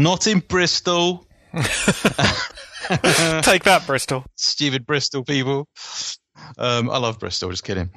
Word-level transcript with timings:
Not 0.00 0.26
in 0.26 0.38
Bristol. 0.40 1.26
Take 1.52 1.64
that, 3.64 3.82
Bristol. 3.86 4.24
Stupid 4.34 4.86
Bristol 4.86 5.24
people. 5.24 5.68
Um, 6.56 6.88
I 6.88 6.96
love 6.96 7.18
Bristol, 7.18 7.50
just 7.50 7.64
kidding. 7.64 7.90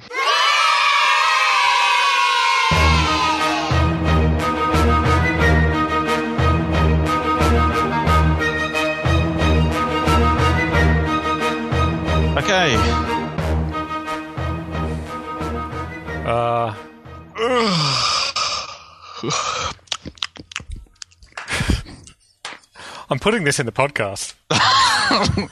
Putting 23.23 23.43
this 23.45 23.57
in 23.59 23.65
the 23.65 23.71
podcast. 23.71 24.33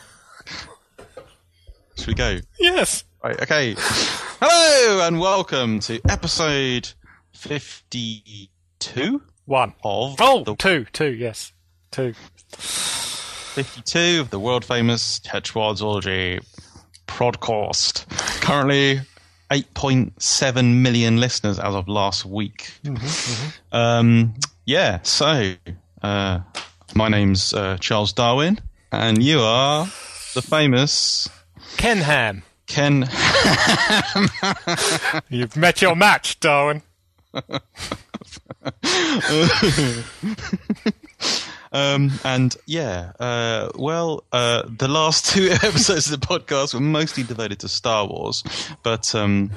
Should 1.98 2.08
we 2.08 2.14
go? 2.14 2.40
Yes. 2.60 3.06
Right, 3.24 3.42
okay. 3.42 3.76
Hello 3.78 5.08
and 5.08 5.22
welcome 5.22 5.80
to 5.82 6.02
episode 6.10 6.92
52 7.32 9.22
One. 9.46 9.74
of 9.86 10.18
Oh, 10.20 10.44
the 10.44 10.54
two, 10.58 10.86
two, 10.92 11.14
yes. 11.14 11.54
Two. 11.92 12.14
52 12.50 14.20
of 14.20 14.32
the 14.32 14.40
world 14.40 14.66
famous 14.66 15.20
Tetrapod 15.22 15.78
Zoology 15.78 16.40
podcast. 17.08 18.06
Currently 18.42 19.00
8.7 19.50 20.76
million 20.76 21.22
listeners 21.22 21.58
as 21.58 21.74
of 21.74 21.88
last 21.88 22.26
week. 22.26 22.74
Um, 23.72 24.34
yeah, 24.66 25.00
so 25.04 25.54
uh, 26.02 26.40
my 26.96 27.08
name's 27.10 27.54
uh, 27.54 27.78
Charles 27.80 28.14
Darwin, 28.14 28.60
and 28.92 29.22
you 29.22 29.40
are 29.40 29.86
the 30.34 30.42
famous 30.42 31.30
Ken 31.78 31.98
Ham. 31.98 32.44
Ken. 32.68 33.02
You've 35.30 35.56
met 35.58 35.82
your 35.82 35.96
match, 35.96 36.40
Darwin. 36.40 36.82
Um, 41.74 42.12
and 42.26 42.56
yeah, 42.66 43.14
uh, 43.20 43.70
well, 43.76 44.26
uh, 44.32 44.64
the 44.68 44.88
last 44.88 45.26
two 45.26 45.50
episodes 45.64 46.12
of 46.12 46.20
the 46.20 46.26
podcast 46.26 46.74
were 46.74 46.82
mostly 46.82 47.24
devoted 47.24 47.60
to 47.62 47.70
Star 47.70 48.06
Wars, 48.06 48.44
but 48.84 49.14
um, 49.16 49.52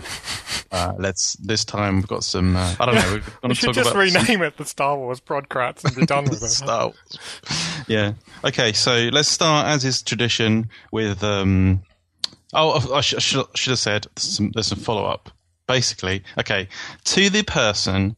uh, 0.70 0.92
let's 0.98 1.34
this 1.34 1.64
time 1.64 1.96
we've 1.96 2.06
got 2.06 2.22
some. 2.22 2.56
Uh, 2.56 2.74
I 2.78 2.86
don't 2.86 2.94
know. 2.94 3.20
We 3.42 3.48
to 3.48 3.54
should 3.54 3.66
talk 3.66 3.74
just 3.74 3.90
about 3.90 4.00
rename 4.00 4.42
it 4.42 4.56
the 4.56 4.64
Star 4.64 4.96
Wars 4.96 5.20
Prodcrats 5.20 5.84
and 5.84 5.96
be 5.96 6.06
done 6.06 6.24
with 6.24 6.42
it. 6.42 6.48
Star 6.48 6.86
Wars. 6.86 7.84
Yeah. 7.88 8.12
Okay. 8.44 8.72
So 8.72 9.08
let's 9.12 9.28
start, 9.28 9.66
as 9.66 9.84
is 9.84 10.02
tradition, 10.02 10.68
with. 10.92 11.24
Um, 11.24 11.82
oh, 12.52 12.94
I 12.94 13.00
should, 13.00 13.18
I 13.18 13.20
should 13.54 13.70
have 13.70 13.78
said 13.78 14.06
some, 14.16 14.52
there's 14.52 14.68
some 14.68 14.78
follow 14.78 15.04
up. 15.04 15.30
Basically, 15.66 16.22
okay, 16.38 16.68
to 17.04 17.30
the 17.30 17.42
person 17.42 18.16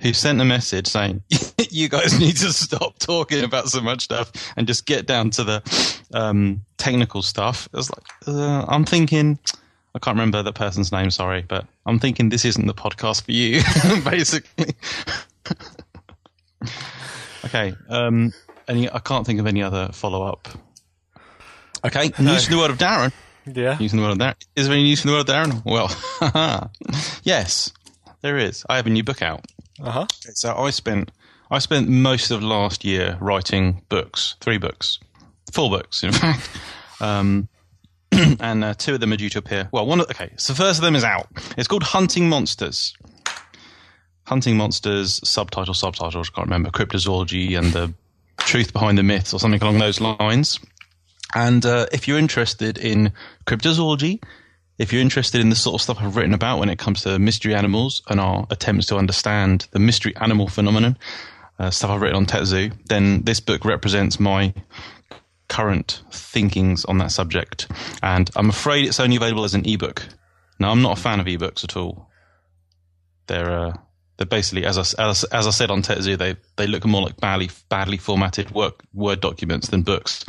who 0.00 0.12
sent 0.12 0.40
a 0.40 0.44
message 0.44 0.86
saying 0.86 1.22
you 1.70 1.88
guys 1.88 2.18
need 2.18 2.36
to 2.36 2.52
stop 2.52 2.98
talking 2.98 3.44
about 3.44 3.68
so 3.68 3.80
much 3.80 4.02
stuff 4.02 4.32
and 4.56 4.66
just 4.66 4.86
get 4.86 5.06
down 5.06 5.30
to 5.30 5.44
the 5.44 5.98
um, 6.12 6.64
technical 6.78 7.22
stuff. 7.22 7.68
It 7.72 7.76
was 7.76 7.90
like 7.90 8.06
uh, 8.26 8.64
I'm 8.68 8.84
thinking. 8.84 9.38
I 9.96 10.00
can't 10.00 10.16
remember 10.16 10.42
that 10.42 10.54
person's 10.54 10.90
name, 10.90 11.12
sorry, 11.12 11.42
but 11.42 11.66
I'm 11.86 12.00
thinking 12.00 12.28
this 12.28 12.44
isn't 12.44 12.66
the 12.66 12.74
podcast 12.74 13.24
for 13.24 13.30
you, 13.30 13.62
basically. 14.10 14.74
okay. 17.44 17.74
Um, 17.88 18.32
any, 18.66 18.90
I 18.90 18.98
can't 18.98 19.24
think 19.24 19.38
of 19.38 19.46
any 19.46 19.62
other 19.62 19.90
follow 19.92 20.24
up. 20.24 20.48
Okay. 21.84 22.10
News 22.18 22.46
from 22.46 22.52
the 22.54 22.58
world 22.58 22.70
of 22.72 22.78
Darren. 22.78 23.12
Yeah. 23.46 23.76
News 23.78 23.92
from 23.92 23.98
the 23.98 24.04
world 24.04 24.20
of 24.20 24.26
Darren. 24.26 24.34
Is 24.56 24.66
there 24.66 24.74
any 24.74 24.82
news 24.82 25.00
from 25.00 25.10
the 25.10 25.14
world 25.14 25.30
of 25.30 25.36
Darren? 25.36 25.62
Well, 25.64 26.72
yes, 27.22 27.70
there 28.22 28.36
is. 28.36 28.64
I 28.68 28.76
have 28.76 28.88
a 28.88 28.90
new 28.90 29.04
book 29.04 29.22
out. 29.22 29.44
Uh 29.82 29.90
huh. 29.90 30.06
So 30.34 30.54
I 30.56 30.70
spent 30.70 31.10
I 31.50 31.58
spent 31.58 31.88
most 31.88 32.30
of 32.30 32.42
last 32.42 32.84
year 32.84 33.18
writing 33.20 33.82
books, 33.88 34.36
three 34.40 34.58
books, 34.58 34.98
four 35.52 35.70
books, 35.70 36.02
in 36.02 36.12
fact. 36.12 36.48
Um, 37.00 37.48
and 38.40 38.64
uh, 38.64 38.74
two 38.74 38.94
of 38.94 39.00
them 39.00 39.12
are 39.12 39.16
due 39.16 39.30
to 39.30 39.38
appear. 39.38 39.68
Well, 39.72 39.86
one. 39.86 40.00
Okay, 40.00 40.30
so 40.36 40.52
the 40.52 40.58
first 40.58 40.78
of 40.78 40.84
them 40.84 40.94
is 40.94 41.04
out. 41.04 41.28
It's 41.56 41.68
called 41.68 41.82
Hunting 41.82 42.28
Monsters. 42.28 42.94
Hunting 44.26 44.56
Monsters, 44.56 45.20
subtitle, 45.28 45.74
subtitles, 45.74 46.30
I 46.32 46.36
can't 46.36 46.46
remember, 46.46 46.70
cryptozoology 46.70 47.58
and 47.58 47.72
the 47.72 47.92
truth 48.38 48.72
behind 48.72 48.96
the 48.96 49.02
myths 49.02 49.34
or 49.34 49.40
something 49.40 49.60
along 49.60 49.78
those 49.78 50.00
lines. 50.00 50.58
And 51.34 51.66
uh, 51.66 51.86
if 51.92 52.08
you're 52.08 52.18
interested 52.18 52.78
in 52.78 53.12
cryptozoology, 53.46 54.22
if 54.78 54.92
you're 54.92 55.02
interested 55.02 55.40
in 55.40 55.50
the 55.50 55.56
sort 55.56 55.74
of 55.74 55.82
stuff 55.82 55.98
I've 56.00 56.16
written 56.16 56.34
about 56.34 56.58
when 56.58 56.68
it 56.68 56.78
comes 56.78 57.02
to 57.02 57.18
mystery 57.18 57.54
animals 57.54 58.02
and 58.08 58.20
our 58.20 58.46
attempts 58.50 58.86
to 58.86 58.96
understand 58.96 59.68
the 59.70 59.78
mystery 59.78 60.14
animal 60.16 60.48
phenomenon, 60.48 60.98
uh, 61.58 61.70
stuff 61.70 61.90
I've 61.90 62.00
written 62.00 62.16
on 62.16 62.26
TetZoo, 62.26 62.72
then 62.86 63.22
this 63.22 63.40
book 63.40 63.64
represents 63.64 64.18
my 64.18 64.52
current 65.48 66.02
thinkings 66.10 66.84
on 66.86 66.98
that 66.98 67.12
subject. 67.12 67.68
And 68.02 68.30
I'm 68.34 68.48
afraid 68.48 68.86
it's 68.86 69.00
only 69.00 69.16
available 69.16 69.44
as 69.44 69.54
an 69.54 69.66
ebook. 69.66 70.06
Now, 70.58 70.70
I'm 70.70 70.82
not 70.82 70.98
a 70.98 71.00
fan 71.00 71.20
of 71.20 71.26
ebooks 71.26 71.64
at 71.64 71.76
all. 71.76 72.08
They're 73.26 73.50
uh, 73.50 73.76
they're 74.16 74.26
basically, 74.26 74.64
as 74.64 74.78
I, 74.78 75.08
as, 75.08 75.24
as 75.24 75.46
I 75.46 75.50
said 75.50 75.70
on 75.70 75.82
TetZoo, 75.82 76.16
they 76.16 76.36
they 76.56 76.66
look 76.66 76.84
more 76.84 77.02
like 77.02 77.16
badly 77.16 77.50
badly 77.68 77.96
formatted 77.96 78.52
work 78.52 78.84
word 78.92 79.20
documents 79.20 79.68
than 79.68 79.82
books. 79.82 80.24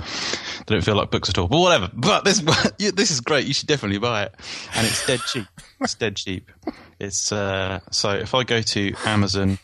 They 0.66 0.74
don't 0.74 0.84
feel 0.84 0.96
like 0.96 1.12
books 1.12 1.30
at 1.30 1.38
all. 1.38 1.48
But 1.48 1.60
whatever. 1.60 1.92
But 1.94 2.26
this 2.26 2.40
this 2.80 3.12
is 3.12 3.22
great. 3.22 3.46
You 3.46 3.54
should 3.54 3.68
definitely 3.68 4.00
buy 4.00 4.24
it, 4.24 4.36
and 4.76 4.88
it's 4.88 5.06
dead 5.06 5.20
cheap. 5.32 5.46
It's 5.82 5.96
dead 5.96 6.16
cheap. 6.16 6.52
It's 7.00 7.32
uh, 7.32 7.80
so 7.92 8.12
if 8.12 8.34
I 8.34 8.44
go 8.44 8.62
to 8.62 8.94
Amazon 9.06 9.60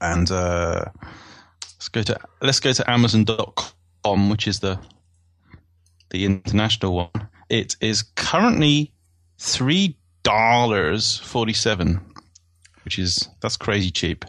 and 0.00 0.30
uh, 0.30 0.84
let's 1.62 1.88
go 1.88 2.02
to 2.02 2.20
let's 2.40 2.60
go 2.60 2.72
to 2.72 2.90
Amazon.com, 2.90 4.30
which 4.30 4.46
is 4.46 4.60
the 4.60 4.78
the 6.10 6.24
international 6.24 6.94
one. 6.94 7.28
It 7.48 7.76
is 7.80 8.02
currently 8.02 8.92
three 9.38 9.96
dollars 10.22 11.18
forty 11.18 11.52
seven, 11.52 12.00
which 12.84 12.98
is 12.98 13.28
that's 13.40 13.56
crazy 13.56 13.90
cheap. 13.90 14.24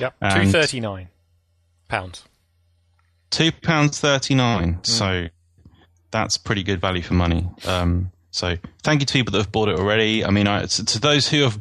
Yep. 0.00 0.14
Two 0.34 0.46
thirty 0.50 0.80
nine 0.80 1.08
pounds. 1.88 2.24
two 3.30 3.52
pounds 3.52 4.00
thirty 4.00 4.34
nine. 4.34 4.78
So 4.82 5.26
that's 6.10 6.38
pretty 6.38 6.62
good 6.62 6.80
value 6.80 7.02
for 7.02 7.14
money. 7.14 7.48
Um, 7.66 8.10
so 8.30 8.56
thank 8.82 9.00
you 9.00 9.06
to 9.06 9.12
people 9.12 9.32
that 9.32 9.38
have 9.38 9.52
bought 9.52 9.68
it 9.68 9.78
already. 9.78 10.24
I 10.24 10.30
mean, 10.30 10.46
I, 10.46 10.66
to, 10.66 10.84
to 10.84 11.00
those 11.00 11.28
who 11.28 11.42
have 11.42 11.60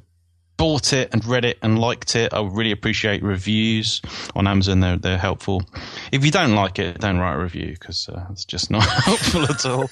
bought 0.58 0.94
it 0.94 1.10
and 1.14 1.26
read 1.26 1.44
it 1.46 1.58
and 1.62 1.80
liked 1.80 2.16
it, 2.16 2.34
I 2.34 2.42
really 2.42 2.72
appreciate 2.72 3.24
reviews 3.24 4.02
on 4.36 4.48
Amazon. 4.48 4.80
They're 4.80 4.98
they're 4.98 5.18
helpful. 5.18 5.64
If 6.12 6.24
you 6.26 6.32
don't 6.32 6.56
like 6.56 6.80
it, 6.80 7.00
don't 7.00 7.18
write 7.18 7.36
a 7.36 7.40
review 7.40 7.72
because 7.72 8.10
uh, 8.10 8.26
it's 8.32 8.46
just 8.46 8.70
not 8.70 8.84
helpful 9.06 9.44
at 9.44 9.66
all. 9.66 9.90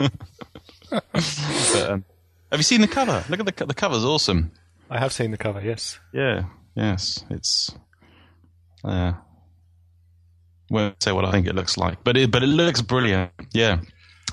but, 0.90 1.90
um, 1.90 2.04
have 2.50 2.58
you 2.58 2.62
seen 2.62 2.80
the 2.80 2.88
cover? 2.88 3.24
Look 3.28 3.40
at 3.40 3.46
the 3.46 3.66
the 3.66 3.74
cover's 3.74 4.04
awesome. 4.04 4.50
I 4.90 4.98
have 4.98 5.12
seen 5.12 5.30
the 5.30 5.36
cover. 5.38 5.60
Yes. 5.60 5.98
Yeah, 6.12 6.44
yes, 6.74 7.24
it's. 7.30 7.70
Uh, 8.84 9.12
won't 10.70 11.02
say 11.02 11.12
what 11.12 11.24
I 11.24 11.30
think 11.30 11.46
it 11.46 11.54
looks 11.54 11.76
like, 11.76 12.02
but 12.04 12.16
it 12.16 12.30
but 12.30 12.42
it 12.42 12.46
looks 12.48 12.80
brilliant. 12.82 13.30
Yeah, 13.52 13.80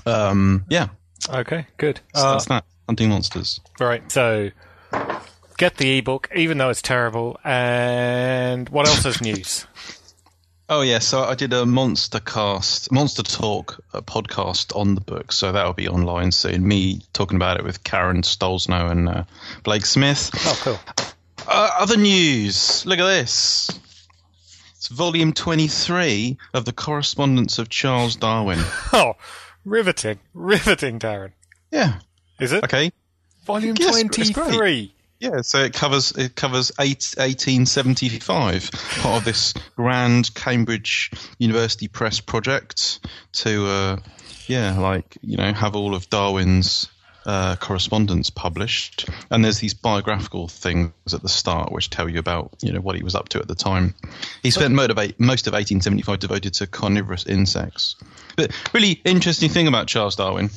um, 0.06 0.64
yeah. 0.68 0.88
Okay. 1.28 1.66
Good. 1.78 2.00
So 2.14 2.26
Uh, 2.26 2.32
that's 2.32 2.44
that. 2.46 2.64
Hunting 2.88 3.08
monsters. 3.08 3.60
right. 3.80 4.10
So 4.12 4.50
get 5.58 5.76
the 5.78 5.98
ebook, 5.98 6.28
even 6.36 6.58
though 6.58 6.68
it's 6.68 6.82
terrible. 6.82 7.38
And 7.42 8.68
what 8.68 8.86
else 8.86 9.04
is 9.04 9.20
news? 9.20 9.66
Oh 10.68 10.80
yeah, 10.80 10.98
so 10.98 11.22
I 11.22 11.36
did 11.36 11.52
a 11.52 11.64
monster 11.64 12.18
cast, 12.18 12.90
monster 12.90 13.22
talk 13.22 13.78
a 13.92 14.02
podcast 14.02 14.76
on 14.76 14.96
the 14.96 15.00
book, 15.00 15.30
so 15.30 15.52
that'll 15.52 15.74
be 15.74 15.88
online 15.88 16.32
soon. 16.32 16.66
Me 16.66 17.02
talking 17.12 17.36
about 17.36 17.56
it 17.58 17.62
with 17.64 17.84
Karen 17.84 18.22
Stollznow 18.22 18.90
and 18.90 19.08
uh, 19.08 19.24
Blake 19.62 19.86
Smith. 19.86 20.30
Oh, 20.34 20.60
cool. 20.64 21.06
Uh, 21.46 21.70
other 21.78 21.96
news. 21.96 22.84
Look 22.84 22.98
at 22.98 23.06
this. 23.06 23.70
It's 24.76 24.88
volume 24.88 25.32
twenty-three 25.32 26.36
of 26.52 26.64
the 26.64 26.72
Correspondence 26.72 27.60
of 27.60 27.68
Charles 27.68 28.16
Darwin. 28.16 28.58
Oh, 28.92 29.14
riveting, 29.64 30.18
riveting, 30.34 30.98
Darren. 30.98 31.30
Yeah. 31.70 32.00
Is 32.40 32.52
it 32.52 32.64
Okay. 32.64 32.90
volume 33.44 33.76
Yes, 33.78 33.96
it's 33.98 34.14
twenty 34.16 34.32
great. 34.32 34.52
three? 34.54 34.94
Yeah, 35.18 35.40
so 35.40 35.58
it 35.58 35.72
covers 35.72 36.12
it 36.12 36.34
covers 36.34 36.72
eight, 36.78 37.14
1875, 37.16 38.70
part 38.70 39.18
of 39.18 39.24
this 39.24 39.54
grand 39.74 40.34
Cambridge 40.34 41.10
University 41.38 41.88
Press 41.88 42.20
project 42.20 43.00
to, 43.34 43.66
uh, 43.66 43.96
yeah, 44.46 44.78
like 44.78 45.16
you 45.22 45.38
know, 45.38 45.52
have 45.52 45.74
all 45.74 45.94
of 45.94 46.10
Darwin's 46.10 46.88
uh, 47.24 47.56
correspondence 47.56 48.28
published, 48.28 49.08
and 49.30 49.42
there's 49.42 49.58
these 49.58 49.74
biographical 49.74 50.48
things 50.48 50.92
at 51.12 51.22
the 51.22 51.28
start 51.30 51.72
which 51.72 51.88
tell 51.88 52.08
you 52.08 52.18
about 52.18 52.54
you 52.60 52.72
know 52.72 52.80
what 52.80 52.94
he 52.94 53.02
was 53.02 53.14
up 53.14 53.30
to 53.30 53.40
at 53.40 53.48
the 53.48 53.54
time. 53.54 53.94
He 54.42 54.50
spent 54.50 54.74
motivate, 54.74 55.18
most 55.18 55.46
of 55.46 55.54
1875 55.54 56.18
devoted 56.18 56.54
to 56.54 56.66
carnivorous 56.66 57.26
insects. 57.26 57.96
But 58.36 58.52
really 58.74 59.00
interesting 59.04 59.48
thing 59.48 59.66
about 59.66 59.88
Charles 59.88 60.16
Darwin 60.16 60.50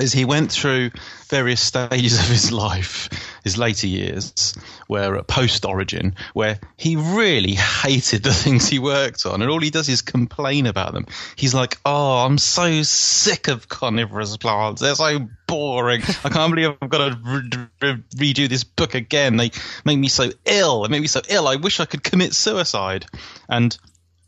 is 0.00 0.12
he 0.12 0.24
went 0.24 0.50
through 0.50 0.90
various 1.28 1.60
stages 1.60 2.18
of 2.18 2.26
his 2.26 2.50
life, 2.50 3.08
his 3.44 3.58
later 3.58 3.86
years, 3.86 4.54
where 4.86 5.22
post 5.22 5.64
origin, 5.64 6.14
where 6.32 6.58
he 6.76 6.96
really 6.96 7.54
hated 7.54 8.22
the 8.22 8.32
things 8.32 8.68
he 8.68 8.78
worked 8.78 9.26
on, 9.26 9.42
and 9.42 9.50
all 9.50 9.60
he 9.60 9.70
does 9.70 9.88
is 9.88 10.00
complain 10.02 10.66
about 10.66 10.92
them. 10.94 11.06
He's 11.36 11.54
like, 11.54 11.78
"Oh, 11.84 12.24
I'm 12.24 12.38
so 12.38 12.82
sick 12.82 13.48
of 13.48 13.68
carnivorous 13.68 14.36
plants. 14.38 14.80
They're 14.80 14.94
so 14.94 15.28
boring. 15.46 16.02
I 16.24 16.30
can't 16.30 16.54
believe 16.54 16.74
I've 16.80 16.88
got 16.88 17.08
to 17.08 17.18
re- 17.22 17.68
re- 17.82 18.04
redo 18.16 18.48
this 18.48 18.64
book 18.64 18.94
again. 18.94 19.36
They 19.36 19.50
make 19.84 19.98
me 19.98 20.08
so 20.08 20.30
ill. 20.46 20.82
They 20.82 20.88
make 20.88 21.02
me 21.02 21.08
so 21.08 21.20
ill. 21.28 21.46
I 21.46 21.56
wish 21.56 21.80
I 21.80 21.84
could 21.84 22.02
commit 22.02 22.34
suicide." 22.34 23.06
And 23.48 23.76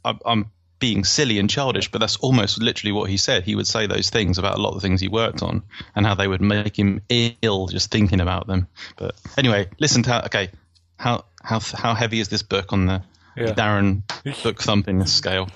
I'm 0.04 0.44
being 0.84 1.02
silly 1.02 1.38
and 1.38 1.48
childish, 1.48 1.90
but 1.90 1.98
that's 1.98 2.16
almost 2.16 2.60
literally 2.60 2.92
what 2.92 3.08
he 3.08 3.16
said. 3.16 3.42
He 3.42 3.54
would 3.54 3.66
say 3.66 3.86
those 3.86 4.10
things 4.10 4.36
about 4.36 4.58
a 4.58 4.60
lot 4.60 4.74
of 4.74 4.74
the 4.74 4.80
things 4.82 5.00
he 5.00 5.08
worked 5.08 5.42
on 5.42 5.62
and 5.96 6.04
how 6.04 6.14
they 6.14 6.28
would 6.28 6.42
make 6.42 6.78
him 6.78 7.00
ill 7.08 7.68
just 7.68 7.90
thinking 7.90 8.20
about 8.20 8.46
them. 8.46 8.68
But 8.98 9.14
anyway, 9.38 9.70
listen 9.80 10.02
to 10.02 10.10
how, 10.10 10.20
okay, 10.26 10.50
how 10.98 11.24
how 11.42 11.60
how 11.60 11.94
heavy 11.94 12.20
is 12.20 12.28
this 12.28 12.42
book 12.42 12.74
on 12.74 12.84
the 12.84 13.02
Yeah. 13.34 13.54
Darren 13.54 14.02
book 14.42 14.60
thumping 14.60 15.06
scale? 15.06 15.48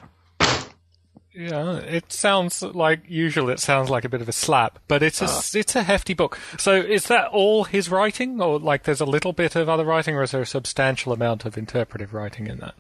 Yeah, 1.35 1.77
it 1.77 2.11
sounds 2.11 2.63
like 2.63 3.01
usual. 3.07 3.51
It 3.51 3.61
sounds 3.61 3.91
like 3.91 4.07
a 4.07 4.09
bit 4.09 4.23
of 4.23 4.31
a 4.31 4.33
slap, 4.33 4.79
but 4.89 5.03
it's 5.03 5.21
a 5.21 5.27
Ah. 5.29 5.43
it's 5.53 5.77
a 5.77 5.83
hefty 5.83 6.15
book. 6.15 6.39
So 6.59 6.73
is 6.73 7.05
that 7.09 7.27
all 7.29 7.65
his 7.65 7.91
writing, 7.91 8.41
or 8.41 8.59
like 8.59 8.85
there's 8.85 9.03
a 9.03 9.05
little 9.05 9.35
bit 9.35 9.55
of 9.57 9.69
other 9.69 9.85
writing, 9.85 10.17
or 10.17 10.23
is 10.23 10.31
there 10.31 10.41
a 10.41 10.47
substantial 10.47 11.13
amount 11.13 11.45
of 11.45 11.59
interpretive 11.59 12.15
writing 12.15 12.47
in 12.47 12.59
that? 12.61 12.75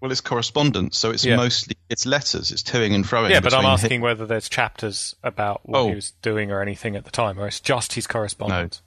Well, 0.00 0.12
it's 0.12 0.20
correspondence, 0.20 0.96
so 0.96 1.10
it's 1.10 1.24
Yeah. 1.24 1.36
mostly 1.36 1.76
it's 1.90 2.06
letters, 2.06 2.52
it's 2.52 2.62
toing 2.62 2.94
and 2.94 3.04
froing. 3.04 3.30
Yeah, 3.30 3.40
but 3.40 3.52
I'm 3.52 3.60
between 3.60 3.72
asking 3.72 4.00
whether 4.00 4.26
there's 4.26 4.48
chapters 4.48 5.16
about 5.24 5.68
what 5.68 5.78
Oh. 5.80 5.88
he 5.88 5.94
was 5.96 6.12
doing 6.22 6.52
or 6.52 6.62
anything 6.62 6.94
at 6.94 7.04
the 7.04 7.10
time, 7.10 7.38
or 7.40 7.46
it's 7.48 7.58
just 7.60 7.94
his 7.94 8.06
correspondence. 8.06 8.80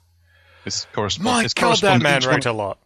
It's 0.64 0.86
correspondence. 0.94 1.34
My 1.40 1.44
it's 1.44 1.54
God, 1.54 1.60
that 1.60 1.66
correspondence. 1.66 2.02
man 2.02 2.18
Each 2.22 2.26
one- 2.26 2.34
wrote 2.36 2.46
a 2.46 2.52
lot. 2.52 2.78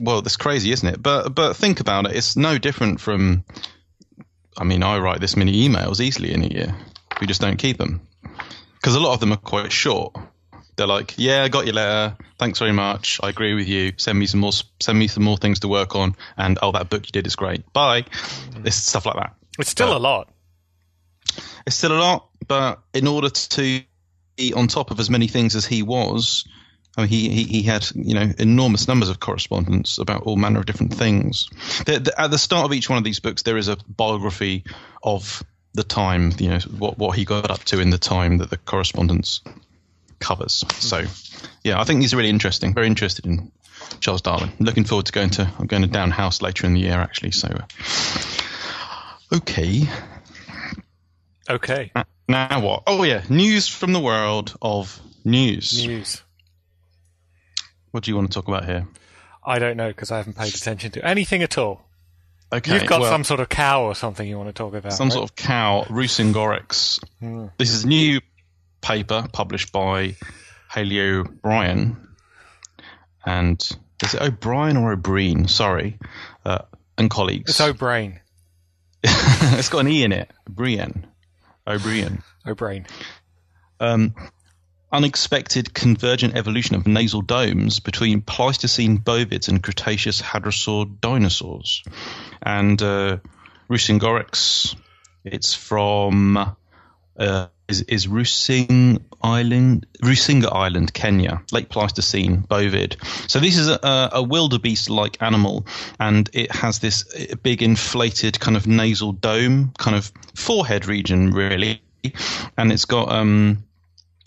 well, 0.00 0.22
that's 0.22 0.36
crazy, 0.36 0.72
isn't 0.72 0.88
it? 0.88 1.02
But 1.02 1.34
but 1.34 1.54
think 1.56 1.78
about 1.80 2.06
it. 2.06 2.16
It's 2.16 2.36
no 2.36 2.58
different 2.58 3.00
from. 3.00 3.44
I 4.58 4.64
mean, 4.64 4.82
I 4.82 4.98
write 4.98 5.20
this 5.20 5.36
many 5.36 5.68
emails 5.68 6.00
easily 6.00 6.32
in 6.32 6.42
a 6.42 6.48
year. 6.48 6.74
We 7.20 7.26
just 7.28 7.40
don't 7.40 7.56
keep 7.56 7.78
them 7.78 8.00
because 8.74 8.94
a 8.96 9.00
lot 9.00 9.14
of 9.14 9.20
them 9.20 9.32
are 9.32 9.36
quite 9.36 9.70
short. 9.72 10.16
They're 10.76 10.86
like, 10.86 11.14
"Yeah, 11.16 11.42
I 11.44 11.48
got 11.48 11.66
your 11.66 11.74
letter. 11.74 12.16
Thanks 12.38 12.58
very 12.58 12.72
much. 12.72 13.20
I 13.22 13.28
agree 13.28 13.54
with 13.54 13.68
you. 13.68 13.92
Send 13.96 14.18
me 14.18 14.26
some 14.26 14.40
more. 14.40 14.52
Send 14.80 14.98
me 14.98 15.08
some 15.08 15.22
more 15.22 15.36
things 15.36 15.60
to 15.60 15.68
work 15.68 15.94
on. 15.94 16.16
And 16.36 16.58
oh, 16.62 16.72
that 16.72 16.90
book 16.90 17.06
you 17.06 17.12
did 17.12 17.26
is 17.26 17.36
great. 17.36 17.72
Bye." 17.72 18.04
It's 18.64 18.76
stuff 18.76 19.06
like 19.06 19.16
that. 19.16 19.34
It's 19.58 19.70
still 19.70 19.88
But- 19.88 19.96
a 19.96 19.98
lot. 19.98 20.30
It's 21.66 21.76
still 21.76 21.92
a 21.92 21.98
lot, 21.98 22.28
but 22.46 22.80
in 22.92 23.06
order 23.06 23.30
to 23.30 23.82
be 24.36 24.52
on 24.54 24.68
top 24.68 24.90
of 24.90 25.00
as 25.00 25.08
many 25.08 25.28
things 25.28 25.56
as 25.56 25.64
he 25.64 25.82
was, 25.82 26.46
I 26.96 27.02
mean, 27.02 27.08
he, 27.08 27.28
he, 27.28 27.44
he 27.44 27.62
had 27.62 27.86
you 27.94 28.14
know 28.14 28.30
enormous 28.38 28.86
numbers 28.86 29.08
of 29.08 29.18
correspondence 29.18 29.98
about 29.98 30.22
all 30.24 30.36
manner 30.36 30.60
of 30.60 30.66
different 30.66 30.94
things. 30.94 31.48
The, 31.86 32.00
the, 32.00 32.20
at 32.20 32.30
the 32.30 32.38
start 32.38 32.66
of 32.66 32.72
each 32.72 32.88
one 32.90 32.98
of 32.98 33.04
these 33.04 33.20
books, 33.20 33.42
there 33.42 33.56
is 33.56 33.68
a 33.68 33.76
biography 33.88 34.64
of 35.02 35.42
the 35.72 35.82
time, 35.84 36.32
you 36.38 36.50
know, 36.50 36.58
what 36.78 36.98
what 36.98 37.16
he 37.16 37.24
got 37.24 37.50
up 37.50 37.64
to 37.64 37.80
in 37.80 37.90
the 37.90 37.98
time 37.98 38.38
that 38.38 38.50
the 38.50 38.58
correspondence 38.58 39.40
covers. 40.18 40.64
So, 40.74 41.04
yeah, 41.62 41.80
I 41.80 41.84
think 41.84 42.00
these 42.00 42.14
are 42.14 42.16
really 42.16 42.30
interesting. 42.30 42.74
Very 42.74 42.86
interested 42.86 43.26
in 43.26 43.50
Charles 44.00 44.22
Darwin. 44.22 44.52
Looking 44.58 44.84
forward 44.84 45.06
to 45.06 45.12
going 45.12 45.30
to 45.30 45.50
I'm 45.58 45.66
going 45.66 45.82
to 45.82 45.88
Down 45.88 46.10
House 46.10 46.42
later 46.42 46.66
in 46.66 46.74
the 46.74 46.80
year 46.80 46.98
actually. 46.98 47.32
So, 47.32 47.48
uh, 47.48 49.36
okay. 49.36 49.82
Okay, 51.48 51.92
Now 52.26 52.60
what? 52.60 52.84
Oh 52.86 53.02
yeah, 53.02 53.22
news 53.28 53.68
from 53.68 53.92
the 53.92 54.00
world 54.00 54.56
of 54.62 54.98
news. 55.24 55.86
news. 55.86 56.22
What 57.90 58.04
do 58.04 58.10
you 58.10 58.16
want 58.16 58.30
to 58.30 58.34
talk 58.34 58.48
about 58.48 58.64
here? 58.64 58.88
I 59.44 59.58
don't 59.58 59.76
know 59.76 59.88
because 59.88 60.10
I 60.10 60.16
haven't 60.16 60.36
paid 60.36 60.54
attention 60.54 60.90
to 60.92 61.06
anything 61.06 61.42
at 61.42 61.58
all. 61.58 61.82
Okay, 62.52 62.72
You've 62.74 62.86
got 62.86 63.00
well, 63.00 63.10
some 63.10 63.24
sort 63.24 63.40
of 63.40 63.48
cow 63.48 63.84
or 63.84 63.94
something 63.94 64.26
you 64.26 64.38
want 64.38 64.48
to 64.48 64.52
talk 64.52 64.74
about. 64.74 64.92
some 64.92 65.08
right? 65.08 65.12
sort 65.12 65.24
of 65.28 65.36
cow, 65.36 65.84
Rusingoryx. 65.88 67.50
This 67.58 67.72
is 67.72 67.84
new 67.84 68.20
paper 68.84 69.26
published 69.32 69.72
by 69.72 70.16
Haley 70.70 71.00
O'Brien, 71.00 71.96
and 73.24 73.60
is 74.02 74.14
it 74.14 74.22
O'Brien 74.22 74.76
or 74.76 74.92
O'Brien? 74.92 75.48
Sorry, 75.48 75.98
uh, 76.44 76.58
and 76.96 77.10
colleagues. 77.10 77.50
It's 77.50 77.60
O'Brain. 77.60 78.20
it's 79.02 79.68
got 79.68 79.80
an 79.80 79.88
e 79.88 80.02
in 80.02 80.12
it. 80.12 80.30
Brian. 80.48 81.06
O'Brien. 81.66 82.22
O'Brien. 82.46 82.86
Um, 83.80 84.14
unexpected 84.92 85.74
convergent 85.74 86.36
evolution 86.36 86.76
of 86.76 86.86
nasal 86.86 87.20
domes 87.20 87.80
between 87.80 88.22
Pleistocene 88.22 88.98
bovids 88.98 89.48
and 89.48 89.62
Cretaceous 89.62 90.22
hadrosaur 90.22 91.00
dinosaurs. 91.00 91.82
And 92.40 92.80
uh, 92.80 93.18
Rusingoryx, 93.68 94.76
it's 95.24 95.54
from 95.54 96.56
uh, 97.18 97.46
is, 97.68 97.82
is 97.82 98.08
Rusing 98.08 99.04
Island, 99.22 99.86
Rusinga 100.02 100.52
Island, 100.52 100.92
Kenya, 100.92 101.42
late 101.52 101.68
Pleistocene 101.68 102.42
bovid. 102.42 102.96
So 103.30 103.40
this 103.40 103.56
is 103.56 103.68
a, 103.68 104.10
a 104.12 104.22
wildebeest-like 104.22 105.22
animal, 105.22 105.66
and 105.98 106.28
it 106.32 106.54
has 106.54 106.78
this 106.78 107.04
uh, 107.14 107.36
big 107.42 107.62
inflated 107.62 108.38
kind 108.38 108.56
of 108.56 108.66
nasal 108.66 109.12
dome, 109.12 109.72
kind 109.78 109.96
of 109.96 110.12
forehead 110.34 110.86
region, 110.86 111.30
really, 111.30 111.82
and 112.56 112.70
it's 112.70 112.84
got 112.84 113.10
um, 113.10 113.64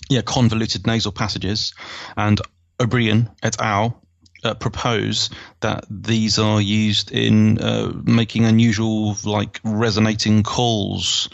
yeah, 0.09 0.21
convoluted 0.21 0.87
nasal 0.87 1.11
passages, 1.11 1.73
and 2.15 2.41
O'Brien 2.79 3.29
et 3.43 3.61
al. 3.61 4.01
Uh, 4.43 4.53
propose 4.53 5.31
that 5.61 5.83
these 5.89 6.37
are 6.37 6.61
used 6.61 7.11
in 7.11 7.57
uh, 7.57 7.91
making 8.03 8.45
unusual, 8.45 9.17
like 9.25 9.59
resonating 9.63 10.43
calls, 10.43 11.27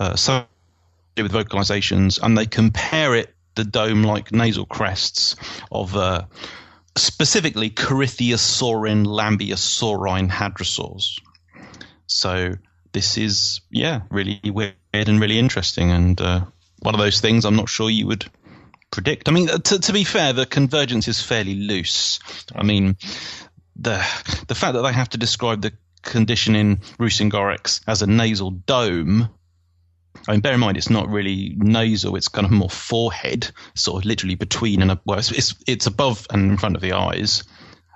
uh, 0.00 0.16
so 0.16 0.46
with 1.22 1.32
vocalizations, 1.32 2.20
and 2.22 2.36
they 2.36 2.46
compare 2.46 3.14
it 3.14 3.34
the 3.54 3.64
dome-like 3.64 4.32
nasal 4.32 4.66
crests 4.66 5.36
of 5.72 5.96
uh, 5.96 6.26
specifically 6.96 7.70
Corythiosaurin 7.70 9.06
lambeosaurine 9.06 10.28
hadrosaurs. 10.28 11.20
So 12.06 12.52
this 12.92 13.18
is 13.18 13.60
yeah, 13.70 14.02
really 14.10 14.40
weird 14.44 14.74
and 14.92 15.20
really 15.20 15.38
interesting, 15.38 15.90
and 15.90 16.20
uh, 16.20 16.44
one 16.80 16.94
of 16.94 17.00
those 17.00 17.20
things 17.20 17.44
I'm 17.44 17.56
not 17.56 17.68
sure 17.68 17.90
you 17.90 18.06
would 18.06 18.26
predict. 18.90 19.28
I 19.28 19.32
mean, 19.32 19.48
to, 19.48 19.78
to 19.78 19.92
be 19.92 20.04
fair, 20.04 20.32
the 20.32 20.46
convergence 20.46 21.08
is 21.08 21.20
fairly 21.20 21.54
loose. 21.54 22.20
I 22.54 22.62
mean, 22.62 22.96
the 23.76 23.96
the 24.48 24.54
fact 24.54 24.74
that 24.74 24.82
they 24.82 24.92
have 24.92 25.10
to 25.10 25.18
describe 25.18 25.62
the 25.62 25.72
condition 26.02 26.54
in 26.54 26.76
Rusingoryx 26.98 27.80
as 27.86 28.02
a 28.02 28.06
nasal 28.06 28.50
dome. 28.50 29.28
I 30.28 30.32
mean, 30.32 30.40
bear 30.40 30.54
in 30.54 30.60
mind 30.60 30.76
it's 30.76 30.90
not 30.90 31.08
really 31.08 31.54
nasal; 31.56 32.16
it's 32.16 32.28
kind 32.28 32.44
of 32.44 32.50
more 32.50 32.70
forehead, 32.70 33.50
sort 33.74 34.02
of 34.02 34.06
literally 34.06 34.34
between 34.34 34.82
and 34.82 34.98
well, 35.04 35.18
it's 35.18 35.30
it's, 35.30 35.54
it's 35.66 35.86
above 35.86 36.26
and 36.30 36.50
in 36.50 36.56
front 36.56 36.76
of 36.76 36.82
the 36.82 36.92
eyes. 36.92 37.44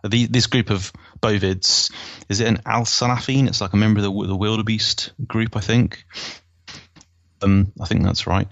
The, 0.03 0.27
this 0.27 0.47
group 0.47 0.71
of 0.71 0.93
bovids 1.21 1.93
is 2.31 2.41
it 2.41 2.49
an 2.49 2.61
alcelaphine? 2.65 3.49
It's 3.49 3.61
like 3.61 3.75
a 3.75 3.77
member 3.77 3.99
of 3.99 4.05
the, 4.05 4.27
the 4.29 4.37
wildebeest 4.37 5.13
group, 5.27 5.57
I 5.57 5.61
think. 5.61 6.05
Um, 7.43 7.73
I 7.81 7.87
think 7.87 8.03
that's 8.05 8.27
right. 8.27 8.49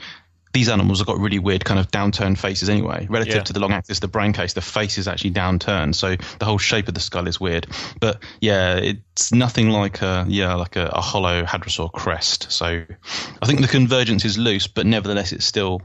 These 0.52 0.68
animals 0.68 0.98
have 1.00 1.06
got 1.06 1.18
really 1.18 1.38
weird 1.38 1.64
kind 1.64 1.78
of 1.78 1.90
downturned 1.90 2.38
faces 2.38 2.68
anyway. 2.68 3.06
Relative 3.08 3.34
Yeah. 3.36 3.42
to 3.42 3.52
the 3.52 3.60
long 3.60 3.72
axis, 3.72 4.00
the 4.00 4.08
brain 4.08 4.32
case, 4.32 4.54
the 4.54 4.60
face 4.60 4.98
is 4.98 5.06
actually 5.06 5.32
downturned, 5.32 5.94
so 5.94 6.16
the 6.38 6.44
whole 6.44 6.58
shape 6.58 6.88
of 6.88 6.94
the 6.94 7.00
skull 7.00 7.28
is 7.28 7.38
weird. 7.40 7.66
But 8.00 8.22
yeah, 8.40 8.76
it's 8.76 9.32
nothing 9.32 9.70
like 9.70 10.02
a 10.02 10.24
yeah 10.28 10.54
like 10.54 10.76
a, 10.76 10.86
a 10.86 11.00
hollow 11.00 11.44
hadrosaur 11.44 11.92
crest. 11.92 12.50
So 12.50 12.66
I 12.66 13.46
think 13.46 13.60
the 13.60 13.68
convergence 13.68 14.24
is 14.24 14.38
loose, 14.38 14.66
but 14.66 14.86
nevertheless, 14.86 15.32
it's 15.32 15.44
still 15.44 15.82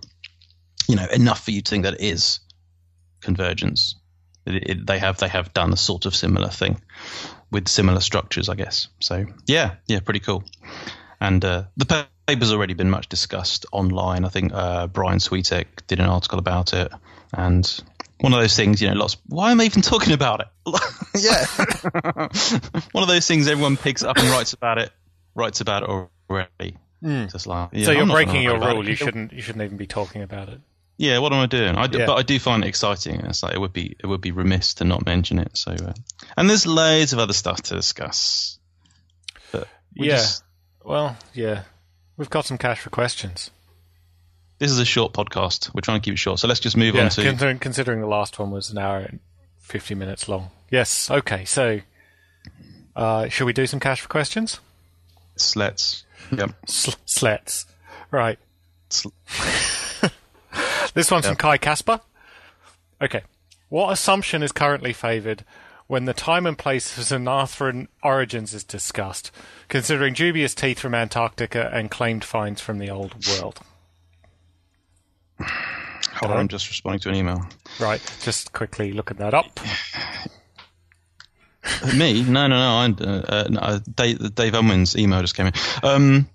you 0.87 0.95
know 0.95 1.07
enough 1.13 1.43
for 1.43 1.51
you 1.51 1.61
to 1.61 1.69
think 1.69 1.83
that 1.83 1.95
it 1.95 2.01
is 2.01 2.39
convergence. 3.21 3.95
It, 4.45 4.69
it, 4.69 4.87
they 4.87 4.99
have 4.99 5.17
they 5.17 5.29
have 5.29 5.53
done 5.53 5.73
a 5.73 5.77
sort 5.77 6.05
of 6.05 6.15
similar 6.15 6.49
thing 6.49 6.81
with 7.51 7.67
similar 7.67 7.99
structures, 7.99 8.49
I 8.49 8.55
guess. 8.55 8.87
So 8.99 9.25
yeah, 9.45 9.75
yeah, 9.87 9.99
pretty 9.99 10.19
cool. 10.19 10.43
And 11.21 11.43
uh, 11.45 11.63
the 11.77 12.07
paper's 12.27 12.51
already 12.51 12.73
been 12.73 12.89
much 12.89 13.09
discussed 13.09 13.65
online. 13.71 14.25
I 14.25 14.29
think 14.29 14.51
uh, 14.53 14.87
Brian 14.87 15.19
Switek 15.19 15.65
did 15.87 15.99
an 15.99 16.05
article 16.05 16.39
about 16.39 16.73
it, 16.73 16.91
and 17.33 17.65
one 18.19 18.33
of 18.33 18.39
those 18.39 18.55
things, 18.55 18.81
you 18.81 18.89
know, 18.89 18.95
lots. 18.95 19.17
Why 19.27 19.51
am 19.51 19.59
I 19.61 19.65
even 19.65 19.81
talking 19.93 20.13
about 20.13 20.41
it? 20.41 20.47
yeah, 21.19 21.45
one 22.91 23.03
of 23.03 23.07
those 23.09 23.27
things 23.27 23.47
everyone 23.47 23.77
picks 23.77 24.03
up 24.03 24.17
and 24.17 24.29
writes 24.29 24.53
about 24.53 24.77
it, 24.77 24.91
writes 25.35 25.61
about 25.61 25.83
it 25.83 25.89
already. 26.29 26.77
Just 27.03 27.47
like, 27.47 27.69
yeah, 27.73 27.85
so 27.85 27.91
you're 27.91 28.05
breaking 28.05 28.43
your 28.43 28.57
rule. 28.57 28.79
it. 28.81 28.87
You 28.89 28.95
shouldn't. 28.95 29.33
You 29.33 29.41
shouldn't 29.41 29.63
even 29.65 29.75
be 29.77 29.87
talking 29.87 30.21
about 30.21 30.47
it. 30.47 30.61
Yeah, 30.95 31.19
what 31.19 31.33
am 31.33 31.39
I 31.39 31.47
doing? 31.47 31.75
I 31.75 31.87
do, 31.87 31.97
Yeah. 31.97 32.05
but 32.05 32.13
I 32.15 32.21
do 32.21 32.39
find 32.39 32.63
it 32.63 32.67
exciting. 32.67 33.19
It's 33.25 33.43
like 33.43 33.53
it 33.55 33.59
would 33.59 33.73
be 33.73 33.95
it 33.99 34.05
would 34.07 34.21
be 34.21 34.31
remiss 34.31 34.75
to 34.75 34.85
not 34.85 35.05
mention 35.05 35.37
it. 35.39 35.57
So, 35.57 35.71
uh, 35.71 35.91
and 36.37 36.49
there's 36.49 36.65
loads 36.65 37.11
of 37.11 37.19
other 37.19 37.33
stuff 37.33 37.61
to 37.63 37.75
discuss. 37.75 38.57
But 39.51 39.67
we 39.97 40.07
yeah. 40.07 40.15
just- 40.17 40.43
Well, 40.85 41.17
yeah. 41.33 41.63
We've 42.17 42.29
got 42.29 42.45
some 42.45 42.57
cash 42.57 42.79
for 42.81 42.89
questions. 42.89 43.49
this 44.59 44.69
is 44.71 44.79
a 44.79 44.85
short 44.85 45.13
podcast. 45.13 45.73
We're 45.73 45.81
trying 45.81 45.99
to 46.01 46.05
keep 46.05 46.13
it 46.13 46.17
short, 46.17 46.39
so 46.39 46.47
let's 46.47 46.59
just 46.59 46.77
move 46.77 46.95
Yeah, 46.95 47.05
on 47.05 47.09
to. 47.11 47.23
considering, 47.23 47.59
considering 47.59 48.01
the 48.01 48.07
last 48.07 48.37
one 48.39 48.51
was 48.51 48.69
an 48.69 48.77
hour 48.77 48.99
and 48.99 49.19
50 49.59 49.95
minutes 49.95 50.29
long. 50.29 50.49
Yes, 50.69 51.09
okay, 51.11 51.45
so 51.45 51.79
uh, 52.95 53.27
should 53.29 53.45
we 53.45 53.53
do 53.53 53.65
some 53.67 53.79
cash 53.79 54.01
for 54.01 54.07
questions? 54.09 54.59
Let's. 55.55 56.03
Yep. 56.31 56.51
Sl- 56.67 56.91
slets. 57.07 57.65
Right. 58.11 58.37
Sl- 58.89 59.09
This 60.93 61.09
one's 61.09 61.25
from 61.25 61.35
Kai 61.37 61.57
Kasper. 61.57 61.99
Okay. 63.01 63.21
What 63.69 63.91
assumption 63.91 64.43
is 64.43 64.51
currently 64.51 64.93
favoured 64.93 65.43
when 65.93 66.05
the 66.05 66.13
time 66.13 66.47
and 66.47 66.57
place 66.57 66.97
of 66.97 67.03
Xenarthran 67.03 67.87
origins 68.01 68.51
is 68.55 68.63
discussed, 68.63 69.29
considering 69.67 70.15
dubious 70.15 70.55
teeth 70.55 70.79
from 70.79 70.95
Antarctica 70.95 71.69
and 71.71 71.91
claimed 71.91 72.23
finds 72.23 72.59
from 72.59 72.79
the 72.79 72.89
old 72.89 73.13
world? 73.27 73.59
Hold 75.39 76.31
on, 76.31 76.39
I'm 76.39 76.47
just 76.47 76.67
responding 76.67 76.99
to 77.01 77.09
an 77.09 77.15
email. 77.15 77.47
Right, 77.79 78.01
just 78.23 78.53
quickly 78.53 78.91
looking 78.91 79.17
that 79.17 79.35
up. 79.35 79.59
Me? 81.95 82.23
No, 82.23 82.47
no, 82.47 82.55
no. 82.55 82.55
I, 82.55 82.85
uh, 82.85 83.47
no, 83.51 83.59
uh, 83.59 83.79
Dave, 83.93 84.33
Dave 84.33 84.55
Unwin's 84.55 84.97
email 84.97 85.21
just 85.21 85.35
came 85.35 85.45
in. 85.45 85.53
Um, 85.83 86.27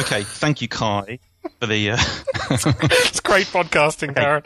okay, 0.00 0.24
thank 0.24 0.60
you, 0.60 0.66
Kai, 0.66 1.20
for 1.60 1.66
the. 1.68 1.92
Uh, 1.92 1.98
It's 2.50 3.20
great 3.20 3.46
podcasting, 3.46 4.12
Darren. 4.14 4.44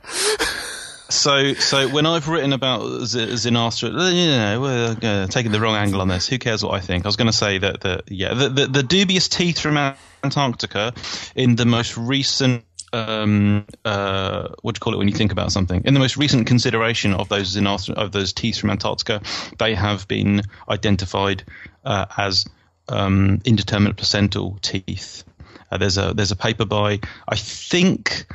So, 1.11 1.55
so 1.55 1.89
when 1.89 2.07
I've 2.07 2.29
written 2.29 2.53
about 2.53 3.03
Z- 3.03 3.27
Xenarthra, 3.27 3.99
uh, 3.99 4.09
you 4.11 4.27
know, 4.29 4.61
we're 4.61 5.27
taking 5.27 5.51
the 5.51 5.61
wrong 5.61 5.75
angle 5.75 6.01
on 6.01 6.09
this. 6.09 6.29
Who 6.29 6.39
cares 6.39 6.63
what 6.63 6.73
I 6.75 6.81
think? 6.81 7.05
I 7.05 7.09
was 7.09 7.17
going 7.17 7.27
to 7.27 7.33
say 7.33 7.59
that 7.59 7.81
the 7.81 8.03
yeah, 8.07 8.33
the, 8.33 8.49
the 8.49 8.67
the 8.67 8.83
dubious 8.85 9.29
teeth 9.29 9.59
from 9.59 9.77
Antarctica 10.23 10.95
in 11.35 11.57
the 11.57 11.67
most 11.67 11.97
recent. 11.97 12.65
Um, 12.93 13.67
uh, 13.85 14.49
what 14.63 14.75
do 14.75 14.79
you 14.79 14.81
call 14.81 14.95
it 14.95 14.99
when 14.99 15.09
you 15.09 15.15
think 15.15 15.33
about 15.33 15.53
something? 15.53 15.83
In 15.85 15.95
the 15.95 16.01
most 16.01 16.17
recent 16.17 16.47
consideration 16.47 17.15
of 17.15 17.29
those 17.29 17.57
Xenarthra, 17.57 17.95
of 17.95 18.13
those 18.13 18.33
teeth 18.33 18.59
from 18.59 18.71
Antarctica, 18.71 19.21
they 19.59 19.75
have 19.75 20.07
been 20.09 20.43
identified 20.69 21.45
uh, 21.85 22.07
as 22.17 22.47
um, 22.89 23.41
indeterminate 23.45 23.97
placental 23.97 24.59
teeth. 24.63 25.25
Uh, 25.71 25.77
there's 25.77 25.99
a 25.99 26.15
there's 26.15 26.33
a 26.33 26.37
paper 26.37 26.65
by 26.65 27.01
I 27.29 27.37
think 27.37 28.27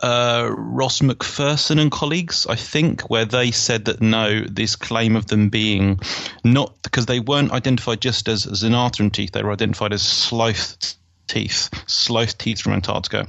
uh, 0.00 0.48
Ross 0.56 1.00
McPherson 1.00 1.80
and 1.80 1.90
colleagues, 1.90 2.46
I 2.46 2.54
think, 2.54 3.10
where 3.10 3.24
they 3.24 3.50
said 3.50 3.86
that 3.86 4.00
no, 4.00 4.42
this 4.42 4.76
claim 4.76 5.16
of 5.16 5.26
them 5.26 5.48
being 5.48 6.00
not 6.44 6.74
because 6.82 7.06
they 7.06 7.20
weren't 7.20 7.52
identified 7.52 8.00
just 8.00 8.28
as 8.28 8.46
Xenarthran 8.46 9.12
teeth, 9.12 9.32
they 9.32 9.42
were 9.42 9.52
identified 9.52 9.92
as 9.92 10.02
sloth 10.02 10.94
teeth, 11.26 11.70
sloth 11.88 12.38
teeth 12.38 12.60
from 12.60 12.74
Antarctica. 12.74 13.26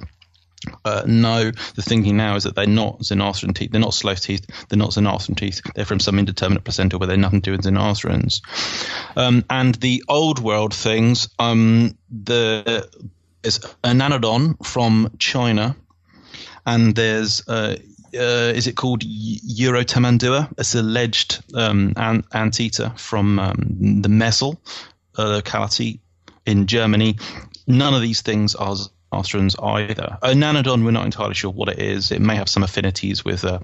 Uh, 0.83 1.03
no, 1.07 1.51
the 1.75 1.81
thinking 1.81 2.17
now 2.17 2.35
is 2.35 2.43
that 2.43 2.53
they're 2.53 2.67
not 2.67 2.99
Xenarthran 2.99 3.55
teeth. 3.55 3.71
They're 3.71 3.79
not 3.79 3.93
sloth 3.93 4.21
teeth. 4.21 4.45
They're 4.67 4.77
not 4.77 4.91
Xenarthran 4.91 5.37
teeth. 5.37 5.61
They're 5.73 5.85
from 5.85 6.01
some 6.01 6.19
indeterminate 6.19 6.65
placenta 6.65 6.97
where 6.97 7.07
they're 7.07 7.17
nothing 7.17 7.41
to 7.41 7.51
do 7.51 7.51
with 7.53 7.65
Xenarthrans. 7.65 8.41
Um, 9.15 9.45
and 9.49 9.75
the 9.75 10.03
old 10.07 10.39
world 10.39 10.73
things, 10.73 11.29
um, 11.39 11.97
the 12.11 12.89
is 13.41 13.59
Ernanodon 13.83 14.65
from 14.65 15.15
China, 15.17 15.77
and 16.73 16.95
there's 16.95 17.47
uh, 17.47 17.75
uh, 18.13 18.51
is 18.55 18.67
it 18.67 18.75
called 18.75 19.01
Eurotamandua? 19.01 20.53
It's 20.57 20.75
alleged 20.75 21.43
um, 21.53 21.93
an- 21.95 22.23
anteater 22.33 22.93
from 22.95 23.39
um, 23.39 24.01
the 24.01 24.09
Messel 24.09 24.59
uh, 25.17 25.27
locality 25.27 25.99
in 26.45 26.67
Germany. 26.67 27.17
None 27.67 27.93
of 27.93 28.01
these 28.01 28.21
things 28.21 28.55
are 28.55 28.75
Xenarthrans 28.75 29.55
either. 29.61 30.17
Uh, 30.21 30.29
Ernanodon, 30.29 30.83
we're 30.83 30.91
not 30.91 31.05
entirely 31.05 31.35
sure 31.35 31.51
what 31.51 31.69
it 31.69 31.79
is. 31.79 32.11
It 32.11 32.21
may 32.21 32.35
have 32.35 32.49
some 32.49 32.63
affinities 32.63 33.23
with 33.25 33.45
uh, 33.45 33.59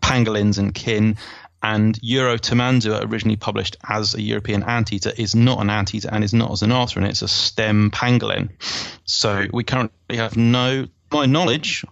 pangolins 0.00 0.58
and 0.58 0.74
kin. 0.74 1.16
And 1.60 1.98
Eurotamandua, 2.00 3.10
originally 3.10 3.36
published 3.36 3.76
as 3.88 4.14
a 4.14 4.22
European 4.22 4.62
anteater, 4.62 5.12
is 5.16 5.34
not 5.34 5.60
an 5.60 5.70
anteater 5.70 6.08
and 6.12 6.22
is 6.22 6.32
not 6.32 6.50
a 6.50 6.54
xenarthran. 6.54 7.08
It's 7.08 7.22
a 7.22 7.28
stem 7.28 7.90
pangolin. 7.90 8.50
So 9.04 9.46
we 9.52 9.64
currently 9.64 10.18
have 10.18 10.36
no, 10.36 10.86
my 11.10 11.26
knowledge, 11.26 11.84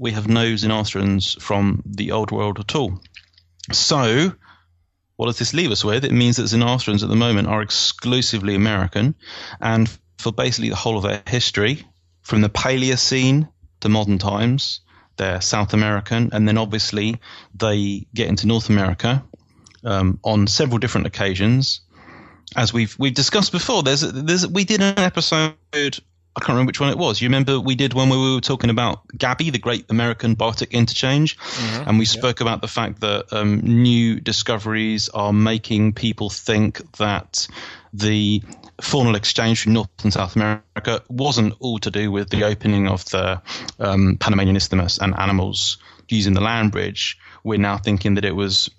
we 0.00 0.12
have 0.12 0.26
no 0.26 0.46
Xenarthrans 0.54 1.40
from 1.40 1.82
the 1.84 2.12
old 2.12 2.30
world 2.30 2.58
at 2.58 2.74
all. 2.74 3.00
So 3.70 4.32
what 5.16 5.26
does 5.26 5.38
this 5.38 5.52
leave 5.52 5.70
us 5.70 5.84
with? 5.84 6.06
It 6.06 6.12
means 6.12 6.36
that 6.36 6.44
Xenarthrans 6.44 7.02
at 7.02 7.10
the 7.10 7.16
moment 7.16 7.48
are 7.48 7.60
exclusively 7.60 8.54
American, 8.54 9.14
and 9.60 9.86
for 10.18 10.32
basically 10.32 10.70
the 10.70 10.76
whole 10.76 10.96
of 10.96 11.02
their 11.02 11.22
history, 11.26 11.86
from 12.22 12.40
the 12.40 12.48
Paleocene 12.48 13.50
to 13.80 13.90
modern 13.90 14.16
times, 14.16 14.80
they're 15.18 15.42
South 15.42 15.74
American, 15.74 16.30
and 16.32 16.48
then 16.48 16.56
obviously 16.56 17.20
they 17.54 18.06
get 18.14 18.28
into 18.28 18.46
North 18.46 18.70
America 18.70 19.22
um, 19.84 20.18
on 20.24 20.46
several 20.46 20.78
different 20.78 21.08
occasions. 21.08 21.82
As 22.56 22.72
we've 22.72 22.96
we've 22.98 23.14
discussed 23.14 23.52
before, 23.52 23.82
there's 23.82 24.00
there's 24.00 24.46
we 24.46 24.64
did 24.64 24.80
an 24.80 24.98
episode. 24.98 25.54
I 26.36 26.40
can't 26.40 26.50
remember 26.50 26.68
which 26.70 26.80
one 26.80 26.90
it 26.90 26.98
was. 26.98 27.20
You 27.20 27.26
remember 27.26 27.58
we 27.58 27.74
did 27.74 27.92
one 27.92 28.08
where 28.08 28.18
we 28.18 28.34
were 28.34 28.40
talking 28.40 28.70
about 28.70 29.06
Gabby, 29.16 29.50
the 29.50 29.58
Great 29.58 29.90
American 29.90 30.36
Biotic 30.36 30.70
Interchange, 30.70 31.36
and 31.86 31.98
we 31.98 32.04
spoke 32.04 32.40
about 32.40 32.60
the 32.60 32.68
fact 32.68 33.00
that 33.00 33.32
um, 33.32 33.60
new 33.60 34.20
discoveries 34.20 35.08
are 35.08 35.32
making 35.32 35.92
people 35.92 36.30
think 36.30 36.80
that 36.98 37.48
the 37.92 38.42
faunal 38.80 39.16
exchange 39.16 39.60
between 39.60 39.74
North 39.74 40.04
and 40.04 40.12
South 40.12 40.36
America 40.36 41.02
wasn't 41.08 41.54
all 41.58 41.78
to 41.80 41.90
do 41.90 42.12
with 42.12 42.30
the 42.30 42.44
opening 42.44 42.86
of 42.86 43.04
the 43.06 43.42
um, 43.80 44.16
Panamanian 44.18 44.56
Isthmus 44.56 44.98
and 44.98 45.18
animals 45.18 45.78
using 46.08 46.34
the 46.34 46.40
land 46.40 46.72
bridge. 46.72 47.18
We're 47.42 47.58
now 47.58 47.78
thinking 47.78 48.14
that 48.14 48.24
it 48.24 48.34
was 48.34 48.70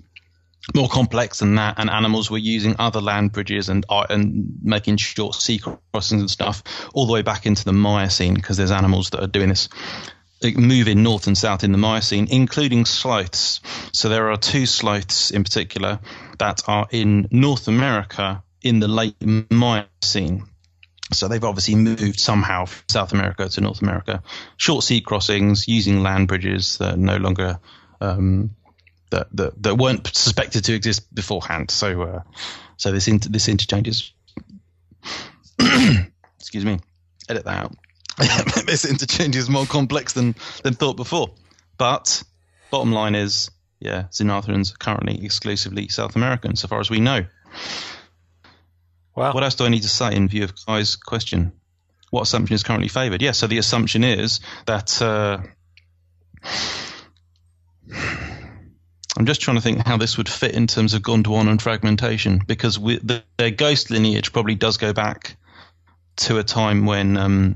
more 0.75 0.87
complex 0.87 1.39
than 1.39 1.55
that, 1.55 1.75
and 1.77 1.89
animals 1.89 2.29
were 2.29 2.37
using 2.37 2.75
other 2.79 3.01
land 3.01 3.31
bridges 3.31 3.69
and 3.69 3.85
uh, 3.89 4.05
and 4.09 4.59
making 4.61 4.97
short 4.97 5.35
sea 5.35 5.59
crossings 5.59 6.21
and 6.21 6.29
stuff 6.29 6.63
all 6.93 7.05
the 7.05 7.13
way 7.13 7.21
back 7.21 7.45
into 7.45 7.65
the 7.65 7.73
Miocene 7.73 8.35
because 8.35 8.57
there's 8.57 8.71
animals 8.71 9.09
that 9.11 9.23
are 9.23 9.27
doing 9.27 9.49
this 9.49 9.69
moving 10.55 11.03
north 11.03 11.27
and 11.27 11.37
south 11.37 11.63
in 11.63 11.71
the 11.71 11.77
Miocene, 11.77 12.27
including 12.31 12.85
sloths. 12.85 13.61
So 13.93 14.09
there 14.09 14.31
are 14.31 14.37
two 14.37 14.65
sloths 14.65 15.31
in 15.31 15.43
particular 15.43 15.99
that 16.39 16.61
are 16.67 16.87
in 16.91 17.27
North 17.31 17.67
America 17.67 18.43
in 18.61 18.79
the 18.79 18.87
late 18.87 19.15
Miocene. 19.51 20.45
So 21.13 21.27
they've 21.27 21.43
obviously 21.43 21.75
moved 21.75 22.19
somehow 22.19 22.65
from 22.65 22.83
South 22.89 23.13
America 23.13 23.49
to 23.49 23.61
North 23.61 23.81
America. 23.81 24.23
Short 24.57 24.83
sea 24.83 25.01
crossings 25.01 25.67
using 25.67 26.01
land 26.01 26.27
bridges 26.27 26.77
that 26.77 26.93
are 26.93 26.97
no 26.97 27.17
longer 27.17 27.59
um, 27.99 28.51
that, 29.11 29.27
that 29.33 29.63
that 29.63 29.75
weren't 29.75 30.07
suspected 30.07 30.65
to 30.65 30.73
exist 30.73 31.13
beforehand. 31.13 31.69
So 31.69 32.01
uh, 32.01 32.21
so 32.77 32.91
this 32.91 33.07
inter- 33.07 33.29
this 33.29 33.47
interchange 33.47 33.87
is 33.87 34.13
excuse 36.39 36.65
me, 36.65 36.79
edit 37.29 37.45
that 37.45 37.63
out. 37.65 37.75
this 38.65 38.85
interchange 38.85 39.35
is 39.35 39.49
more 39.49 39.65
complex 39.65 40.13
than 40.13 40.35
than 40.63 40.73
thought 40.73 40.97
before. 40.97 41.31
But 41.77 42.23
bottom 42.71 42.91
line 42.91 43.15
is, 43.15 43.51
yeah, 43.79 44.03
Xenarthrans 44.11 44.73
are 44.73 44.77
currently 44.77 45.23
exclusively 45.23 45.87
South 45.87 46.15
American, 46.15 46.55
so 46.55 46.67
far 46.67 46.79
as 46.79 46.89
we 46.89 46.99
know. 46.99 47.25
Wow. 49.15 49.33
What 49.33 49.43
else 49.43 49.55
do 49.55 49.65
I 49.65 49.69
need 49.69 49.83
to 49.83 49.89
say 49.89 50.15
in 50.15 50.29
view 50.29 50.45
of 50.45 50.53
Kai's 50.55 50.95
question? 50.95 51.51
What 52.11 52.21
assumption 52.23 52.55
is 52.55 52.63
currently 52.63 52.87
favoured? 52.87 53.21
Yeah, 53.21 53.31
so 53.31 53.47
the 53.47 53.57
assumption 53.57 54.03
is 54.03 54.39
that. 54.65 55.01
Uh, 55.01 55.39
I'm 59.17 59.25
just 59.25 59.41
trying 59.41 59.57
to 59.57 59.61
think 59.61 59.85
how 59.85 59.97
this 59.97 60.17
would 60.17 60.29
fit 60.29 60.55
in 60.55 60.67
terms 60.67 60.93
of 60.93 61.01
Gondwana 61.01 61.49
and 61.49 61.61
fragmentation, 61.61 62.41
because 62.45 62.79
we, 62.79 62.97
the, 62.99 63.23
their 63.37 63.51
ghost 63.51 63.91
lineage 63.91 64.31
probably 64.31 64.55
does 64.55 64.77
go 64.77 64.93
back 64.93 65.35
to 66.17 66.37
a 66.37 66.43
time 66.43 66.85
when 66.85 67.17
um, 67.17 67.55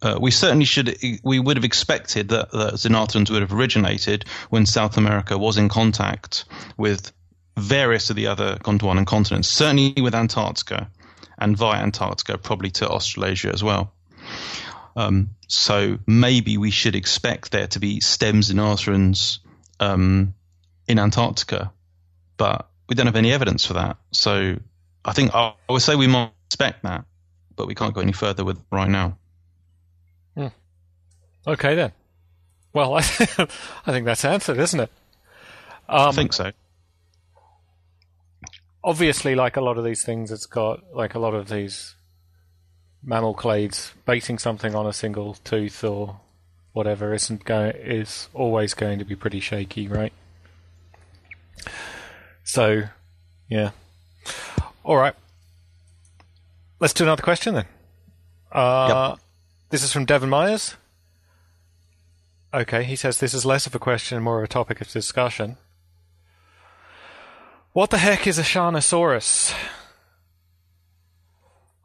uh, 0.00 0.18
we 0.20 0.30
certainly 0.30 0.64
should 0.64 0.96
we 1.22 1.38
would 1.38 1.56
have 1.56 1.64
expected 1.64 2.28
that, 2.28 2.50
that 2.52 2.74
Xenarthrans 2.74 3.30
would 3.30 3.42
have 3.42 3.52
originated 3.52 4.24
when 4.50 4.64
South 4.64 4.96
America 4.96 5.36
was 5.36 5.58
in 5.58 5.68
contact 5.68 6.44
with 6.76 7.12
various 7.56 8.08
of 8.10 8.16
the 8.16 8.28
other 8.28 8.56
Gondwanan 8.56 9.06
continents, 9.06 9.48
certainly 9.48 9.94
with 10.00 10.14
Antarctica, 10.14 10.90
and 11.38 11.56
via 11.56 11.82
Antarctica 11.82 12.38
probably 12.38 12.70
to 12.70 12.88
Australasia 12.88 13.52
as 13.52 13.62
well. 13.62 13.92
Um, 14.96 15.30
so 15.48 15.98
maybe 16.06 16.56
we 16.58 16.70
should 16.70 16.96
expect 16.96 17.52
there 17.52 17.66
to 17.68 17.78
be 17.78 18.00
stems 18.00 18.50
Xenarthrans 18.50 19.38
um, 19.80 20.34
in 20.88 20.98
Antarctica, 20.98 21.72
but 22.36 22.68
we 22.88 22.94
don't 22.94 23.06
have 23.06 23.16
any 23.16 23.32
evidence 23.32 23.64
for 23.64 23.74
that. 23.74 23.98
So 24.10 24.56
I 25.04 25.12
think 25.12 25.34
I, 25.34 25.54
would 25.68 25.82
say 25.82 25.94
we 25.94 26.06
might 26.06 26.32
expect 26.46 26.82
that, 26.82 27.04
but 27.54 27.66
we 27.66 27.74
can't 27.74 27.94
go 27.94 28.00
any 28.00 28.12
further 28.12 28.44
with 28.44 28.58
right 28.72 28.88
now. 28.88 29.18
Hmm. 30.34 30.48
Okay 31.46 31.74
then. 31.74 31.92
Well, 32.72 32.94
I, 32.94 32.98
I 33.86 33.92
think 33.92 34.06
that's 34.06 34.24
answered, 34.24 34.58
isn't 34.58 34.80
it? 34.80 34.90
Um, 35.88 36.08
I 36.08 36.12
think 36.12 36.32
so. 36.32 36.52
Obviously, 38.82 39.34
like 39.34 39.56
a 39.56 39.60
lot 39.60 39.76
of 39.76 39.84
these 39.84 40.02
things, 40.04 40.30
it's 40.32 40.46
got 40.46 40.94
like 40.94 41.14
a 41.14 41.18
lot 41.18 41.34
of 41.34 41.48
these 41.48 41.94
mammal 43.02 43.34
clades 43.34 43.92
basing 44.04 44.38
something 44.38 44.74
on 44.74 44.86
a 44.86 44.92
single 44.92 45.34
tooth 45.44 45.84
or 45.84 46.20
whatever 46.72 47.12
isn't 47.14 47.44
going 47.44 47.72
is 47.76 48.28
always 48.34 48.74
going 48.74 48.98
to 48.98 49.04
be 49.04 49.16
pretty 49.16 49.40
shaky, 49.40 49.88
right? 49.88 50.12
So, 52.44 52.84
yeah. 53.48 53.70
All 54.84 54.96
right. 54.96 55.14
Let's 56.80 56.94
do 56.94 57.04
another 57.04 57.22
question 57.22 57.54
then. 57.54 57.66
Uh, 58.52 59.10
Yep. 59.10 59.20
This 59.70 59.82
is 59.82 59.92
from 59.92 60.06
Devon 60.06 60.30
Myers. 60.30 60.76
Okay, 62.54 62.84
he 62.84 62.96
says 62.96 63.18
this 63.18 63.34
is 63.34 63.44
less 63.44 63.66
of 63.66 63.74
a 63.74 63.78
question 63.78 64.16
and 64.16 64.24
more 64.24 64.38
of 64.38 64.44
a 64.44 64.48
topic 64.48 64.80
of 64.80 64.88
discussion. 64.88 65.58
What 67.74 67.90
the 67.90 67.98
heck 67.98 68.26
is 68.26 68.38
Eshanosaurus? 68.38 69.54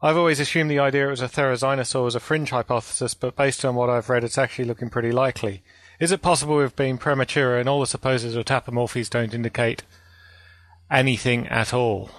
I've 0.00 0.16
always 0.16 0.40
assumed 0.40 0.70
the 0.70 0.78
idea 0.78 1.06
it 1.06 1.10
was 1.10 1.20
a 1.20 1.28
Therizinosaur 1.28 2.04
was 2.04 2.14
a 2.14 2.20
fringe 2.20 2.50
hypothesis, 2.50 3.14
but 3.14 3.36
based 3.36 3.64
on 3.64 3.74
what 3.74 3.90
I've 3.90 4.08
read, 4.08 4.24
it's 4.24 4.38
actually 4.38 4.64
looking 4.66 4.90
pretty 4.90 5.12
likely. 5.12 5.62
Is 6.00 6.10
it 6.10 6.22
possible 6.22 6.56
we've 6.56 6.74
been 6.74 6.98
premature 6.98 7.56
and 7.56 7.68
all 7.68 7.80
the 7.80 7.86
supposed 7.86 8.26
tapomorphies 8.26 9.08
don't 9.08 9.34
indicate 9.34 9.82
anything 10.90 11.46
at 11.48 11.72
all? 11.72 12.10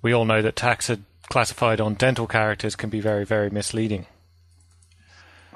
We 0.00 0.12
all 0.12 0.24
know 0.24 0.42
that 0.42 0.56
taxa 0.56 1.00
classified 1.28 1.80
on 1.80 1.94
dental 1.94 2.26
characters 2.26 2.76
can 2.76 2.90
be 2.90 3.00
very, 3.00 3.24
very 3.24 3.50
misleading. 3.50 4.06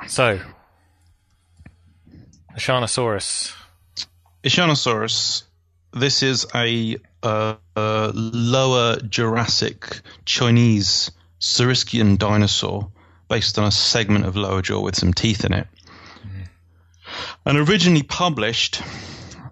So, 0.06 0.40
a 2.54 2.58
Sharnosaurus. 2.58 3.54
Eshanosaurus. 4.44 5.42
This 5.92 6.22
is 6.22 6.46
a 6.54 6.98
uh, 7.22 7.56
lower 8.14 8.98
Jurassic 9.00 10.00
Chinese 10.24 11.10
Saurischian 11.40 12.18
dinosaur 12.18 12.90
based 13.28 13.58
on 13.58 13.66
a 13.66 13.72
segment 13.72 14.26
of 14.26 14.36
lower 14.36 14.62
jaw 14.62 14.80
with 14.80 14.96
some 14.96 15.12
teeth 15.12 15.44
in 15.44 15.52
it. 15.52 15.66
And 17.44 17.58
originally 17.58 18.02
published, 18.02 18.82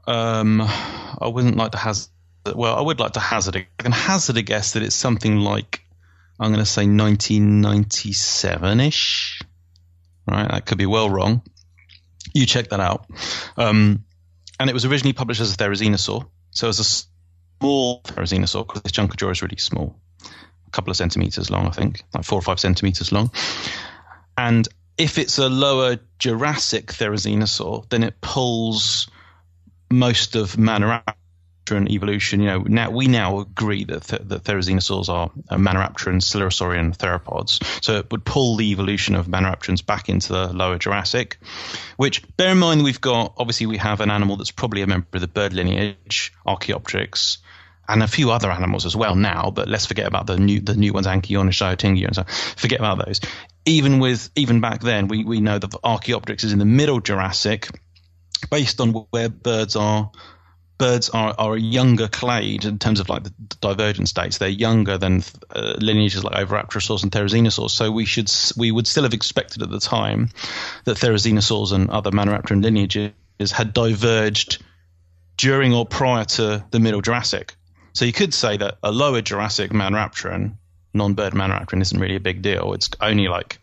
um, 0.06 0.60
I 0.60 1.28
wouldn't 1.28 1.56
like 1.56 1.72
to 1.72 1.78
hazard. 1.78 2.10
Well, 2.54 2.76
I 2.76 2.80
would 2.80 3.00
like 3.00 3.12
to 3.12 3.20
hazard. 3.20 3.56
A, 3.56 3.60
I 3.60 3.82
can 3.82 3.92
hazard 3.92 4.36
a 4.36 4.42
guess 4.42 4.72
that 4.72 4.82
it's 4.82 4.94
something 4.94 5.38
like 5.38 5.84
I'm 6.38 6.50
going 6.50 6.64
to 6.64 6.66
say 6.66 6.84
1997ish. 6.84 9.42
Right, 10.26 10.50
that 10.50 10.66
could 10.66 10.78
be 10.78 10.86
well 10.86 11.10
wrong. 11.10 11.42
You 12.32 12.46
check 12.46 12.70
that 12.70 12.80
out. 12.80 13.06
Um, 13.56 14.04
and 14.58 14.68
it 14.70 14.72
was 14.72 14.84
originally 14.84 15.12
published 15.12 15.40
as 15.40 15.54
a 15.54 15.56
therizinosaur. 15.56 16.26
So 16.50 16.68
as 16.68 16.80
a 16.80 16.84
small 16.84 18.02
therizinosaur, 18.02 18.66
because 18.66 18.82
this 18.82 18.90
jaw 18.92 19.30
is 19.30 19.42
really 19.42 19.58
small, 19.58 19.96
a 20.66 20.70
couple 20.70 20.90
of 20.90 20.96
centimeters 20.96 21.50
long, 21.50 21.66
I 21.66 21.70
think, 21.70 22.02
like 22.14 22.24
four 22.24 22.38
or 22.38 22.42
five 22.42 22.60
centimeters 22.60 23.12
long. 23.12 23.30
And 24.36 24.68
if 24.96 25.18
it's 25.18 25.38
a 25.38 25.48
lower 25.48 25.98
Jurassic 26.18 26.86
therizinosaur, 26.86 27.88
then 27.88 28.02
it 28.02 28.20
pulls 28.20 29.08
most 29.90 30.36
of 30.36 30.52
Maniraptoran 30.52 31.88
evolution. 31.90 32.40
You 32.40 32.46
know, 32.46 32.58
now 32.60 32.90
we 32.90 33.06
now 33.06 33.40
agree 33.40 33.84
that 33.84 34.04
th- 34.04 34.22
that 34.26 34.44
therizinosaurs 34.44 35.08
are 35.08 35.30
Maniraptoran, 35.50 36.20
Coelurosaurian 36.20 36.96
theropods. 36.96 37.62
So 37.82 37.96
it 37.96 38.10
would 38.10 38.24
pull 38.24 38.56
the 38.56 38.70
evolution 38.70 39.14
of 39.14 39.26
Maniraptorans 39.26 39.84
back 39.84 40.08
into 40.08 40.32
the 40.32 40.52
lower 40.52 40.78
Jurassic. 40.78 41.38
Which, 41.96 42.22
bear 42.36 42.52
in 42.52 42.58
mind, 42.58 42.84
we've 42.84 43.00
got 43.00 43.34
obviously 43.36 43.66
we 43.66 43.78
have 43.78 44.00
an 44.00 44.10
animal 44.10 44.36
that's 44.36 44.50
probably 44.50 44.82
a 44.82 44.86
member 44.86 45.06
of 45.14 45.20
the 45.20 45.28
bird 45.28 45.52
lineage, 45.52 46.32
Archaeopteryx, 46.46 47.38
and 47.88 48.02
a 48.02 48.08
few 48.08 48.30
other 48.30 48.50
animals 48.50 48.86
as 48.86 48.96
well 48.96 49.16
now. 49.16 49.50
But 49.50 49.68
let's 49.68 49.86
forget 49.86 50.06
about 50.06 50.26
the 50.26 50.38
new 50.38 50.60
the 50.60 50.76
new 50.76 50.92
ones, 50.92 51.06
Anchiornis, 51.06 51.58
Xiaotingia, 51.58 52.06
and 52.06 52.14
so. 52.14 52.24
Forget 52.56 52.78
about 52.78 53.04
those. 53.04 53.20
Even 53.66 53.98
with 53.98 54.30
even 54.36 54.60
back 54.60 54.80
then, 54.80 55.08
we 55.08 55.24
we 55.24 55.40
know 55.40 55.58
that 55.58 55.74
Archaeopteryx 55.82 56.44
is 56.44 56.52
in 56.52 56.58
the 56.58 56.64
middle 56.64 57.00
Jurassic, 57.00 57.68
based 58.50 58.80
on 58.80 58.92
where 59.10 59.28
birds 59.28 59.76
are. 59.76 60.10
Birds 60.76 61.08
are, 61.10 61.32
are 61.38 61.54
a 61.54 61.60
younger 61.60 62.08
clade 62.08 62.64
in 62.64 62.80
terms 62.80 62.98
of 62.98 63.08
like 63.08 63.22
the 63.22 63.32
divergent 63.60 64.08
states. 64.08 64.38
They're 64.38 64.48
younger 64.48 64.98
than 64.98 65.22
uh, 65.50 65.76
lineages 65.78 66.24
like 66.24 66.34
Oviraptorosaurs 66.34 67.04
and 67.04 67.12
Therizinosaurs. 67.12 67.70
So 67.70 67.92
we 67.92 68.04
should 68.04 68.28
we 68.56 68.72
would 68.72 68.88
still 68.88 69.04
have 69.04 69.14
expected 69.14 69.62
at 69.62 69.70
the 69.70 69.78
time 69.78 70.30
that 70.84 70.96
Therizinosaurs 70.96 71.72
and 71.72 71.90
other 71.90 72.10
Maniraptoran 72.10 72.60
lineages 72.60 73.12
had 73.52 73.72
diverged 73.72 74.64
during 75.36 75.72
or 75.72 75.86
prior 75.86 76.24
to 76.24 76.64
the 76.70 76.80
Middle 76.80 77.00
Jurassic. 77.00 77.54
So 77.92 78.04
you 78.04 78.12
could 78.12 78.34
say 78.34 78.56
that 78.56 78.78
a 78.82 78.90
lower 78.90 79.20
Jurassic 79.20 79.70
Maniraptoran, 79.70 80.56
non-bird 80.94 81.34
Maniraptoran, 81.34 81.82
isn't 81.82 81.98
really 81.98 82.16
a 82.16 82.20
big 82.20 82.42
deal. 82.42 82.72
It's 82.72 82.88
only 83.00 83.28
like, 83.28 83.58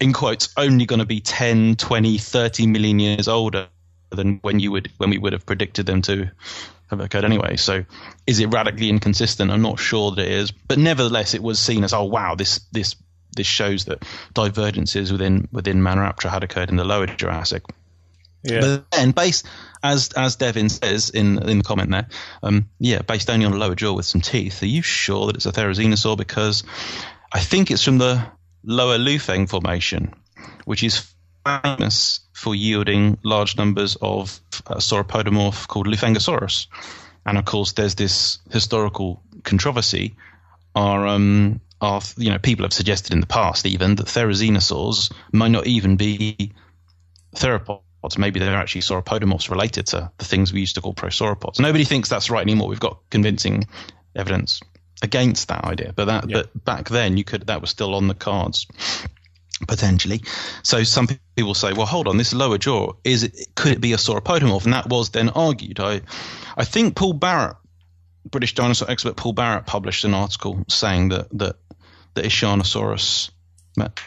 in 0.00 0.12
quotes, 0.12 0.52
only 0.56 0.86
going 0.86 1.00
to 1.00 1.06
be 1.06 1.20
10, 1.20 1.76
20, 1.76 2.18
30 2.18 2.66
million 2.66 2.98
years 2.98 3.28
older 3.28 3.68
than 4.10 4.38
when 4.42 4.58
you 4.58 4.72
would 4.72 4.90
when 4.96 5.10
we 5.10 5.18
would 5.18 5.32
have 5.32 5.46
predicted 5.46 5.86
them 5.86 6.02
to 6.02 6.30
have 6.88 7.00
occurred 7.00 7.24
anyway. 7.24 7.56
So 7.56 7.84
is 8.26 8.40
it 8.40 8.46
radically 8.46 8.88
inconsistent? 8.88 9.50
I'm 9.50 9.62
not 9.62 9.78
sure 9.78 10.10
that 10.10 10.26
it 10.26 10.32
is, 10.32 10.50
but 10.50 10.78
nevertheless, 10.78 11.34
it 11.34 11.42
was 11.42 11.60
seen 11.60 11.84
as 11.84 11.92
oh 11.92 12.04
wow, 12.04 12.34
this 12.34 12.60
this 12.72 12.96
this 13.36 13.46
shows 13.46 13.84
that 13.84 14.04
divergences 14.34 15.12
within 15.12 15.48
within 15.52 15.80
Maniraptora 15.80 16.30
had 16.30 16.44
occurred 16.44 16.70
in 16.70 16.76
the 16.76 16.84
lower 16.84 17.06
Jurassic. 17.06 17.62
Yeah. 18.42 18.60
But 18.60 18.90
then, 18.90 19.10
based 19.10 19.46
as 19.82 20.10
as 20.16 20.36
Devin 20.36 20.68
says 20.68 21.10
in 21.10 21.38
in 21.48 21.58
the 21.58 21.64
comment 21.64 21.90
there, 21.90 22.08
um, 22.42 22.68
yeah, 22.78 23.02
based 23.02 23.28
only 23.28 23.46
on 23.46 23.52
a 23.52 23.56
lower 23.56 23.74
jaw 23.74 23.92
with 23.92 24.06
some 24.06 24.20
teeth. 24.20 24.62
Are 24.62 24.66
you 24.66 24.82
sure 24.82 25.26
that 25.26 25.36
it's 25.36 25.46
a 25.46 25.52
Therizinosaur? 25.52 26.16
Because 26.16 26.62
I 27.32 27.40
think 27.40 27.70
it's 27.70 27.84
from 27.84 27.98
the 27.98 28.24
lower 28.64 28.98
Lufeng 28.98 29.48
formation, 29.48 30.14
which 30.64 30.82
is 30.82 31.12
famous 31.44 32.20
for 32.32 32.54
yielding 32.54 33.18
large 33.24 33.56
numbers 33.56 33.96
of 34.00 34.40
a 34.66 34.76
sauropodomorph 34.76 35.68
called 35.68 35.86
Lufengosaurus. 35.86 36.66
And 37.26 37.38
of 37.38 37.44
course, 37.44 37.72
there's 37.72 37.94
this 37.94 38.38
historical 38.50 39.22
controversy. 39.44 40.16
Are 40.74 41.06
um, 41.06 41.60
are 41.80 42.00
you 42.16 42.30
know 42.30 42.38
people 42.38 42.64
have 42.64 42.72
suggested 42.72 43.12
in 43.12 43.20
the 43.20 43.26
past 43.26 43.66
even 43.66 43.96
that 43.96 44.06
Therizinosaurs 44.06 45.12
might 45.32 45.50
not 45.50 45.66
even 45.66 45.96
be 45.96 46.52
theropods. 47.34 47.80
Maybe 48.18 48.40
they're 48.40 48.56
actually 48.56 48.82
sauropodomorphs 48.82 49.50
related 49.50 49.86
to 49.88 50.10
the 50.18 50.24
things 50.24 50.52
we 50.52 50.60
used 50.60 50.76
to 50.76 50.80
call 50.80 50.94
prosauropods. 50.94 51.60
Nobody 51.60 51.84
thinks 51.84 52.08
that's 52.08 52.30
right 52.30 52.42
anymore. 52.42 52.68
We've 52.68 52.80
got 52.80 52.98
convincing 53.10 53.66
evidence 54.14 54.60
against 55.02 55.48
that 55.48 55.64
idea. 55.64 55.92
But 55.94 56.06
that, 56.06 56.28
Yeah. 56.28 56.42
but 56.42 56.64
back 56.64 56.88
then, 56.88 57.16
you 57.16 57.24
could 57.24 57.46
that 57.46 57.60
was 57.60 57.70
still 57.70 57.94
on 57.94 58.08
the 58.08 58.14
cards 58.14 58.66
potentially. 59.68 60.22
So 60.62 60.82
some 60.84 61.08
people 61.36 61.54
say, 61.54 61.72
well, 61.72 61.86
hold 61.86 62.08
on, 62.08 62.16
this 62.16 62.32
lower 62.32 62.58
jaw 62.58 62.92
is 63.04 63.22
it 63.22 63.36
could 63.54 63.72
it 63.72 63.80
be 63.80 63.92
a 63.92 63.96
sauropodomorph? 63.96 64.64
And 64.64 64.72
that 64.72 64.88
was 64.88 65.10
then 65.10 65.28
argued. 65.28 65.80
I, 65.80 66.00
I 66.56 66.64
think 66.64 66.96
Paul 66.96 67.12
Barrett, 67.14 67.56
British 68.30 68.54
dinosaur 68.54 68.90
expert 68.90 69.16
Paul 69.16 69.32
Barrett, 69.34 69.66
published 69.66 70.04
an 70.04 70.14
article 70.14 70.64
saying 70.68 71.10
that 71.10 71.28
that 71.38 71.56
that 72.14 72.24
Eshanosaurus, 72.24 73.30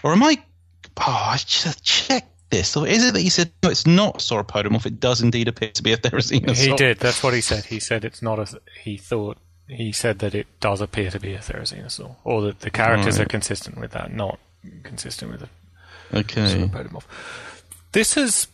or 0.03 0.11
am 0.11 0.23
I? 0.23 0.43
Oh, 0.97 1.03
I 1.07 1.37
just 1.37 1.83
checked 1.83 2.32
this. 2.53 2.77
Or 2.77 2.87
is 2.87 3.03
it 3.05 3.13
that 3.13 3.19
he 3.21 3.29
said 3.29 3.51
no? 3.63 3.69
It's 3.69 3.85
not 3.85 4.19
sauropodomorph. 4.19 4.85
It 4.85 4.99
does 4.99 5.21
indeed 5.21 5.47
appear 5.47 5.71
to 5.71 5.83
be 5.83 5.91
a 5.93 5.97
therizinosaur. 5.97 6.55
He 6.55 6.73
did. 6.75 6.99
That's 6.99 7.21
what 7.23 7.33
he 7.33 7.41
said. 7.41 7.65
He 7.65 7.79
said 7.79 8.05
it's 8.05 8.21
not 8.21 8.39
a. 8.39 8.61
He 8.81 8.97
thought. 8.97 9.37
He 9.67 9.91
said 9.91 10.19
that 10.19 10.35
it 10.35 10.47
does 10.59 10.81
appear 10.81 11.09
to 11.11 11.19
be 11.19 11.33
a 11.33 11.39
therizinosaur, 11.39 12.15
or 12.23 12.41
that 12.43 12.59
the 12.61 12.69
characters 12.69 13.17
Right. 13.17 13.25
are 13.25 13.29
consistent 13.29 13.77
with 13.79 13.91
that, 13.91 14.13
not 14.13 14.37
consistent 14.83 15.31
with 15.31 15.43
a 15.43 15.49
Okay. 16.17 16.67
Podomorph. 16.67 17.05
This 17.93 18.17
is 18.17 18.47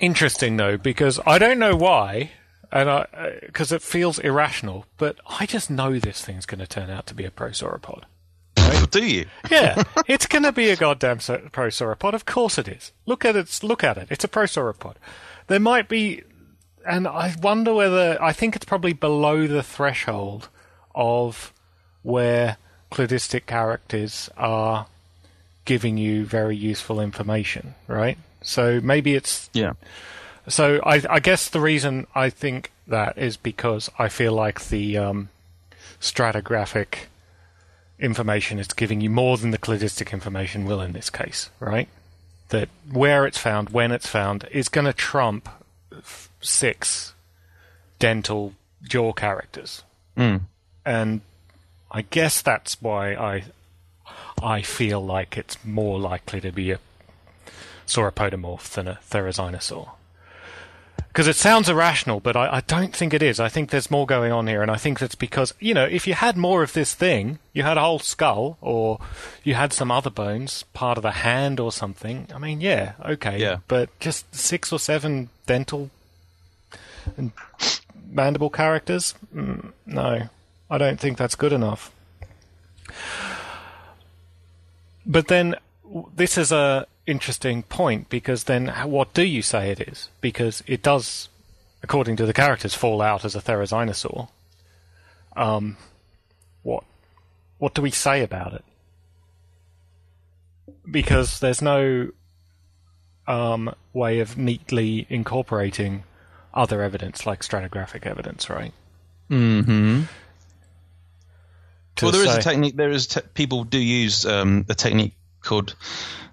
interesting 0.00 0.56
though 0.56 0.76
because 0.76 1.20
I 1.26 1.38
don't 1.38 1.58
know 1.58 1.76
why, 1.76 2.32
and 2.72 2.88
I 2.88 3.06
uh, 3.14 3.30
because 3.46 3.72
it 3.72 3.82
feels 3.82 4.18
irrational, 4.18 4.86
but 4.96 5.16
I 5.26 5.46
just 5.46 5.70
know 5.70 5.98
this 5.98 6.24
thing's 6.24 6.46
going 6.46 6.60
to 6.60 6.66
turn 6.66 6.90
out 6.90 7.06
to 7.08 7.14
be 7.14 7.24
a 7.24 7.30
prosauropod. 7.30 8.04
Do 8.94 9.04
you? 9.06 9.26
Yeah, 9.50 9.82
it's 10.06 10.26
going 10.26 10.44
to 10.44 10.52
be 10.52 10.70
a 10.70 10.76
goddamn 10.76 11.18
prosauropod. 11.18 12.12
Of 12.14 12.24
course 12.26 12.58
it 12.58 12.68
is. 12.68 12.92
Look 13.06 13.24
at 13.24 13.34
it. 13.36 13.60
Look 13.62 13.82
at 13.82 13.98
it. 13.98 14.06
It's 14.10 14.24
a 14.24 14.28
prosauropod. 14.28 14.94
There 15.48 15.58
might 15.60 15.88
be, 15.88 16.22
and 16.86 17.06
I 17.08 17.34
wonder 17.42 17.74
whether 17.74 18.16
I 18.22 18.32
think 18.32 18.54
it's 18.56 18.64
probably 18.64 18.92
below 18.92 19.46
the 19.48 19.62
threshold 19.64 20.48
of 20.94 21.52
where 22.02 22.56
cladistic 22.92 23.46
characters 23.46 24.30
are 24.36 24.86
giving 25.64 25.98
you 25.98 26.24
very 26.24 26.54
useful 26.56 27.00
information, 27.00 27.74
right? 27.88 28.16
So 28.42 28.80
maybe 28.80 29.14
it's 29.16 29.50
Yeah. 29.54 29.72
so 30.46 30.80
I, 30.84 31.02
I 31.10 31.18
guess 31.20 31.48
the 31.48 31.60
reason 31.60 32.06
I 32.14 32.30
think 32.30 32.70
that 32.86 33.18
is 33.18 33.36
because 33.36 33.90
I 33.98 34.08
feel 34.08 34.34
like 34.34 34.66
the 34.68 34.98
um, 34.98 35.30
stratigraphic 36.00 37.06
information 37.98 38.58
is 38.58 38.68
giving 38.68 39.00
you 39.00 39.10
more 39.10 39.36
than 39.36 39.50
the 39.50 39.58
cladistic 39.58 40.12
information 40.12 40.64
will 40.64 40.80
in 40.80 40.92
this 40.92 41.10
case, 41.10 41.50
right? 41.60 41.88
that 42.54 42.68
where 42.90 43.26
it's 43.26 43.38
found, 43.38 43.70
when 43.70 43.92
it's 43.92 44.06
found, 44.06 44.46
is 44.50 44.68
going 44.68 44.84
to 44.84 44.92
trump 44.92 45.48
six 46.40 47.14
dental 47.98 48.54
jaw 48.82 49.12
characters. 49.12 49.82
Mm. 50.16 50.42
And 50.84 51.20
I 51.90 52.02
guess 52.02 52.42
that's 52.42 52.80
why 52.80 53.14
I 53.14 53.44
I 54.42 54.62
feel 54.62 55.04
like 55.04 55.36
it's 55.36 55.64
more 55.64 55.98
likely 55.98 56.40
to 56.42 56.52
be 56.52 56.70
a 56.70 56.78
sauropodomorph 57.86 58.70
than 58.74 58.88
a 58.88 58.98
therizinosaur. 59.10 59.90
Because 61.08 61.28
it 61.28 61.36
sounds 61.36 61.68
irrational, 61.68 62.18
but 62.18 62.36
I, 62.36 62.56
I, 62.56 62.60
don't 62.60 62.94
think 62.94 63.14
it 63.14 63.22
is. 63.22 63.38
I 63.38 63.48
think 63.48 63.70
there's 63.70 63.88
more 63.88 64.04
going 64.04 64.32
on 64.32 64.48
here, 64.48 64.62
and 64.62 64.70
I 64.70 64.76
think 64.76 64.98
that's 64.98 65.14
because, 65.14 65.54
you 65.60 65.72
know, 65.72 65.84
if 65.84 66.08
you 66.08 66.14
had 66.14 66.36
more 66.36 66.64
of 66.64 66.72
this 66.72 66.92
thing, 66.92 67.38
you 67.52 67.62
had 67.62 67.76
a 67.76 67.82
whole 67.82 68.00
skull, 68.00 68.58
or 68.60 68.98
you 69.44 69.54
had 69.54 69.72
some 69.72 69.92
other 69.92 70.10
bones, 70.10 70.64
part 70.72 70.98
of 70.98 71.02
the 71.02 71.12
hand 71.12 71.60
or 71.60 71.70
something, 71.70 72.26
I 72.34 72.38
mean, 72.38 72.60
yeah, 72.60 72.94
okay. 73.04 73.38
Yeah. 73.38 73.58
But 73.68 73.96
just 74.00 74.34
six 74.34 74.72
or 74.72 74.80
seven 74.80 75.28
dental 75.46 75.90
and 77.16 77.30
mandible 78.10 78.50
characters? 78.50 79.14
Mm, 79.34 79.72
no, 79.86 80.28
I 80.70 80.78
don't 80.78 80.98
think 80.98 81.18
that's 81.18 81.34
good 81.34 81.52
enough. 81.52 81.92
But 85.06 85.28
then 85.28 85.56
this 86.14 86.38
is 86.38 86.50
a 86.50 86.86
interesting 87.06 87.62
point 87.64 88.08
because 88.08 88.44
then 88.44 88.68
what 88.84 89.14
do 89.14 89.22
you 89.22 89.42
say 89.42 89.70
it 89.70 89.80
is? 89.80 90.08
Because 90.20 90.62
it 90.66 90.82
does, 90.82 91.28
according 91.82 92.16
to 92.16 92.26
the 92.26 92.32
characters, 92.32 92.74
fall 92.74 93.02
out 93.02 93.24
as 93.24 93.34
a 93.34 93.40
therizinosaur. 93.40 94.28
Um, 95.36 95.76
what 96.62 96.84
what 97.58 97.74
do 97.74 97.82
we 97.82 97.90
say 97.90 98.22
about 98.22 98.54
it? 98.54 98.64
Because 100.90 101.40
there's 101.40 101.62
no 101.62 102.10
um, 103.26 103.74
way 103.92 104.20
of 104.20 104.36
neatly 104.36 105.06
incorporating 105.08 106.04
other 106.52 106.82
evidence 106.82 107.26
like 107.26 107.40
stratigraphic 107.40 108.06
evidence, 108.06 108.48
right? 108.48 108.72
Hmm. 109.28 110.02
Well, 112.02 112.12
there 112.12 112.24
say, 112.24 112.30
is 112.30 112.36
a 112.36 112.42
technique. 112.42 112.76
There 112.76 112.90
is 112.90 113.06
te- 113.06 113.20
people 113.34 113.64
do 113.64 113.78
use 113.78 114.26
um, 114.26 114.66
a 114.68 114.74
technique 114.74 115.14
called 115.40 115.74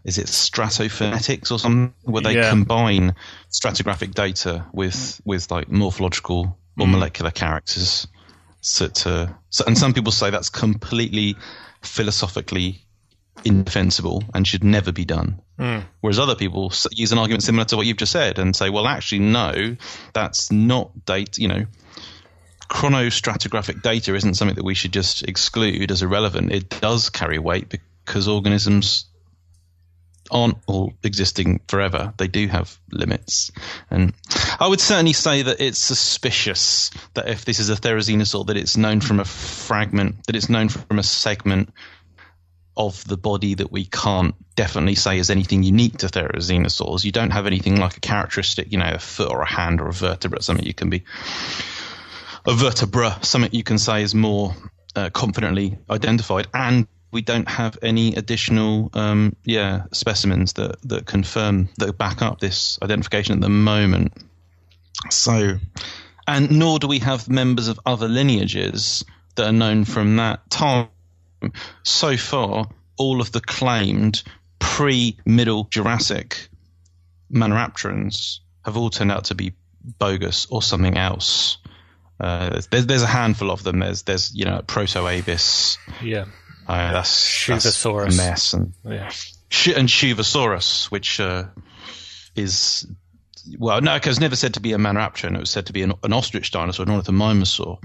is 0.03 0.17
it 0.17 0.27
stratophenetics 0.27 1.51
or 1.51 1.59
something 1.59 1.93
where 2.03 2.21
they 2.21 2.35
yeah. 2.35 2.49
combine 2.49 3.15
stratigraphic 3.49 4.13
data 4.13 4.65
with 4.73 5.21
with 5.25 5.51
like 5.51 5.69
morphological 5.69 6.57
or 6.79 6.87
mm. 6.87 6.91
molecular 6.91 7.31
characters. 7.31 8.07
So, 8.61 8.87
to, 8.87 9.35
so, 9.49 9.63
and 9.65 9.77
some 9.77 9.93
people 9.93 10.11
say 10.11 10.29
that's 10.29 10.49
completely 10.49 11.35
philosophically 11.81 12.85
indefensible 13.43 14.23
and 14.33 14.47
should 14.47 14.63
never 14.63 14.91
be 14.91 15.05
done. 15.05 15.41
Mm. 15.59 15.83
Whereas 15.99 16.19
other 16.19 16.35
people 16.35 16.71
use 16.91 17.11
an 17.11 17.17
argument 17.17 17.43
similar 17.43 17.65
to 17.65 17.77
what 17.77 17.87
you've 17.87 17.97
just 17.97 18.11
said 18.11 18.39
and 18.39 18.55
say, 18.55 18.69
well, 18.69 18.87
actually, 18.87 19.19
no, 19.19 19.77
that's 20.13 20.51
not 20.51 21.05
data. 21.05 21.41
You 21.41 21.47
know, 21.47 21.65
chronostratigraphic 22.69 23.81
data 23.81 24.13
isn't 24.15 24.35
something 24.35 24.55
that 24.55 24.65
we 24.65 24.75
should 24.75 24.93
just 24.93 25.23
exclude 25.23 25.91
as 25.91 26.03
irrelevant. 26.03 26.51
It 26.51 26.69
does 26.69 27.09
carry 27.09 27.39
weight 27.39 27.67
because 27.69 28.27
organisms 28.27 29.05
aren't 30.29 30.57
all 30.67 30.93
existing 31.03 31.61
forever. 31.67 32.13
They 32.17 32.27
do 32.27 32.47
have 32.47 32.77
limits. 32.91 33.51
And 33.89 34.13
I 34.59 34.67
would 34.67 34.79
certainly 34.79 35.13
say 35.13 35.41
that 35.43 35.59
it's 35.59 35.79
suspicious 35.79 36.91
that 37.15 37.27
if 37.27 37.45
this 37.45 37.59
is 37.59 37.69
a 37.69 37.75
therizinosaur, 37.75 38.47
that 38.47 38.57
it's 38.57 38.77
known 38.77 39.01
from 39.01 39.19
a 39.19 39.25
fragment, 39.25 40.25
that 40.27 40.35
it's 40.35 40.49
known 40.49 40.69
from 40.69 40.99
a 40.99 41.03
segment 41.03 41.73
of 42.77 43.05
the 43.05 43.17
body 43.17 43.55
that 43.55 43.71
we 43.71 43.85
can't 43.85 44.35
definitely 44.55 44.95
say 44.95 45.17
is 45.17 45.29
anything 45.29 45.63
unique 45.63 45.97
to 45.97 46.07
therizinosaurs. 46.07 47.03
You 47.03 47.11
don't 47.11 47.31
have 47.31 47.47
anything 47.47 47.79
like 47.79 47.97
a 47.97 47.99
characteristic, 47.99 48.71
you 48.71 48.77
know, 48.77 48.91
a 48.93 48.99
foot 48.99 49.29
or 49.29 49.41
a 49.41 49.49
hand 49.49 49.81
or 49.81 49.87
a 49.87 49.93
vertebra, 49.93 50.41
something 50.41 50.65
you 50.65 50.73
can 50.73 50.89
be 50.89 51.03
a 52.45 52.53
vertebra, 52.53 53.19
something 53.21 53.51
you 53.53 53.63
can 53.63 53.77
say 53.77 54.01
is 54.01 54.15
more 54.15 54.55
uh, 54.95 55.09
confidently 55.09 55.77
identified 55.89 56.47
and 56.53 56.87
we 57.11 57.21
don't 57.21 57.49
have 57.49 57.77
any 57.81 58.15
additional 58.15 58.89
um, 58.93 59.35
yeah 59.43 59.83
specimens 59.91 60.53
that 60.53 60.81
that 60.83 61.05
confirm 61.05 61.69
that 61.77 61.97
back 61.97 62.21
up 62.21 62.39
this 62.39 62.79
identification 62.81 63.35
at 63.35 63.41
the 63.41 63.49
moment. 63.49 64.13
So, 65.09 65.57
and 66.27 66.51
nor 66.51 66.79
do 66.79 66.87
we 66.87 66.99
have 66.99 67.29
members 67.29 67.67
of 67.67 67.79
other 67.85 68.07
lineages 68.07 69.03
that 69.35 69.47
are 69.47 69.53
known 69.53 69.85
from 69.85 70.17
that 70.17 70.49
time. 70.49 70.89
So 71.83 72.17
far, 72.17 72.67
all 72.97 73.19
of 73.19 73.31
the 73.31 73.41
claimed 73.41 74.21
pre-Middle 74.59 75.63
Jurassic 75.65 76.49
Maniraptorans 77.33 78.39
have 78.63 78.77
all 78.77 78.89
turned 78.89 79.11
out 79.11 79.25
to 79.25 79.35
be 79.35 79.53
bogus 79.83 80.45
or 80.51 80.61
something 80.61 80.97
else. 80.97 81.57
Uh, 82.19 82.61
there's, 82.69 82.85
there's 82.85 83.01
a 83.01 83.07
handful 83.07 83.49
of 83.49 83.63
them. 83.63 83.79
There's 83.79 84.03
there's 84.03 84.35
you 84.35 84.45
know 84.45 84.61
Proto-Aves. 84.65 85.79
Yeah. 86.03 86.25
Uh, 86.71 86.91
that's 86.93 87.27
Shuvasaurus. 87.27 88.17
That's 88.17 88.19
a 88.19 88.29
mess 88.29 88.53
and 88.53 88.73
yeah. 88.85 89.11
and 89.75 89.89
Shuvasaurus, 89.89 90.85
which 90.85 91.19
uh, 91.19 91.45
is 92.35 92.87
well, 93.57 93.81
no, 93.81 93.95
because 93.95 94.19
never 94.19 94.35
said 94.35 94.53
to 94.53 94.61
be 94.61 94.73
a 94.73 94.77
Maniraptor, 94.77 95.33
it 95.33 95.39
was 95.39 95.49
said 95.49 95.65
to 95.65 95.73
be 95.73 95.81
an, 95.81 95.93
an 96.03 96.13
ostrich 96.13 96.51
dinosaur, 96.51 96.85
not 96.85 97.07
a 97.07 97.11
mimosaur. 97.11 97.79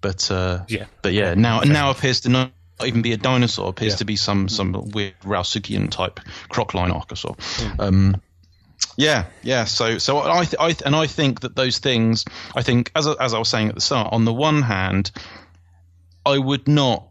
But 0.00 0.30
uh, 0.30 0.64
yeah, 0.68 0.84
but 1.00 1.14
yeah, 1.14 1.34
now 1.34 1.60
now 1.60 1.90
appears 1.90 2.20
to 2.20 2.28
not 2.28 2.52
even 2.84 3.02
be 3.02 3.12
a 3.12 3.16
dinosaur. 3.16 3.70
Appears 3.70 3.94
yeah. 3.94 3.98
to 3.98 4.04
be 4.04 4.16
some 4.16 4.48
some 4.48 4.72
weird 4.90 5.18
Rauisuchian 5.22 5.90
type 5.90 6.20
crocline 6.50 6.92
archosaur. 6.92 7.36
Mm. 7.36 7.80
Um, 7.80 8.22
yeah, 8.98 9.26
yeah. 9.42 9.64
So, 9.64 9.96
so 9.96 10.18
I, 10.18 10.44
th- 10.44 10.60
I 10.60 10.72
th- 10.72 10.82
and 10.84 10.94
I 10.94 11.06
think 11.06 11.40
that 11.40 11.56
those 11.56 11.78
things. 11.78 12.26
I 12.54 12.62
think, 12.62 12.92
as 12.94 13.06
as 13.06 13.32
I 13.32 13.38
was 13.38 13.48
saying 13.48 13.70
at 13.70 13.74
the 13.74 13.80
start, 13.80 14.12
on 14.12 14.26
the 14.26 14.34
one 14.34 14.60
hand, 14.60 15.10
I 16.26 16.38
would 16.38 16.68
not 16.68 17.08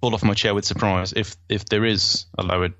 fall 0.00 0.14
off 0.14 0.22
my 0.22 0.34
chair 0.34 0.54
with 0.54 0.64
surprise 0.64 1.12
if 1.14 1.36
if 1.48 1.64
there 1.66 1.84
is 1.84 2.26
a 2.38 2.42
lower 2.42 2.70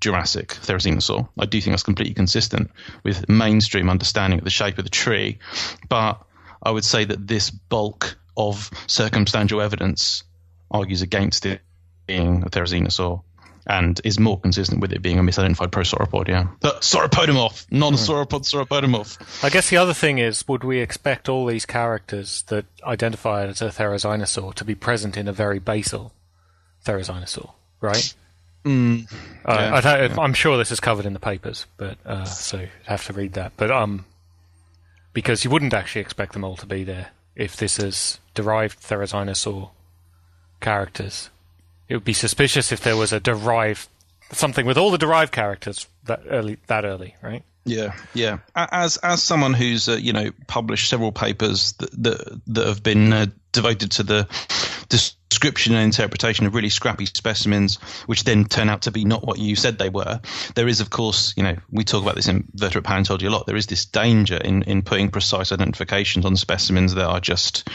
Jurassic 0.00 0.48
therizinosaur. 0.48 1.28
I 1.38 1.46
do 1.46 1.60
think 1.60 1.72
that's 1.72 1.82
completely 1.82 2.14
consistent 2.14 2.70
with 3.04 3.28
mainstream 3.28 3.88
understanding 3.88 4.38
of 4.38 4.44
the 4.44 4.50
shape 4.50 4.76
of 4.78 4.84
the 4.84 4.90
tree, 4.90 5.38
but 5.88 6.20
I 6.62 6.70
would 6.70 6.84
say 6.84 7.04
that 7.04 7.26
this 7.26 7.50
bulk 7.50 8.18
of 8.36 8.70
circumstantial 8.86 9.60
evidence 9.60 10.24
argues 10.70 11.02
against 11.02 11.46
it 11.46 11.62
being 12.06 12.42
a 12.42 12.50
therizinosaur 12.50 13.22
and 13.66 13.98
is 14.04 14.18
more 14.18 14.38
consistent 14.38 14.80
with 14.80 14.92
it 14.92 15.00
being 15.00 15.18
a 15.18 15.22
misidentified 15.22 15.70
prosauropod. 15.70 16.28
Yeah, 16.28 16.48
but 16.60 16.82
sauropodomorph, 16.82 17.66
non-sauropod 17.70 18.50
hmm. 18.50 18.58
sauropodomorph. 18.58 19.44
I 19.44 19.48
guess 19.48 19.70
the 19.70 19.78
other 19.78 19.94
thing 19.94 20.18
is, 20.18 20.46
would 20.48 20.64
we 20.64 20.80
expect 20.80 21.28
all 21.28 21.46
these 21.46 21.64
characters 21.64 22.42
that 22.48 22.66
identify 22.82 23.44
it 23.44 23.48
as 23.48 23.62
a 23.62 23.68
therizinosaur 23.68 24.52
to 24.54 24.64
be 24.64 24.74
present 24.74 25.16
in 25.16 25.28
a 25.28 25.32
very 25.32 25.58
basal 25.58 26.12
therizinosaur, 26.84 27.52
right? 27.80 28.14
Mm, 28.64 29.10
uh, 29.44 29.80
yeah, 29.84 30.08
I 30.18 30.24
am 30.24 30.32
sure 30.32 30.56
this 30.56 30.72
is 30.72 30.80
covered 30.80 31.04
in 31.04 31.12
the 31.12 31.20
papers, 31.20 31.66
but 31.76 31.98
uh, 32.06 32.24
so 32.24 32.60
you 32.60 32.68
have 32.86 33.04
to 33.06 33.12
read 33.12 33.34
that. 33.34 33.52
But 33.56 33.70
um, 33.70 34.06
because 35.12 35.44
you 35.44 35.50
wouldn't 35.50 35.74
actually 35.74 36.00
expect 36.00 36.32
them 36.32 36.44
all 36.44 36.56
to 36.56 36.66
be 36.66 36.82
there 36.84 37.08
if 37.36 37.56
this 37.56 37.78
is 37.78 38.18
derived 38.34 38.80
therizinosaur 38.80 39.70
characters. 40.60 41.30
It 41.88 41.94
would 41.94 42.04
be 42.04 42.14
suspicious 42.14 42.72
if 42.72 42.80
there 42.80 42.96
was 42.96 43.12
a 43.12 43.20
derived 43.20 43.88
something 44.32 44.66
with 44.66 44.78
all 44.78 44.90
the 44.90 44.98
derived 44.98 45.32
characters 45.32 45.86
that 46.04 46.22
early. 46.28 46.58
That 46.66 46.84
early, 46.84 47.14
right? 47.22 47.42
Yeah, 47.64 47.94
yeah. 48.12 48.38
As 48.54 48.98
as 48.98 49.22
someone 49.22 49.54
who's 49.54 49.88
uh, 49.88 49.92
you 49.92 50.12
know 50.12 50.30
published 50.46 50.88
several 50.88 51.12
papers 51.12 51.72
that 51.74 51.90
that, 52.02 52.40
that 52.48 52.66
have 52.66 52.82
been 52.82 53.12
uh, 53.12 53.26
devoted 53.52 53.92
to 53.92 54.02
the 54.02 54.28
description 55.34 55.74
and 55.74 55.82
interpretation 55.82 56.46
of 56.46 56.54
really 56.54 56.68
scrappy 56.68 57.06
specimens, 57.06 57.76
which 58.06 58.22
then 58.22 58.44
turn 58.44 58.68
out 58.68 58.82
to 58.82 58.92
be 58.92 59.04
not 59.04 59.26
what 59.26 59.36
you 59.36 59.56
said 59.56 59.78
they 59.78 59.88
were. 59.88 60.20
There 60.54 60.68
is, 60.68 60.80
of 60.80 60.90
course, 60.90 61.34
you 61.36 61.42
know, 61.42 61.56
we 61.72 61.82
talk 61.82 62.02
about 62.02 62.14
this 62.14 62.28
in 62.28 62.44
vertebrate 62.54 62.84
paleontology 62.84 63.26
a 63.26 63.30
lot. 63.30 63.44
There 63.44 63.56
is 63.56 63.66
this 63.66 63.84
danger 63.84 64.36
in 64.36 64.62
in 64.62 64.82
putting 64.82 65.10
precise 65.10 65.50
identifications 65.50 66.24
on 66.24 66.36
specimens 66.36 66.94
that 66.94 67.04
are 67.04 67.18
just 67.18 67.68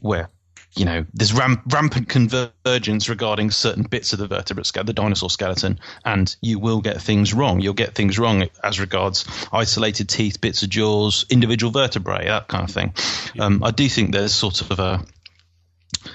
where 0.00 0.30
you 0.76 0.84
know, 0.84 1.04
there's 1.14 1.32
ramp, 1.32 1.62
rampant 1.72 2.08
convergence 2.08 3.08
regarding 3.08 3.52
certain 3.52 3.84
bits 3.84 4.12
of 4.12 4.18
the 4.18 4.26
vertebrate 4.26 4.66
skeleton, 4.66 4.86
the 4.86 4.92
dinosaur 4.92 5.30
skeleton, 5.30 5.78
and 6.04 6.34
you 6.40 6.58
will 6.58 6.80
get 6.80 7.00
things 7.00 7.32
wrong. 7.32 7.60
You'll 7.60 7.74
get 7.74 7.94
things 7.94 8.18
wrong 8.18 8.48
as 8.62 8.80
regards 8.80 9.24
isolated 9.52 10.08
teeth, 10.08 10.40
bits 10.40 10.64
of 10.64 10.70
jaws, 10.70 11.26
individual 11.30 11.70
vertebrae, 11.70 12.26
that 12.26 12.48
kind 12.48 12.68
of 12.68 12.74
thing. 12.74 12.92
Um, 13.38 13.62
I 13.62 13.70
do 13.70 13.88
think 13.88 14.12
there's 14.12 14.34
sort 14.34 14.62
of 14.62 14.80
a 14.80 15.04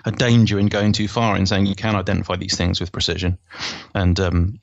a 0.05 0.11
danger 0.11 0.59
in 0.59 0.67
going 0.67 0.93
too 0.93 1.07
far 1.07 1.35
in 1.35 1.45
saying 1.45 1.65
you 1.65 1.75
can 1.75 1.95
identify 1.95 2.35
these 2.35 2.55
things 2.57 2.79
with 2.79 2.91
precision. 2.91 3.37
And 3.93 4.19
um, 4.19 4.59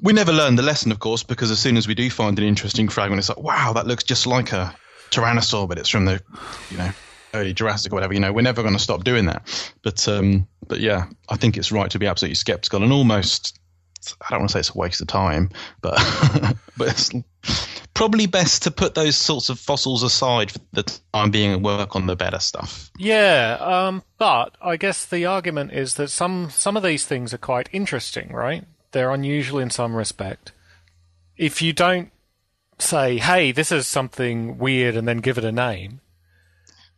we 0.00 0.12
never 0.12 0.32
learn 0.32 0.56
the 0.56 0.62
lesson, 0.62 0.92
of 0.92 0.98
course, 0.98 1.22
because 1.22 1.50
as 1.50 1.58
soon 1.58 1.76
as 1.76 1.88
we 1.88 1.94
do 1.94 2.10
find 2.10 2.38
an 2.38 2.44
interesting 2.44 2.88
fragment, 2.88 3.18
it's 3.18 3.28
like, 3.28 3.40
wow, 3.40 3.72
that 3.74 3.86
looks 3.86 4.04
just 4.04 4.26
like 4.26 4.52
a 4.52 4.74
tyrannosaur, 5.10 5.68
but 5.68 5.78
it's 5.78 5.88
from 5.88 6.04
the, 6.04 6.22
you 6.70 6.78
know, 6.78 6.90
early 7.32 7.52
Jurassic 7.52 7.92
or 7.92 7.96
whatever. 7.96 8.14
You 8.14 8.20
know, 8.20 8.32
we're 8.32 8.42
never 8.42 8.62
going 8.62 8.74
to 8.74 8.80
stop 8.80 9.04
doing 9.04 9.26
that. 9.26 9.72
But 9.82 10.06
um, 10.08 10.48
but 10.66 10.80
yeah, 10.80 11.06
I 11.28 11.36
think 11.36 11.56
it's 11.56 11.72
right 11.72 11.90
to 11.90 11.98
be 11.98 12.06
absolutely 12.06 12.36
skeptical 12.36 12.82
and 12.82 12.92
almost 12.92 13.58
I 14.20 14.30
don't 14.30 14.40
want 14.40 14.50
to 14.50 14.52
say 14.54 14.60
it's 14.60 14.74
a 14.74 14.78
waste 14.78 15.00
of 15.00 15.06
time, 15.06 15.50
but 15.80 15.94
but 16.76 16.88
it's 16.88 17.10
probably 17.94 18.26
best 18.26 18.64
to 18.64 18.70
put 18.70 18.94
those 18.94 19.16
sorts 19.16 19.48
of 19.48 19.58
fossils 19.58 20.02
aside 20.02 20.50
for 20.50 20.58
the 20.72 20.82
time 21.12 21.30
being 21.30 21.52
and 21.52 21.64
work 21.64 21.96
on 21.96 22.06
the 22.06 22.16
better 22.16 22.40
stuff. 22.40 22.90
Yeah, 22.98 23.56
um, 23.60 24.02
but 24.18 24.56
I 24.60 24.76
guess 24.76 25.06
the 25.06 25.24
argument 25.24 25.72
is 25.72 25.94
that 25.94 26.10
some 26.10 26.50
some 26.50 26.76
of 26.76 26.82
these 26.82 27.06
things 27.06 27.32
are 27.32 27.38
quite 27.38 27.68
interesting, 27.72 28.32
right? 28.32 28.64
They're 28.92 29.12
unusual 29.12 29.60
in 29.60 29.70
some 29.70 29.94
respect. 29.94 30.52
If 31.36 31.62
you 31.62 31.72
don't 31.72 32.10
say, 32.78 33.18
"Hey, 33.18 33.52
this 33.52 33.72
is 33.72 33.86
something 33.86 34.58
weird," 34.58 34.96
and 34.96 35.06
then 35.08 35.18
give 35.18 35.38
it 35.38 35.44
a 35.44 35.52
name, 35.52 36.00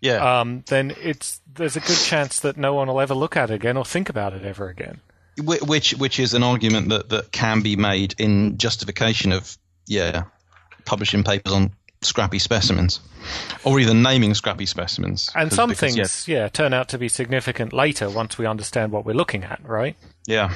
Yeah, 0.00 0.40
um, 0.40 0.64
then 0.68 0.94
it's 1.00 1.40
there's 1.54 1.76
a 1.76 1.80
good 1.80 1.98
chance 1.98 2.40
that 2.40 2.56
no 2.56 2.74
one 2.74 2.88
will 2.88 3.00
ever 3.00 3.14
look 3.14 3.36
at 3.36 3.50
it 3.50 3.54
again 3.54 3.76
or 3.76 3.84
think 3.84 4.08
about 4.08 4.32
it 4.32 4.44
ever 4.44 4.68
again. 4.68 5.00
Which 5.38 5.92
which 5.92 6.18
is 6.18 6.32
an 6.32 6.42
argument 6.42 6.88
that 6.88 7.10
that 7.10 7.32
can 7.32 7.60
be 7.60 7.76
made 7.76 8.14
in 8.18 8.56
justification 8.56 9.32
of 9.32 9.58
yeah 9.86 10.24
publishing 10.86 11.22
papers 11.24 11.52
on 11.52 11.72
scrappy 12.02 12.38
specimens 12.38 13.00
or 13.64 13.80
even 13.80 14.02
naming 14.02 14.34
scrappy 14.34 14.66
specimens 14.66 15.30
And 15.34 15.52
some 15.52 15.70
because, 15.70 15.94
things, 15.94 16.28
yeah, 16.28 16.48
turn 16.48 16.72
out 16.72 16.88
to 16.90 16.98
be 16.98 17.08
significant 17.08 17.72
later 17.72 18.08
once 18.08 18.38
we 18.38 18.46
understand 18.46 18.92
what 18.92 19.04
we're 19.04 19.14
looking 19.14 19.44
at, 19.44 19.60
right? 19.66 19.96
yeah, 20.26 20.52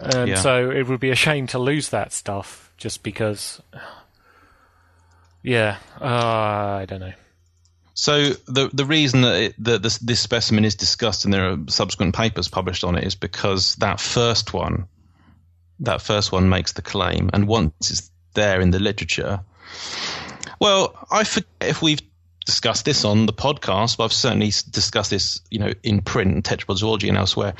And 0.00 0.28
Yeah. 0.28 0.36
so 0.36 0.70
it 0.70 0.86
would 0.86 1.00
be 1.00 1.10
a 1.10 1.14
shame 1.16 1.46
to 1.48 1.58
lose 1.58 1.88
that 1.90 2.12
stuff 2.12 2.72
just 2.76 3.02
because. 3.02 3.60
Yeah, 5.42 5.76
uh, 6.00 6.04
I 6.04 6.84
don't 6.86 7.00
know. 7.00 7.12
So 7.94 8.30
the 8.46 8.70
the 8.72 8.84
reason 8.84 9.22
that 9.22 9.42
it, 9.42 9.54
that 9.64 9.82
this, 9.82 9.98
this 9.98 10.20
specimen 10.20 10.64
is 10.64 10.76
discussed 10.76 11.24
and 11.24 11.34
there 11.34 11.50
are 11.50 11.58
subsequent 11.68 12.14
papers 12.14 12.46
published 12.48 12.84
on 12.84 12.96
it 12.96 13.04
is 13.04 13.16
because 13.16 13.74
that 13.76 13.98
first 14.00 14.52
one, 14.52 14.86
that 15.80 16.00
first 16.02 16.30
one 16.30 16.48
makes 16.48 16.72
the 16.72 16.82
claim, 16.82 17.30
and 17.32 17.48
once 17.48 17.72
it's 17.90 18.10
there 18.38 18.60
in 18.60 18.70
the 18.70 18.78
literature, 18.78 19.40
well, 20.60 21.06
I 21.10 21.24
forget 21.24 21.48
if 21.60 21.82
we've 21.82 22.00
discussed 22.46 22.84
this 22.84 23.04
on 23.04 23.26
the 23.26 23.32
podcast, 23.32 23.98
but 23.98 24.04
I've 24.04 24.12
certainly 24.12 24.52
discussed 24.70 25.10
this, 25.10 25.40
you 25.50 25.58
know, 25.58 25.72
in 25.82 26.00
print, 26.00 26.46
tetrapozoology, 26.46 27.08
and 27.08 27.18
elsewhere. 27.18 27.54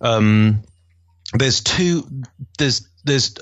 Um, 0.00 0.62
there's 1.32 1.62
two 1.62 2.06
there's 2.58 2.86
there's 3.04 3.34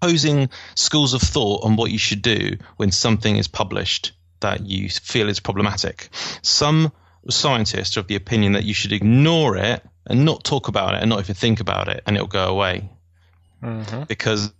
opposing 0.00 0.50
schools 0.74 1.14
of 1.14 1.20
thought 1.20 1.64
on 1.64 1.76
what 1.76 1.90
you 1.90 1.98
should 1.98 2.22
do 2.22 2.56
when 2.76 2.92
something 2.92 3.36
is 3.36 3.48
published 3.48 4.12
that 4.40 4.64
you 4.64 4.88
feel 4.88 5.28
is 5.28 5.40
problematic. 5.40 6.08
Some 6.42 6.92
scientists 7.30 7.96
are 7.96 8.00
of 8.00 8.06
the 8.06 8.16
opinion 8.16 8.52
that 8.52 8.64
you 8.64 8.74
should 8.74 8.92
ignore 8.92 9.56
it 9.56 9.82
and 10.06 10.24
not 10.24 10.44
talk 10.44 10.68
about 10.68 10.94
it 10.94 11.00
and 11.00 11.08
not 11.08 11.20
even 11.20 11.34
think 11.34 11.60
about 11.60 11.88
it, 11.88 12.02
and 12.06 12.16
it'll 12.16 12.28
go 12.28 12.46
away 12.46 12.88
because 14.06 14.52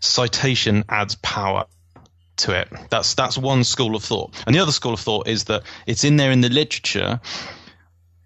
citation 0.00 0.84
adds 0.88 1.14
power 1.16 1.66
to 2.38 2.58
it. 2.58 2.68
That's 2.90 3.14
that's 3.14 3.36
one 3.36 3.64
school 3.64 3.94
of 3.96 4.04
thought, 4.04 4.34
and 4.46 4.54
the 4.54 4.60
other 4.60 4.72
school 4.72 4.94
of 4.94 5.00
thought 5.00 5.28
is 5.28 5.44
that 5.44 5.62
it's 5.86 6.04
in 6.04 6.16
there 6.16 6.30
in 6.30 6.40
the 6.40 6.48
literature. 6.48 7.20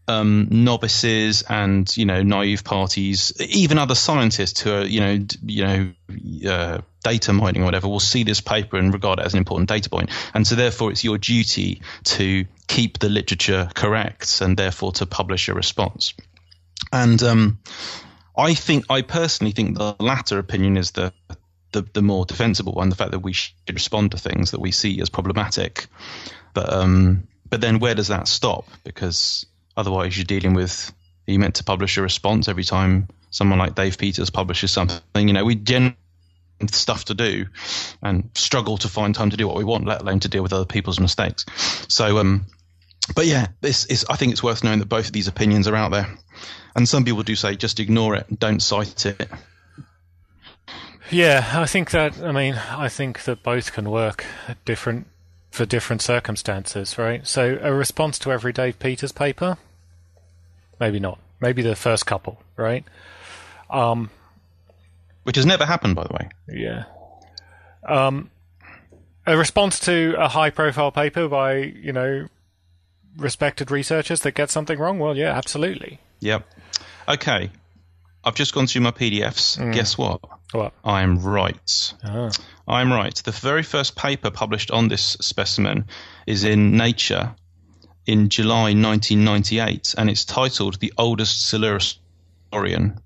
Um, 0.08 0.48
novices 0.50 1.42
and 1.48 1.96
you 1.96 2.04
know 2.04 2.24
naive 2.24 2.64
parties, 2.64 3.32
even 3.38 3.78
other 3.78 3.94
scientists 3.94 4.60
who 4.60 4.72
are 4.72 4.84
you 4.84 5.00
know 5.00 5.26
you 5.46 5.64
know 5.64 6.50
uh, 6.50 6.80
data 7.04 7.32
mining 7.32 7.62
or 7.62 7.66
whatever, 7.66 7.86
will 7.86 8.00
see 8.00 8.24
this 8.24 8.40
paper 8.40 8.76
and 8.78 8.92
regard 8.92 9.20
it 9.20 9.24
as 9.24 9.32
an 9.32 9.38
important 9.38 9.68
data 9.68 9.88
point. 9.88 10.10
point, 10.10 10.30
and 10.34 10.44
so 10.44 10.56
therefore 10.56 10.90
it's 10.90 11.04
your 11.04 11.18
duty 11.18 11.82
to 12.02 12.44
keep 12.66 12.98
the 12.98 13.08
literature 13.08 13.68
correct 13.74 14.40
and 14.40 14.56
therefore 14.56 14.90
to 14.92 15.06
publish 15.06 15.48
a 15.48 15.54
response. 15.54 16.14
And 16.92 17.22
um, 17.22 17.58
I 18.36 18.54
think 18.54 18.86
I 18.90 19.02
personally 19.02 19.52
think 19.52 19.78
the 19.78 19.94
latter 20.00 20.38
opinion 20.38 20.76
is 20.76 20.90
the 20.90 21.12
the, 21.72 21.82
the 21.92 22.02
more 22.02 22.24
defensible 22.24 22.72
one, 22.72 22.88
the 22.88 22.96
fact 22.96 23.10
that 23.10 23.20
we 23.20 23.32
should 23.32 23.54
respond 23.72 24.12
to 24.12 24.18
things 24.18 24.52
that 24.52 24.60
we 24.60 24.70
see 24.70 25.00
as 25.00 25.10
problematic. 25.10 25.86
But 26.54 26.72
um, 26.72 27.28
but 27.48 27.60
then 27.60 27.78
where 27.78 27.94
does 27.94 28.08
that 28.08 28.28
stop? 28.28 28.66
Because 28.84 29.46
otherwise 29.76 30.16
you're 30.16 30.24
dealing 30.24 30.54
with 30.54 30.92
are 31.28 31.32
you 31.32 31.38
meant 31.38 31.56
to 31.56 31.64
publish 31.64 31.96
a 31.96 32.02
response 32.02 32.48
every 32.48 32.64
time 32.64 33.08
someone 33.30 33.58
like 33.58 33.74
Dave 33.74 33.98
Peters 33.98 34.30
publishes 34.30 34.70
something? 34.70 35.28
You 35.28 35.32
know, 35.34 35.44
we 35.44 35.54
gen 35.54 35.96
stuff 36.70 37.06
to 37.06 37.14
do 37.14 37.46
and 38.02 38.30
struggle 38.34 38.78
to 38.78 38.88
find 38.88 39.14
time 39.14 39.30
to 39.30 39.36
do 39.36 39.48
what 39.48 39.56
we 39.56 39.64
want, 39.64 39.86
let 39.86 40.00
alone 40.00 40.20
to 40.20 40.28
deal 40.28 40.42
with 40.42 40.52
other 40.52 40.64
people's 40.64 41.00
mistakes. 41.00 41.44
So 41.88 42.18
um 42.18 42.46
but 43.16 43.26
yeah, 43.26 43.48
this 43.60 43.86
is 43.86 44.06
I 44.08 44.16
think 44.16 44.32
it's 44.32 44.42
worth 44.42 44.62
knowing 44.62 44.78
that 44.78 44.88
both 44.88 45.06
of 45.06 45.12
these 45.12 45.28
opinions 45.28 45.66
are 45.66 45.74
out 45.74 45.90
there. 45.90 46.08
And 46.74 46.88
some 46.88 47.04
people 47.04 47.22
do 47.22 47.34
say 47.34 47.56
just 47.56 47.80
ignore 47.80 48.14
it, 48.14 48.26
don't 48.38 48.60
cite 48.60 49.06
it. 49.06 49.28
Yeah, 51.12 51.46
I 51.54 51.66
think 51.66 51.90
that. 51.90 52.20
I 52.22 52.32
mean, 52.32 52.54
I 52.54 52.88
think 52.88 53.24
that 53.24 53.42
both 53.42 53.72
can 53.72 53.90
work 53.90 54.24
different 54.64 55.06
for 55.50 55.66
different 55.66 56.00
circumstances, 56.00 56.96
right? 56.98 57.26
So, 57.26 57.58
a 57.60 57.72
response 57.72 58.18
to 58.20 58.32
every 58.32 58.52
Dave 58.52 58.78
Peters 58.78 59.12
paper, 59.12 59.58
maybe 60.80 60.98
not. 60.98 61.18
Maybe 61.40 61.60
the 61.62 61.76
first 61.76 62.06
couple, 62.06 62.42
right? 62.56 62.84
Um, 63.68 64.10
Which 65.24 65.36
has 65.36 65.44
never 65.44 65.66
happened, 65.66 65.94
by 65.94 66.04
the 66.04 66.14
way. 66.14 66.28
yeah. 66.48 66.84
Um, 67.84 68.30
a 69.26 69.36
response 69.36 69.80
to 69.80 70.14
a 70.18 70.28
high-profile 70.28 70.92
paper 70.92 71.28
by 71.28 71.54
you 71.56 71.92
know 71.92 72.28
respected 73.16 73.70
researchers 73.70 74.20
that 74.22 74.32
get 74.32 74.50
something 74.50 74.78
wrong. 74.78 74.98
Well, 74.98 75.16
yeah, 75.16 75.36
absolutely. 75.36 75.98
Yep. 76.20 76.46
Okay. 77.08 77.50
I've 78.24 78.36
just 78.36 78.54
gone 78.54 78.66
through 78.68 78.82
my 78.82 78.92
PDFs. 78.92 79.72
Guess 79.72 79.98
what? 79.98 80.20
What? 80.52 80.72
I'm 80.84 81.18
right. 81.18 81.94
Ah. 82.04 82.30
I'm 82.68 82.92
right. 82.92 83.14
The 83.14 83.32
very 83.32 83.62
first 83.62 83.96
paper 83.96 84.30
published 84.30 84.70
on 84.70 84.88
this 84.88 85.16
specimen 85.20 85.86
is 86.26 86.44
in 86.44 86.76
Nature 86.76 87.34
in 88.06 88.28
July 88.28 88.74
1998, 88.74 89.94
and 89.96 90.10
it's 90.10 90.24
titled 90.24 90.78
"The 90.80 90.92
Oldest 90.98 91.52
Coelurosaurian," 91.52 92.98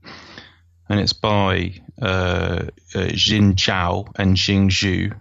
and 0.89 1.01
it's 1.01 1.13
by 1.13 1.75
uh, 2.01 2.67
uh, 2.95 3.07
Jin 3.09 3.55
Zhao 3.55 4.13
and 4.17 4.37
Jing 4.37 4.69
Zhu, 4.69 5.19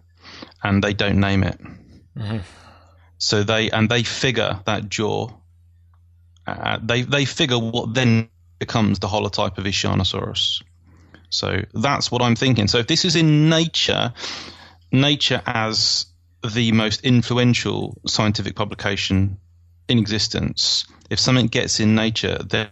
and 0.63 0.83
they 0.83 0.93
don't 0.93 1.19
name 1.19 1.43
it. 1.43 1.59
So 3.17 3.43
they 3.43 3.69
and 3.71 3.89
they 3.89 4.03
figure 4.03 4.59
that 4.65 4.89
jaw. 4.89 5.29
Uh, 6.47 6.79
they 6.81 7.01
they 7.01 7.25
figure 7.25 7.59
what 7.59 7.93
then 7.93 8.29
becomes 8.59 8.99
the 8.99 9.07
holotype 9.07 9.57
of 9.57 9.65
Eshanosaurus. 9.65 10.61
So 11.35 11.63
that's 11.73 12.11
what 12.11 12.21
I'm 12.21 12.35
thinking. 12.35 12.67
So 12.67 12.79
if 12.79 12.87
this 12.87 13.05
is 13.05 13.15
in 13.15 13.49
Nature, 13.49 14.13
Nature 14.91 15.41
as 15.45 16.05
the 16.53 16.71
most 16.71 17.01
influential 17.01 17.99
scientific 18.07 18.55
publication 18.55 19.37
in 19.87 19.99
existence, 19.99 20.85
if 21.09 21.19
something 21.19 21.47
gets 21.47 21.79
in 21.79 21.95
Nature, 21.95 22.37
then 22.43 22.69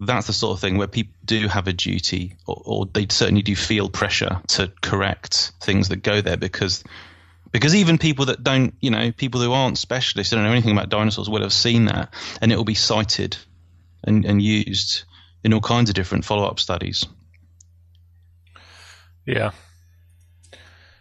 that's 0.00 0.28
the 0.28 0.32
sort 0.32 0.56
of 0.56 0.60
thing 0.60 0.78
where 0.78 0.86
people 0.86 1.14
do 1.24 1.48
have 1.48 1.66
a 1.66 1.72
duty, 1.72 2.36
or, 2.46 2.62
or 2.64 2.86
they 2.86 3.06
certainly 3.10 3.42
do 3.42 3.56
feel 3.56 3.88
pressure 3.88 4.40
to 4.48 4.72
correct 4.80 5.52
things 5.60 5.88
that 5.88 6.02
go 6.02 6.20
there 6.20 6.36
because 6.36 6.84
because 7.50 7.74
even 7.74 7.96
people 7.96 8.26
that 8.26 8.44
don't, 8.44 8.74
you 8.80 8.90
know, 8.90 9.10
people 9.10 9.40
who 9.40 9.52
aren't 9.52 9.78
specialists, 9.78 10.32
don't 10.32 10.44
know 10.44 10.52
anything 10.52 10.72
about 10.72 10.90
dinosaurs, 10.90 11.30
will 11.30 11.42
have 11.42 11.52
seen 11.52 11.86
that, 11.86 12.12
and 12.42 12.52
it 12.52 12.56
will 12.56 12.64
be 12.64 12.74
cited 12.74 13.38
and, 14.04 14.24
and 14.26 14.42
used 14.42 15.04
in 15.44 15.52
all 15.52 15.60
kinds 15.60 15.90
of 15.90 15.94
different 15.94 16.24
follow-up 16.24 16.58
studies. 16.60 17.04
Yeah. 19.26 19.50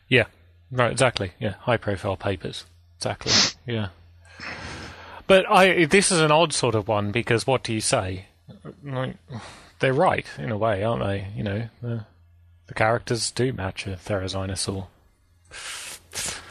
Yeah. 0.08 0.26
Right. 0.71 0.91
Exactly. 0.91 1.32
Yeah. 1.39 1.56
High-profile 1.60 2.17
papers. 2.17 2.65
Exactly. 2.97 3.32
Yeah. 3.65 3.89
But 5.28 5.45
I. 5.52 5.84
This 5.86 6.10
is 6.10 6.21
an 6.21 6.32
odd 6.32 6.54
sort 6.54 6.73
of 6.73 6.88
one 6.88 7.12
because 7.12 7.45
what 7.45 7.63
do 7.63 7.73
you 7.73 7.82
say? 7.82 8.28
Like, 8.82 9.17
they're 9.80 9.93
right 9.93 10.26
in 10.38 10.52
a 10.52 10.58
way, 10.58 10.86
aren't 10.86 11.04
they? 11.04 11.28
You 11.36 11.43
know, 11.43 11.67
the, 11.82 12.06
the 12.67 12.73
characters 12.73 13.30
do 13.32 13.52
match 13.52 13.86
a 13.88 13.97
Therizinosaur. 13.97 14.88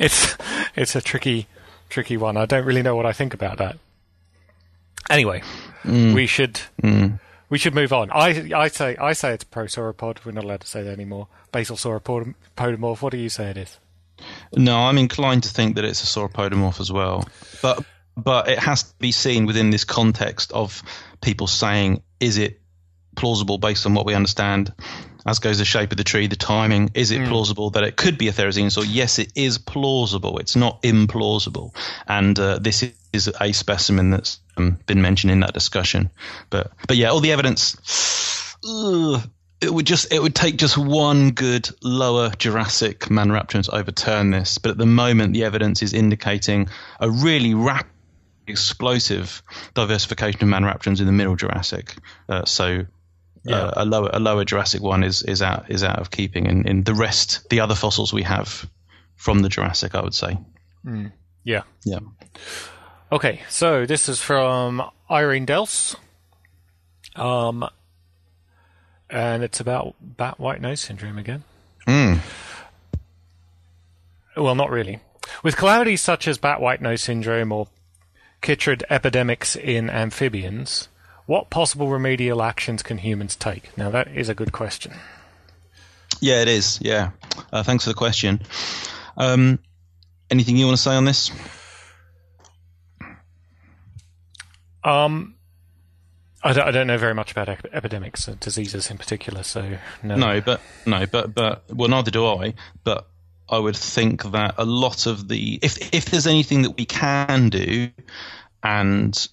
it's 0.00 0.36
it's 0.74 0.96
a 0.96 1.00
tricky 1.00 1.46
tricky 1.88 2.16
one. 2.16 2.36
I 2.36 2.46
don't 2.46 2.64
really 2.64 2.82
know 2.82 2.96
what 2.96 3.06
I 3.06 3.12
think 3.12 3.32
about 3.32 3.58
that. 3.58 3.78
Anyway, 5.10 5.42
mm. 5.84 6.14
we 6.14 6.26
should 6.26 6.60
mm. 6.82 7.18
we 7.48 7.58
should 7.58 7.74
move 7.74 7.92
on. 7.92 8.10
I 8.10 8.50
I 8.54 8.68
say 8.68 8.96
I 8.96 9.12
say 9.12 9.32
it's 9.32 9.44
prosauropod. 9.44 10.24
We're 10.24 10.32
not 10.32 10.44
allowed 10.44 10.60
to 10.62 10.66
say 10.66 10.82
that 10.82 10.92
anymore. 10.92 11.28
Basal 11.52 11.76
sauropodomorph. 11.76 13.02
What 13.02 13.12
do 13.12 13.18
you 13.18 13.28
say 13.28 13.50
it 13.50 13.56
is? 13.56 13.78
No, 14.54 14.78
I'm 14.78 14.98
inclined 14.98 15.42
to 15.42 15.50
think 15.50 15.76
that 15.76 15.84
it's 15.84 16.02
a 16.02 16.06
sauropodomorph 16.06 16.80
as 16.80 16.90
well, 16.90 17.28
but 17.62 17.84
but 18.16 18.48
it 18.48 18.58
has 18.58 18.84
to 18.84 18.94
be 18.98 19.12
seen 19.12 19.46
within 19.46 19.70
this 19.70 19.84
context 19.84 20.52
of 20.52 20.82
people 21.20 21.46
saying, 21.46 22.02
is 22.18 22.38
it 22.38 22.60
plausible 23.14 23.58
based 23.58 23.86
on 23.86 23.94
what 23.94 24.06
we 24.06 24.14
understand? 24.14 24.72
As 25.26 25.40
goes 25.40 25.58
the 25.58 25.64
shape 25.64 25.90
of 25.90 25.98
the 25.98 26.04
tree, 26.04 26.28
the 26.28 26.36
timing. 26.36 26.90
Is 26.94 27.10
it 27.10 27.20
mm. 27.20 27.28
plausible 27.28 27.70
that 27.70 27.82
it 27.82 27.96
could 27.96 28.16
be 28.16 28.28
a 28.28 28.32
therizinosaur? 28.32 28.86
Yes, 28.86 29.18
it 29.18 29.32
is 29.34 29.58
plausible. 29.58 30.38
It's 30.38 30.54
not 30.54 30.80
implausible, 30.82 31.74
and 32.06 32.38
uh, 32.38 32.58
this 32.60 32.84
is 33.12 33.30
a 33.40 33.52
specimen 33.52 34.10
that's 34.10 34.38
um, 34.56 34.78
been 34.86 35.02
mentioned 35.02 35.30
in 35.30 35.40
that 35.40 35.54
discussion. 35.54 36.10
But 36.50 36.72
but 36.86 36.96
yeah, 36.96 37.10
all 37.10 37.20
the 37.20 37.32
evidence. 37.32 38.56
Ugh, 38.68 39.22
it 39.60 39.72
would 39.72 39.86
just 39.86 40.12
it 40.12 40.22
would 40.22 40.34
take 40.34 40.56
just 40.56 40.76
one 40.76 41.30
good 41.30 41.68
lower 41.82 42.30
Jurassic 42.30 43.00
Maniraptor 43.00 43.62
to 43.64 43.74
overturn 43.74 44.30
this. 44.30 44.58
But 44.58 44.72
at 44.72 44.78
the 44.78 44.86
moment, 44.86 45.32
the 45.32 45.44
evidence 45.44 45.82
is 45.82 45.92
indicating 45.92 46.68
a 47.00 47.10
really 47.10 47.54
rapid, 47.54 47.90
explosive 48.46 49.42
diversification 49.74 50.42
of 50.42 50.48
Maniraptorans 50.48 51.00
in 51.00 51.06
the 51.06 51.12
Middle 51.12 51.36
Jurassic. 51.36 51.94
Uh, 52.28 52.44
so. 52.44 52.86
Yeah. 53.48 53.56
Uh, 53.58 53.72
a 53.76 53.84
lower 53.84 54.10
a 54.12 54.18
lower 54.18 54.44
Jurassic 54.44 54.82
one 54.82 55.04
is, 55.04 55.22
is 55.22 55.40
out 55.40 55.70
is 55.70 55.84
out 55.84 56.00
of 56.00 56.10
keeping, 56.10 56.48
and 56.48 56.66
in 56.66 56.82
the 56.82 56.94
rest 56.94 57.48
the 57.48 57.60
other 57.60 57.76
fossils 57.76 58.12
we 58.12 58.24
have 58.24 58.68
from 59.14 59.38
the 59.38 59.48
Jurassic, 59.48 59.94
I 59.94 60.02
would 60.02 60.14
say. 60.14 60.36
Yeah. 61.44 61.62
Yeah. 61.84 62.00
Okay, 63.10 63.42
so 63.48 63.86
this 63.86 64.08
is 64.08 64.20
from 64.20 64.82
Irene 65.08 65.46
Dels. 65.46 65.94
Um, 67.14 67.68
and 69.08 69.44
it's 69.44 69.60
about 69.60 69.94
bat 70.00 70.40
white 70.40 70.60
nose 70.60 70.80
syndrome 70.80 71.16
again. 71.16 71.44
Mm. 71.86 72.18
Well, 74.36 74.56
not 74.56 74.70
really. 74.70 74.98
With 75.44 75.56
calamities 75.56 76.02
such 76.02 76.26
as 76.26 76.36
bat 76.36 76.60
white 76.60 76.82
nose 76.82 77.02
syndrome 77.02 77.52
or 77.52 77.68
chytrid 78.42 78.82
epidemics 78.90 79.54
in 79.54 79.88
amphibians, 79.88 80.88
what 81.26 81.48
possible 81.48 81.88
remedial 81.88 82.42
actions 82.42 82.82
can 82.82 82.98
humans 82.98 83.36
take? 83.36 83.76
Now, 83.78 83.88
that 83.90 84.08
is 84.08 84.28
a 84.28 84.34
good 84.34 84.50
question. 84.50 84.94
Yeah, 86.20 86.42
it 86.42 86.48
is. 86.48 86.80
Yeah. 86.82 87.10
Uh, 87.52 87.62
thanks 87.62 87.84
for 87.84 87.90
the 87.90 87.94
question. 87.94 88.40
Um, 89.16 89.60
anything 90.28 90.56
you 90.56 90.66
want 90.66 90.76
to 90.76 90.82
say 90.82 90.94
on 90.94 91.04
this? 91.04 91.30
Um, 94.86 95.34
I 96.42 96.52
don't, 96.52 96.68
I 96.68 96.70
don't 96.70 96.86
know 96.86 96.98
very 96.98 97.14
much 97.14 97.32
about 97.32 97.48
ep- 97.48 97.66
epidemics 97.72 98.28
and 98.28 98.38
diseases 98.38 98.90
in 98.90 98.98
particular, 98.98 99.42
so 99.42 99.78
no. 100.02 100.14
No, 100.16 100.40
but 100.40 100.60
no, 100.86 101.04
but 101.06 101.34
but 101.34 101.64
well, 101.74 101.88
neither 101.88 102.10
do 102.10 102.24
I. 102.24 102.54
But 102.84 103.08
I 103.48 103.58
would 103.58 103.76
think 103.76 104.22
that 104.22 104.54
a 104.56 104.64
lot 104.64 105.06
of 105.06 105.28
the 105.28 105.58
if 105.60 105.92
if 105.92 106.06
there's 106.06 106.26
anything 106.26 106.62
that 106.62 106.76
we 106.76 106.84
can 106.84 107.48
do, 107.48 107.90
and 108.62 109.28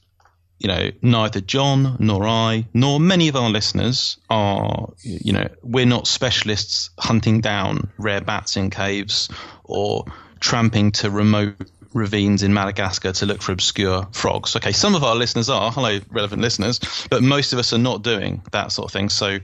you 0.58 0.70
know, 0.70 0.92
neither 1.02 1.42
John 1.42 1.98
nor 2.00 2.28
I 2.28 2.66
nor 2.74 3.00
many 3.00 3.28
of 3.28 3.36
our 3.36 3.50
listeners 3.50 4.18
are, 4.30 4.94
you 5.02 5.34
know, 5.34 5.48
we're 5.62 5.86
not 5.86 6.08
specialists 6.08 6.90
hunting 6.98 7.42
down 7.42 7.92
rare 7.98 8.22
bats 8.22 8.58
in 8.58 8.70
caves 8.70 9.30
or 9.64 10.06
tramping 10.40 10.94
to 10.94 11.12
remote 11.12 11.70
ravines 11.94 12.44
in 12.44 12.54
Madagascar 12.54 13.12
to 13.14 13.26
look 13.26 13.42
for 13.42 13.52
obscure 13.52 14.08
frogs. 14.12 14.56
Okay, 14.56 14.72
some 14.72 14.96
of 14.96 15.04
our 15.04 15.16
listeners 15.16 15.50
are, 15.50 15.72
hello, 15.72 16.00
relevant 16.10 16.42
listeners, 16.42 16.80
but 17.10 17.24
most 17.24 17.54
of 17.54 17.60
us 17.60 17.74
are 17.74 17.78
not 17.78 18.04
doing 18.04 18.42
that 18.52 18.72
sort 18.72 18.86
of 18.90 18.94
thing. 18.94 19.10
So 19.10 19.40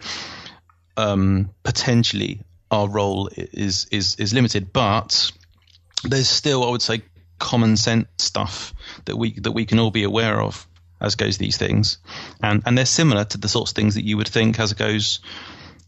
um, 0.98 1.52
potentially 1.64 2.42
our 2.72 2.88
role 2.90 3.30
is 3.36 3.88
is 3.92 4.16
is 4.16 4.34
limited, 4.34 4.74
but 4.74 5.32
there's 6.04 6.30
still, 6.30 6.64
I 6.64 6.70
would 6.70 6.82
say, 6.82 7.02
common 7.40 7.78
sense 7.78 8.08
stuff 8.18 8.74
that 9.06 9.16
we 9.16 9.40
that 9.40 9.52
we 9.52 9.66
can 9.66 9.80
all 9.80 9.92
be 9.92 10.04
aware 10.04 10.42
of 10.42 10.68
as 11.02 11.16
goes 11.16 11.38
these 11.38 11.58
things, 11.58 12.00
and 12.44 12.64
and 12.66 12.78
they're 12.78 12.86
similar 12.86 13.24
to 13.24 13.38
the 13.38 13.48
sorts 13.48 13.72
of 13.72 13.76
things 13.76 13.96
that 13.96 14.06
you 14.06 14.18
would 14.18 14.28
think 14.28 14.60
as 14.60 14.74
goes 14.74 15.20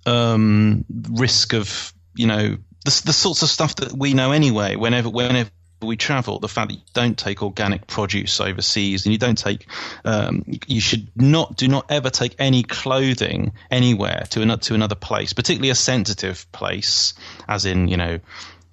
um, 0.06 0.86
risk 1.12 1.54
of 1.54 1.93
you 2.15 2.28
know 2.28 2.58
the, 2.86 3.02
the 3.06 3.13
sorts 3.13 3.43
of 3.43 3.50
stuff 3.50 3.76
that 3.76 3.93
we 3.93 4.13
know 4.13 4.32
anyway. 4.32 4.76
Whenever 4.76 5.10
whenever 5.10 5.50
we 5.88 5.98
travel, 5.98 6.39
the 6.39 6.48
fact 6.48 6.70
that 6.70 6.76
you 6.76 6.82
don't 6.94 7.17
take 7.17 7.41
organic 7.41 7.88
produce 7.88 8.39
overseas 8.39 9.06
and 9.06 9.13
you 9.13 9.20
don't 9.20 9.38
take, 9.38 9.67
um, 10.06 10.44
you 10.67 10.80
should 10.80 11.10
not 11.15 11.56
do 11.56 11.67
not 11.67 11.86
ever 11.89 12.10
take 12.10 12.36
any 12.39 12.63
clothing 12.63 13.54
anywhere 13.70 14.26
to 14.32 14.41
another 14.41 14.62
to 14.62 14.76
another 14.76 14.96
place, 14.96 15.34
particularly 15.34 15.70
a 15.70 15.76
sensitive 15.76 16.50
place, 16.52 17.13
as 17.48 17.65
in 17.65 17.88
you 17.88 17.98
know, 17.98 18.20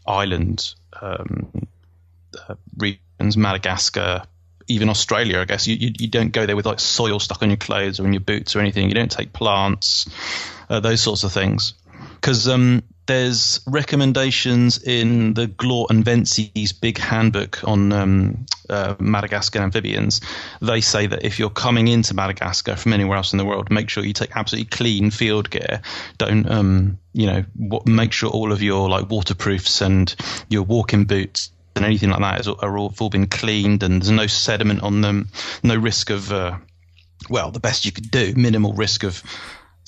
island 0.07 0.75
um, 1.01 1.67
uh, 2.49 2.55
regions, 2.77 3.37
Madagascar, 3.37 4.25
even 4.67 4.89
Australia. 4.89 5.41
I 5.41 5.45
guess 5.45 5.67
you, 5.67 5.77
you 5.77 5.93
you 5.99 6.09
don't 6.09 6.33
go 6.33 6.47
there 6.47 6.57
with 6.57 6.67
like 6.67 6.81
soil 6.81 7.19
stuck 7.19 7.43
on 7.43 7.51
your 7.51 7.57
clothes 7.57 8.01
or 8.01 8.07
in 8.07 8.13
your 8.13 8.21
boots 8.21 8.55
or 8.55 8.61
anything. 8.61 8.89
You 8.89 8.95
don't 8.95 9.11
take 9.11 9.33
plants, 9.33 10.09
uh, 10.69 10.81
those 10.81 11.01
sorts 11.01 11.25
of 11.25 11.33
things, 11.33 11.75
because 12.17 12.49
um, 12.49 12.83
there's 13.09 13.61
recommendations 13.67 14.81
in 14.83 15.33
the 15.33 15.47
Glaw 15.47 15.87
and 15.89 16.05
Vences' 16.05 16.73
big 16.73 16.99
handbook 16.99 17.65
on 17.65 17.91
um, 17.91 18.47
uh, 18.69 18.97
Madagascar 18.99 19.61
amphibians. 19.61 20.21
They 20.61 20.83
say 20.83 21.07
that 21.07 21.25
if 21.25 21.39
you're 21.39 21.49
coming 21.49 21.89
into 21.89 22.13
Madagascar 22.13 22.77
from 22.77 22.93
anywhere 22.93 23.17
else 23.17 23.33
in 23.33 23.39
the 23.39 23.47
world, 23.47 23.71
make 23.71 23.89
sure 23.89 24.05
you 24.05 24.13
take 24.13 24.37
absolutely 24.37 24.69
clean 24.69 25.11
field 25.11 25.49
gear. 25.49 25.81
Don't, 26.19 26.49
um, 26.51 26.99
you 27.15 27.27
know, 27.27 27.45
w- 27.59 27.83
make 27.93 28.13
sure 28.13 28.29
all 28.29 28.53
of 28.53 28.63
your 28.63 28.91
like 28.91 29.09
waterproofs 29.09 29.81
and 29.81 30.15
your 30.51 30.65
walking 30.65 31.07
boots 31.07 31.51
and 31.77 31.87
anything 31.87 32.11
like 32.11 32.21
that 32.21 32.41
is, 32.41 32.49
are 32.49 32.77
all, 32.77 32.91
have 32.91 33.01
all 33.01 33.11
been 33.11 33.27
cleaned 33.27 33.83
and 33.83 34.03
there's 34.03 34.11
no 34.11 34.27
sediment 34.27 34.83
on 34.83 35.01
them, 35.01 35.29
no 35.63 35.77
risk 35.77 36.11
of. 36.11 36.31
Uh, 36.31 36.59
well, 37.31 37.51
the 37.51 37.61
best 37.61 37.85
you 37.85 37.91
could 37.91 38.11
do, 38.11 38.33
minimal 38.37 38.73
risk 38.75 39.03
of 39.03 39.23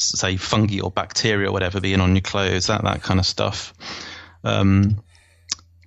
say 0.01 0.37
fungi 0.37 0.81
or 0.81 0.91
bacteria 0.91 1.49
or 1.49 1.53
whatever 1.53 1.81
being 1.81 2.01
on 2.01 2.15
your 2.15 2.23
clothes, 2.23 2.67
that 2.67 2.83
that 2.85 3.03
kind 3.03 3.21
of 3.21 3.27
stuff. 3.27 3.75
Um, 4.45 5.03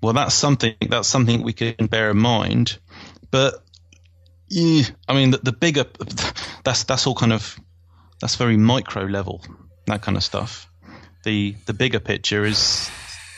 well, 0.02 0.14
that's 0.14 0.36
something 0.36 0.76
that's 0.90 1.08
something 1.08 1.44
we 1.44 1.54
can 1.54 1.88
bear 1.88 2.12
in 2.12 2.18
mind. 2.18 2.78
But 3.32 3.56
yeah, 4.50 4.84
I 5.08 5.14
mean, 5.14 5.32
the, 5.32 5.38
the 5.38 5.52
bigger 5.52 5.86
that's 6.64 6.84
that's 6.84 7.08
all 7.08 7.16
kind 7.16 7.34
of 7.34 7.60
that's 8.20 8.36
very 8.36 8.58
micro 8.58 9.04
level 9.04 9.44
that 9.88 10.02
kind 10.02 10.18
of 10.18 10.24
stuff. 10.24 10.70
The 11.24 11.56
the 11.66 11.74
bigger 11.74 12.00
picture 12.00 12.46
is 12.46 12.90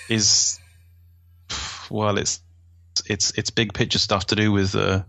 is 0.09 0.59
well, 1.89 2.17
it's 2.17 2.41
it's 3.05 3.31
it's 3.37 3.49
big 3.49 3.73
picture 3.73 3.99
stuff 3.99 4.27
to 4.27 4.35
do 4.35 4.51
with. 4.51 4.75
Uh, 4.75 5.03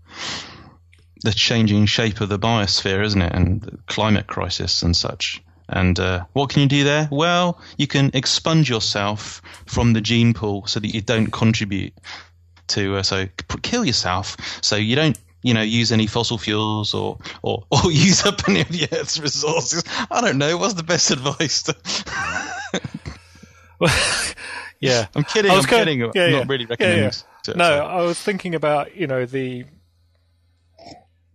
the 1.22 1.32
changing 1.32 1.86
shape 1.86 2.20
of 2.20 2.28
the 2.28 2.38
biosphere, 2.38 3.02
isn't 3.04 3.22
it, 3.22 3.32
and 3.32 3.62
the 3.62 3.78
climate 3.86 4.26
crisis 4.26 4.82
and 4.82 4.96
such. 4.96 5.42
And 5.68 5.98
uh, 5.98 6.24
what 6.32 6.50
can 6.50 6.62
you 6.62 6.68
do 6.68 6.84
there? 6.84 7.08
Well, 7.10 7.60
you 7.76 7.86
can 7.86 8.10
expunge 8.14 8.70
yourself 8.70 9.42
from 9.66 9.92
the 9.94 10.00
gene 10.00 10.32
pool 10.34 10.66
so 10.66 10.78
that 10.80 10.94
you 10.94 11.00
don't 11.00 11.30
contribute 11.32 11.92
to. 12.68 12.96
Uh, 12.96 13.02
so 13.02 13.26
kill 13.62 13.84
yourself 13.84 14.36
so 14.62 14.76
you 14.76 14.96
don't. 14.96 15.18
You 15.42 15.54
know, 15.54 15.62
use 15.62 15.92
any 15.92 16.08
fossil 16.08 16.38
fuels 16.38 16.92
or, 16.92 17.18
or, 17.42 17.64
or 17.70 17.92
use 17.92 18.24
up 18.26 18.48
any 18.48 18.62
of 18.62 18.68
the 18.68 18.88
Earth's 18.90 19.20
resources. 19.20 19.84
I 20.10 20.20
don't 20.20 20.38
know. 20.38 20.56
What's 20.56 20.74
the 20.74 20.82
best 20.82 21.12
advice? 21.12 21.62
To... 21.64 21.76
yeah, 24.80 25.06
I'm 25.14 25.22
kidding. 25.24 25.50
I 25.50 25.54
I'm 25.54 25.58
was 25.58 25.66
kind- 25.66 25.84
kidding. 25.84 26.00
yeah, 26.00 26.06
I'm 26.06 26.12
yeah. 26.32 26.38
not 26.38 26.48
really 26.48 26.64
Yeah, 26.64 26.70
recommending. 26.70 27.02
yeah. 27.04 27.50
it, 27.52 27.56
No, 27.56 27.64
so- 27.68 27.84
I 27.86 28.02
was 28.02 28.20
thinking 28.20 28.54
about 28.56 28.96
you 28.96 29.06
know 29.06 29.24
the 29.24 29.66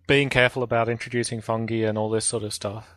being 0.07 0.29
careful 0.29 0.61
about 0.63 0.89
introducing 0.89 1.39
fungi 1.39 1.75
and 1.87 1.97
all 1.97 2.09
this 2.09 2.25
sort 2.25 2.43
of 2.43 2.53
stuff. 2.53 2.89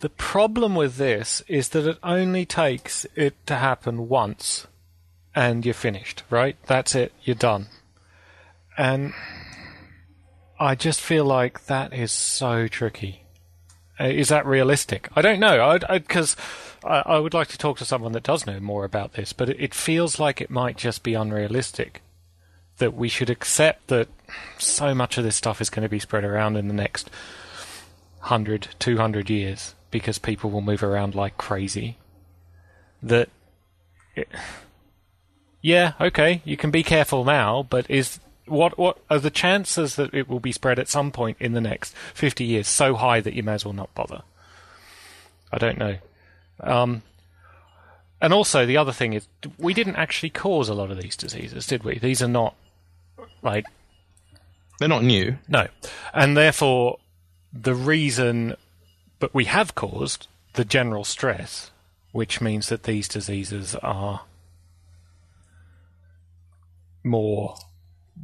The 0.00 0.08
problem 0.08 0.76
with 0.76 0.96
this 0.96 1.42
is 1.48 1.70
that 1.70 1.86
it 1.86 1.98
only 2.04 2.46
takes 2.46 3.04
it 3.16 3.34
to 3.46 3.56
happen 3.56 4.08
once, 4.08 4.68
and 5.34 5.64
you're 5.64 5.74
finished. 5.74 6.22
Right? 6.30 6.56
That's 6.66 6.94
it. 6.94 7.12
You're 7.24 7.34
done. 7.34 7.66
And 8.76 9.12
I 10.60 10.76
just 10.76 11.00
feel 11.00 11.24
like 11.24 11.66
that 11.66 11.92
is 11.92 12.12
so 12.12 12.68
tricky. 12.68 13.22
Uh, 14.00 14.04
Is 14.04 14.28
that 14.28 14.46
realistic? 14.46 15.08
I 15.16 15.22
don't 15.22 15.40
know. 15.40 15.78
Because 15.90 16.36
I, 16.84 17.02
I, 17.04 17.18
would 17.18 17.34
like 17.34 17.48
to 17.48 17.58
talk 17.58 17.78
to 17.78 17.84
someone 17.84 18.12
that 18.12 18.22
does 18.22 18.46
know 18.46 18.60
more 18.60 18.84
about 18.84 19.14
this, 19.14 19.32
but 19.32 19.48
it, 19.48 19.56
it 19.58 19.74
feels 19.74 20.20
like 20.20 20.40
it 20.40 20.50
might 20.50 20.76
just 20.76 21.02
be 21.02 21.14
unrealistic. 21.14 22.02
That 22.76 22.94
we 22.94 23.08
should 23.08 23.30
accept 23.30 23.88
that 23.88 24.06
so 24.58 24.94
much 24.94 25.18
of 25.18 25.24
this 25.24 25.34
stuff 25.34 25.60
is 25.60 25.70
going 25.70 25.82
to 25.82 25.88
be 25.88 25.98
spread 25.98 26.22
around 26.22 26.56
in 26.56 26.68
the 26.68 26.74
next 26.74 27.10
100, 28.20 28.68
200 28.78 29.28
years 29.28 29.74
because 29.90 30.18
people 30.18 30.50
will 30.50 30.60
move 30.60 30.82
around 30.82 31.14
like 31.14 31.36
crazy. 31.36 31.96
That. 33.02 33.28
It, 34.14 34.28
yeah, 35.60 35.92
okay, 36.00 36.40
you 36.44 36.56
can 36.56 36.70
be 36.70 36.82
careful 36.82 37.24
now, 37.24 37.66
but 37.68 37.90
is 37.90 38.20
what 38.46 38.78
what 38.78 38.98
are 39.10 39.18
the 39.18 39.30
chances 39.30 39.96
that 39.96 40.14
it 40.14 40.28
will 40.28 40.40
be 40.40 40.52
spread 40.52 40.78
at 40.78 40.88
some 40.88 41.10
point 41.10 41.36
in 41.40 41.52
the 41.52 41.60
next 41.60 41.94
50 42.14 42.44
years 42.44 42.68
so 42.68 42.94
high 42.94 43.20
that 43.20 43.34
you 43.34 43.42
may 43.42 43.54
as 43.54 43.64
well 43.64 43.74
not 43.74 43.94
bother? 43.94 44.22
I 45.52 45.58
don't 45.58 45.78
know. 45.78 45.98
Um, 46.60 47.02
and 48.20 48.32
also, 48.32 48.66
the 48.66 48.76
other 48.76 48.92
thing 48.92 49.12
is, 49.12 49.28
we 49.58 49.74
didn't 49.74 49.96
actually 49.96 50.30
cause 50.30 50.68
a 50.68 50.74
lot 50.74 50.90
of 50.90 51.00
these 51.00 51.16
diseases, 51.16 51.66
did 51.66 51.84
we? 51.84 51.98
These 51.98 52.20
are 52.20 52.28
not 52.28 52.54
like 53.42 53.64
They're 54.78 54.88
not 54.88 55.04
new. 55.04 55.38
no, 55.48 55.68
and 56.12 56.36
therefore, 56.36 56.98
the 57.52 57.74
reason, 57.74 58.56
but 59.18 59.34
we 59.34 59.44
have 59.46 59.74
caused 59.74 60.26
the 60.54 60.64
general 60.64 61.04
stress, 61.04 61.70
which 62.12 62.40
means 62.40 62.68
that 62.68 62.84
these 62.84 63.08
diseases 63.08 63.74
are 63.76 64.22
more 67.04 67.56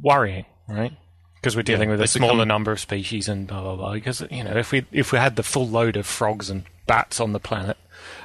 worrying, 0.01 0.45
right? 0.67 0.93
because 1.35 1.55
we're 1.55 1.61
dealing 1.61 1.89
Yeah, 1.89 1.95
with 1.97 2.01
a 2.01 2.07
smaller 2.07 2.33
become- 2.37 2.47
number 2.47 2.71
of 2.71 2.79
species 2.79 3.29
and 3.29 3.45
blah 3.47 3.61
blah 3.61 3.75
blah. 3.75 3.93
Because 3.93 4.21
you 4.31 4.43
know, 4.43 4.57
if 4.57 4.71
we 4.71 4.85
if 4.91 5.11
we 5.11 5.19
had 5.19 5.35
the 5.35 5.43
full 5.43 5.67
load 5.67 5.95
of 5.95 6.05
frogs 6.07 6.49
and 6.49 6.63
bats 6.87 7.19
on 7.19 7.33
the 7.33 7.39
planet, 7.39 7.77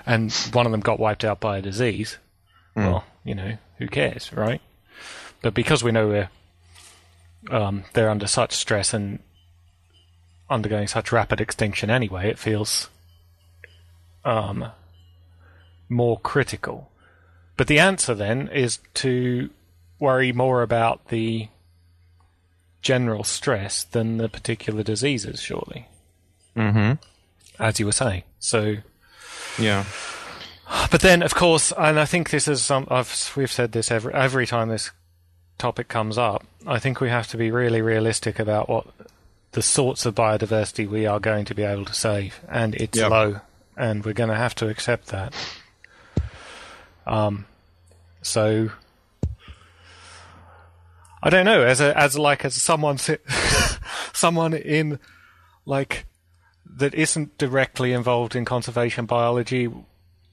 and 0.07 0.33
one 0.53 0.65
of 0.67 0.73
them 0.73 0.81
got 0.81 0.99
wiped 0.99 1.25
out 1.25 1.39
by 1.41 1.59
a 1.59 1.63
disease, 1.63 2.17
well, 2.75 3.05
you 3.25 3.35
know, 3.35 3.59
who 3.79 3.89
cares, 3.89 4.33
right? 4.33 4.61
But 5.43 5.53
because 5.55 5.85
we 5.85 5.93
know 5.93 6.09
we're 6.09 6.31
um, 7.51 7.85
they're 7.93 8.09
under 8.11 8.27
such 8.27 8.53
stress 8.53 8.93
and 8.95 9.19
undergoing 10.51 10.89
such 10.89 11.13
rapid 11.13 11.41
extinction 11.41 11.89
anyway, 11.91 12.29
it 12.29 12.39
feels 12.39 12.89
um, 14.25 14.67
more 15.89 16.19
critical. 16.19 16.91
But 17.57 17.67
the 17.67 17.79
answer 17.79 18.15
then 18.15 18.49
is 18.49 18.79
to 18.95 19.51
worry 19.99 20.33
more 20.33 20.63
about 20.63 21.09
the 21.09 21.49
general 22.83 23.25
stress 23.25 23.85
than 23.85 24.17
the 24.17 24.29
particular 24.29 24.83
diseases, 24.83 25.41
surely. 25.41 25.87
Mm-hmm. 26.57 26.93
As 27.63 27.79
you 27.79 27.87
were 27.87 27.93
saying. 27.93 28.23
So, 28.39 28.77
Yeah. 29.59 29.85
but 30.91 31.03
then, 31.03 31.23
of 31.23 31.35
course, 31.35 31.73
and 31.77 32.01
I 32.01 32.07
think 32.07 32.31
this 32.31 32.49
is 32.49 32.63
some. 32.63 32.87
I've 32.91 33.33
we've 33.37 33.53
said 33.53 33.73
this 33.73 33.91
every 33.91 34.15
every 34.15 34.47
time 34.47 34.69
this 34.69 34.91
topic 35.59 35.89
comes 35.89 36.17
up. 36.17 36.47
I 36.67 36.79
think 36.79 37.01
we 37.01 37.11
have 37.11 37.29
to 37.29 37.37
be 37.37 37.51
really 37.51 37.83
realistic 37.83 38.39
about 38.39 38.69
what 38.71 38.87
the 39.53 39.63
sorts 39.63 40.07
of 40.07 40.15
biodiversity 40.15 40.89
we 40.89 41.07
are 41.07 41.19
going 41.21 41.45
to 41.47 41.55
be 41.55 41.63
able 41.63 41.85
to 41.85 41.95
save, 41.95 42.41
and 42.49 42.75
it's 42.77 42.99
Yep. 42.99 43.11
low, 43.11 43.41
and 43.77 44.05
we're 44.05 44.13
going 44.15 44.31
to 44.31 44.37
have 44.37 44.55
to 44.57 44.69
accept 44.69 45.07
that. 45.09 45.35
Um, 47.07 47.47
so 48.23 48.71
I 51.23 51.31
don't 51.31 51.45
know. 51.45 51.63
As 51.63 51.81
a 51.81 51.97
as 51.99 52.19
like 52.19 52.45
as 52.45 52.55
someone 52.55 52.99
someone 54.13 54.55
in 54.55 54.99
like 55.67 56.07
that 56.77 56.95
isn't 56.95 57.37
directly 57.37 57.93
involved 57.93 58.37
in 58.37 58.45
conservation 58.45 59.07
biology, 59.07 59.69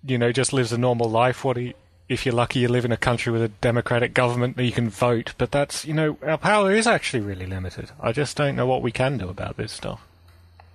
you 0.04 0.18
know, 0.18 0.32
just 0.32 0.54
lives 0.54 0.72
a 0.72 0.78
normal 0.78 1.10
life. 1.10 1.44
What 1.44 1.56
do 1.56 1.62
you, 1.64 1.74
if 2.10 2.26
you're 2.26 2.36
lucky, 2.36 2.60
you 2.60 2.68
live 2.68 2.86
in 2.86 2.92
a 2.92 2.98
country 2.98 3.32
with 3.34 3.42
a 3.42 3.50
democratic 3.50 4.14
government 4.14 4.56
that 4.58 4.64
you 4.64 4.72
can 4.72 4.90
vote, 4.90 5.34
but 5.38 5.52
that's 5.52 5.86
you 5.86 5.94
know 5.94 6.18
our 6.24 6.38
power 6.38 6.72
is 6.72 6.88
actually 6.88 7.22
really 7.22 7.46
limited. 7.46 7.92
I 8.00 8.12
just 8.12 8.38
don't 8.38 8.56
know 8.56 8.66
what 8.66 8.82
we 8.82 8.92
can 8.92 9.18
do 9.18 9.30
about 9.30 9.58
this 9.58 9.72
stuff. 9.72 10.02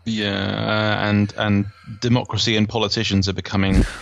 Yeah, 0.04 0.32
uh, 0.32 1.08
and 1.08 1.32
and 1.36 1.66
democracy 2.00 2.56
and 2.56 2.68
politicians 2.68 3.28
are 3.28 3.34
becoming. 3.34 3.84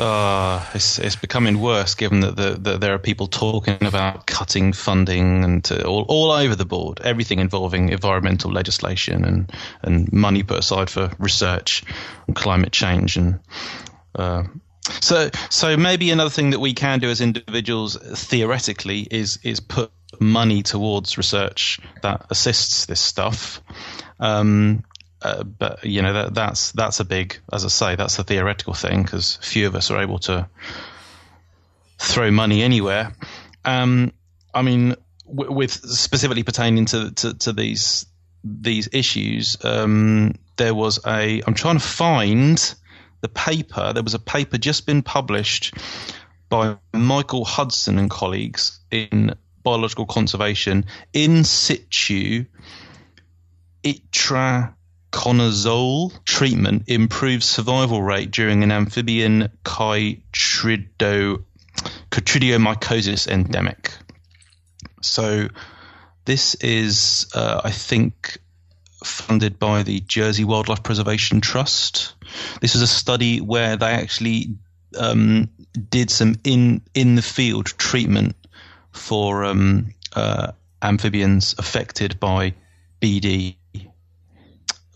Uh, 0.00 0.64
it's 0.74 1.00
it's 1.00 1.16
becoming 1.16 1.60
worse, 1.60 1.96
given 1.96 2.20
that 2.20 2.36
the, 2.36 2.50
the, 2.50 2.78
there 2.78 2.94
are 2.94 3.00
people 3.00 3.26
talking 3.26 3.84
about 3.84 4.28
cutting 4.28 4.72
funding 4.72 5.42
and 5.42 5.72
all 5.84 6.04
all 6.06 6.30
over 6.30 6.54
the 6.54 6.64
board, 6.64 7.00
everything 7.02 7.40
involving 7.40 7.88
environmental 7.88 8.52
legislation 8.52 9.24
and 9.24 9.52
and 9.82 10.12
money 10.12 10.44
put 10.44 10.56
aside 10.56 10.88
for 10.88 11.10
research 11.18 11.82
on 12.28 12.34
climate 12.34 12.70
change 12.70 13.16
and. 13.16 13.40
Uh, 14.14 14.44
so, 15.00 15.30
so 15.50 15.76
maybe 15.76 16.10
another 16.10 16.30
thing 16.30 16.50
that 16.50 16.60
we 16.60 16.74
can 16.74 16.98
do 16.98 17.08
as 17.08 17.20
individuals, 17.20 17.96
theoretically, 17.96 19.06
is 19.10 19.38
is 19.42 19.60
put 19.60 19.90
money 20.20 20.62
towards 20.62 21.16
research 21.16 21.80
that 22.02 22.26
assists 22.30 22.86
this 22.86 23.00
stuff. 23.00 23.62
Um, 24.18 24.84
uh, 25.20 25.42
but 25.42 25.84
you 25.84 26.02
know 26.02 26.12
that 26.12 26.34
that's 26.34 26.72
that's 26.72 27.00
a 27.00 27.04
big, 27.04 27.38
as 27.52 27.64
I 27.64 27.68
say, 27.68 27.96
that's 27.96 28.18
a 28.18 28.24
theoretical 28.24 28.74
thing 28.74 29.02
because 29.02 29.36
few 29.36 29.66
of 29.66 29.74
us 29.74 29.90
are 29.90 30.00
able 30.00 30.18
to 30.20 30.48
throw 31.98 32.30
money 32.30 32.62
anywhere. 32.62 33.12
Um, 33.64 34.12
I 34.54 34.62
mean, 34.62 34.94
w- 35.26 35.52
with 35.52 35.72
specifically 35.72 36.44
pertaining 36.44 36.86
to, 36.86 37.10
to, 37.10 37.34
to 37.34 37.52
these 37.52 38.06
these 38.44 38.88
issues, 38.92 39.56
um, 39.64 40.34
there 40.56 40.74
was 40.74 41.00
a. 41.06 41.42
I'm 41.46 41.54
trying 41.54 41.78
to 41.78 41.84
find 41.84 42.74
the 43.20 43.28
paper. 43.28 43.92
There 43.92 44.02
was 44.02 44.14
a 44.14 44.18
paper 44.18 44.58
just 44.58 44.86
been 44.86 45.02
published 45.02 45.74
by 46.48 46.78
Michael 46.92 47.44
Hudson 47.44 47.98
and 47.98 48.08
colleagues 48.08 48.80
in 48.90 49.34
Biological 49.62 50.06
Conservation 50.06 50.86
in 51.12 51.44
situ 51.44 52.46
itraconazole 53.84 56.24
treatment 56.24 56.84
improves 56.86 57.44
survival 57.44 58.02
rate 58.02 58.30
during 58.30 58.62
an 58.62 58.72
amphibian 58.72 59.50
chytrido, 59.64 61.44
chytridiomycosis 62.10 63.28
endemic. 63.28 63.92
So 65.02 65.48
this 66.24 66.54
is, 66.56 67.26
uh, 67.34 67.60
I 67.64 67.70
think, 67.70 68.38
funded 69.04 69.58
by 69.58 69.82
the 69.82 70.00
Jersey 70.00 70.44
Wildlife 70.44 70.82
Preservation 70.82 71.40
Trust. 71.40 72.14
This 72.60 72.74
is 72.74 72.82
a 72.82 72.86
study 72.86 73.40
where 73.40 73.76
they 73.76 73.90
actually 73.90 74.56
um, 74.96 75.48
did 75.90 76.10
some 76.10 76.36
in 76.44 76.82
in 76.94 77.14
the 77.14 77.22
field 77.22 77.66
treatment 77.66 78.36
for 78.92 79.44
um, 79.44 79.94
uh, 80.14 80.52
amphibians 80.82 81.54
affected 81.58 82.18
by 82.20 82.54
BD. 83.00 83.56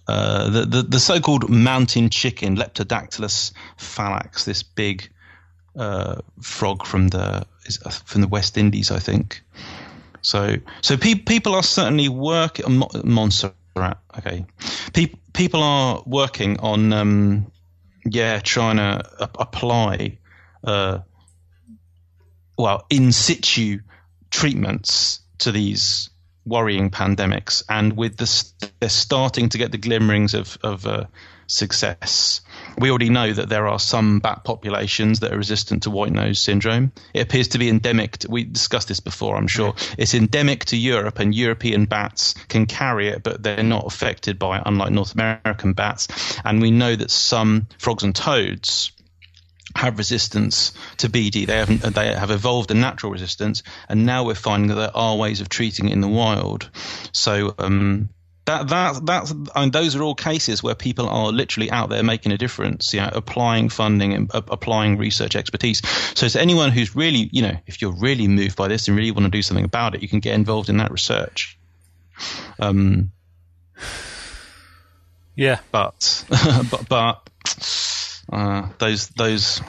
Uh, 0.09 0.51
the, 0.51 0.65
the 0.67 0.83
the 0.83 1.01
so-called 1.01 1.49
mountain 1.49 2.11
chicken, 2.11 2.57
Leptodactylus 2.57 3.53
fallax, 3.79 4.45
this 4.45 4.63
big 4.63 5.09
uh, 5.77 6.17
frog 6.41 6.85
from 6.85 7.09
the 7.09 7.47
uh, 7.85 7.91
from 7.91 8.21
the 8.21 8.29
West 8.29 8.59
Indies, 8.59 8.91
I 8.91 8.99
think. 8.99 9.43
So 10.21 10.57
so 10.81 10.97
pe- 10.97 11.15
people 11.15 11.55
are 11.55 11.63
certainly 11.63 12.09
working 12.09 12.79
Mo- 12.79 12.91
Montserrat. 13.75 13.99
Okay, 14.19 14.47
pe- 14.93 15.15
people 15.33 15.63
are 15.63 16.03
working 16.07 16.61
on 16.61 16.93
um, 16.93 17.53
yeah 18.05 18.41
trying 18.41 18.77
to 18.77 19.31
apply 19.39 20.19
uh, 20.65 20.99
well 22.59 22.87
in 22.91 23.13
situ 23.13 23.81
treatments 24.31 25.21
to 25.39 25.53
these 25.53 26.11
worrying 26.45 26.91
pandemics, 26.91 27.63
and 27.69 27.97
with 27.97 28.17
this, 28.17 28.55
they're 28.81 28.89
starting 28.89 29.49
to 29.51 29.59
get 29.59 29.73
the 29.73 29.79
glimmerings 29.79 30.35
of 30.35 30.59
of 30.63 30.87
uh, 30.87 31.05
success. 31.47 32.41
We 32.79 32.91
already 32.91 33.11
know 33.11 33.33
that 33.33 33.49
there 33.49 33.69
are 33.69 33.79
some 33.79 34.21
bat 34.21 34.45
populations 34.45 35.21
that 35.21 35.33
are 35.33 35.37
resistant 35.37 35.85
to 35.85 35.91
white 35.91 36.13
nose 36.13 36.41
syndrome. 36.41 36.93
It 37.13 37.21
appears 37.21 37.49
to 37.49 37.59
be 37.59 37.69
endemic. 37.69 38.19
To, 38.19 38.31
we 38.31 38.45
discussed 38.45 38.89
this 38.89 39.01
before, 39.01 39.37
I'm 39.37 39.49
sure. 39.49 39.75
It's 39.99 40.15
endemic 40.15 40.67
to 40.67 40.77
Europe, 40.77 41.19
and 41.19 41.35
European 41.35 41.87
bats 41.87 42.35
can 42.49 42.67
carry 42.67 43.09
it, 43.09 43.23
but 43.23 43.43
they're 43.43 43.63
not 43.63 43.87
affected 43.87 44.39
by 44.39 44.59
it, 44.59 44.63
unlike 44.67 44.91
North 44.91 45.15
American 45.15 45.73
bats. 45.73 46.09
And 46.45 46.63
we 46.63 46.71
know 46.71 46.95
that 46.95 47.11
some 47.11 47.67
frogs 47.79 48.03
and 48.03 48.15
toads 48.15 48.93
have 49.75 49.99
resistance 49.99 50.73
to 50.99 51.09
BD. 51.09 51.47
They 51.47 51.59
have 51.59 51.95
they 51.95 52.15
have 52.15 52.31
evolved 52.31 52.71
a 52.71 52.75
natural 52.75 53.13
resistance, 53.13 53.63
and 53.89 54.07
now 54.07 54.25
we're 54.25 54.35
finding 54.35 54.69
that 54.69 54.75
there 54.75 54.97
are 54.97 55.17
ways 55.17 55.41
of 55.41 55.49
treating 55.49 55.89
it 55.89 55.93
in 55.93 56.01
the 56.01 56.09
wild. 56.09 56.71
So 57.13 57.55
um, 57.59 58.11
that 58.45 58.69
that 58.69 59.07
that's 59.07 59.35
I 59.55 59.61
mean, 59.61 59.71
those 59.71 59.95
are 59.95 60.03
all 60.03 60.15
cases 60.15 60.63
where 60.63 60.75
people 60.75 61.09
are 61.09 61.31
literally 61.31 61.71
out 61.71 61.91
there 61.91 62.03
making 62.03 62.33
a 62.33 62.39
difference. 62.39 62.93
You 62.93 63.01
know, 63.01 63.11
applying 63.13 63.69
funding 63.69 64.13
and 64.15 64.31
uh, 64.35 64.43
applying 64.49 64.99
research 64.99 65.37
expertise. 65.37 65.81
So 66.17 66.29
to 66.29 66.41
anyone 66.41 66.71
who's 66.73 66.97
really, 66.97 67.29
you 67.33 67.43
know, 67.43 67.57
if 67.67 67.81
you're 67.81 67.93
really 67.93 68.27
moved 68.29 68.57
by 68.57 68.69
this 68.69 68.89
and 68.89 68.97
really 68.97 69.13
want 69.13 69.25
to 69.25 69.31
do 69.31 69.43
something 69.43 69.65
about 69.65 69.95
it, 69.95 70.03
you 70.03 70.09
can 70.09 70.21
get 70.21 70.35
involved 70.35 70.69
in 70.69 70.79
that 70.79 70.91
research. 70.91 71.59
Um, 72.59 73.13
Yeah, 75.35 75.61
but 75.71 76.25
but 76.71 76.89
but 76.89 77.29
uh, 78.33 78.69
those 78.79 79.09
those 79.09 79.61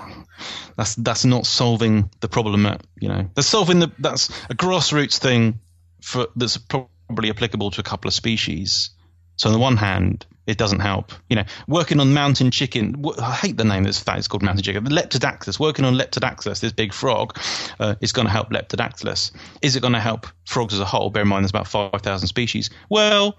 that's 0.76 0.95
that's 0.95 1.26
not 1.26 1.45
solving 1.45 2.09
the 2.19 2.28
problem. 2.28 2.65
At, 2.65 2.82
you 2.99 3.07
know, 3.07 3.30
that's 3.36 3.47
solving 3.47 3.80
the 3.80 3.91
that's 3.99 4.30
a 4.49 4.55
grassroots 4.55 5.19
thing 5.19 5.59
for 6.01 6.28
that's 6.36 6.57
probably 6.57 6.89
applicable 7.10 7.72
to 7.72 7.82
a 7.82 7.84
couple 7.84 8.08
of 8.08 8.14
species. 8.14 8.91
So 9.36 9.49
on 9.49 9.54
the 9.54 9.60
one 9.60 9.78
hand, 9.78 10.26
it 10.45 10.58
doesn't 10.58 10.82
help. 10.82 11.12
You 11.30 11.38
know, 11.38 11.45
working 11.68 11.99
on 11.99 12.14
mountain 12.14 12.51
chicken. 12.51 13.04
I 13.20 13.34
hate 13.34 13.58
the 13.58 13.64
name 13.64 13.84
of 13.84 13.88
this. 13.88 14.04
It's 14.06 14.28
called 14.28 14.43
mountain 14.43 14.64
chicken. 14.64 14.86
Leptodactylus. 14.86 15.60
Working 15.60 15.86
on 15.86 15.95
Leptodactylus, 15.95 16.60
this 16.60 16.74
big 16.74 16.93
frog, 16.93 17.39
uh, 17.80 17.95
is 18.01 18.12
going 18.12 18.28
to 18.28 18.32
help 18.32 18.49
Leptodactylus. 18.49 19.32
Is 19.62 19.76
it 19.76 19.80
going 19.80 19.93
to 19.93 19.99
help 19.99 20.28
frogs 20.45 20.74
as 20.74 20.80
a 20.80 20.86
whole? 20.86 21.10
Bear 21.10 21.24
in 21.24 21.30
mind, 21.30 21.43
there's 21.43 21.51
about 21.51 21.68
five 21.68 22.01
thousand 22.01 22.28
species. 22.28 22.70
Well, 22.89 23.38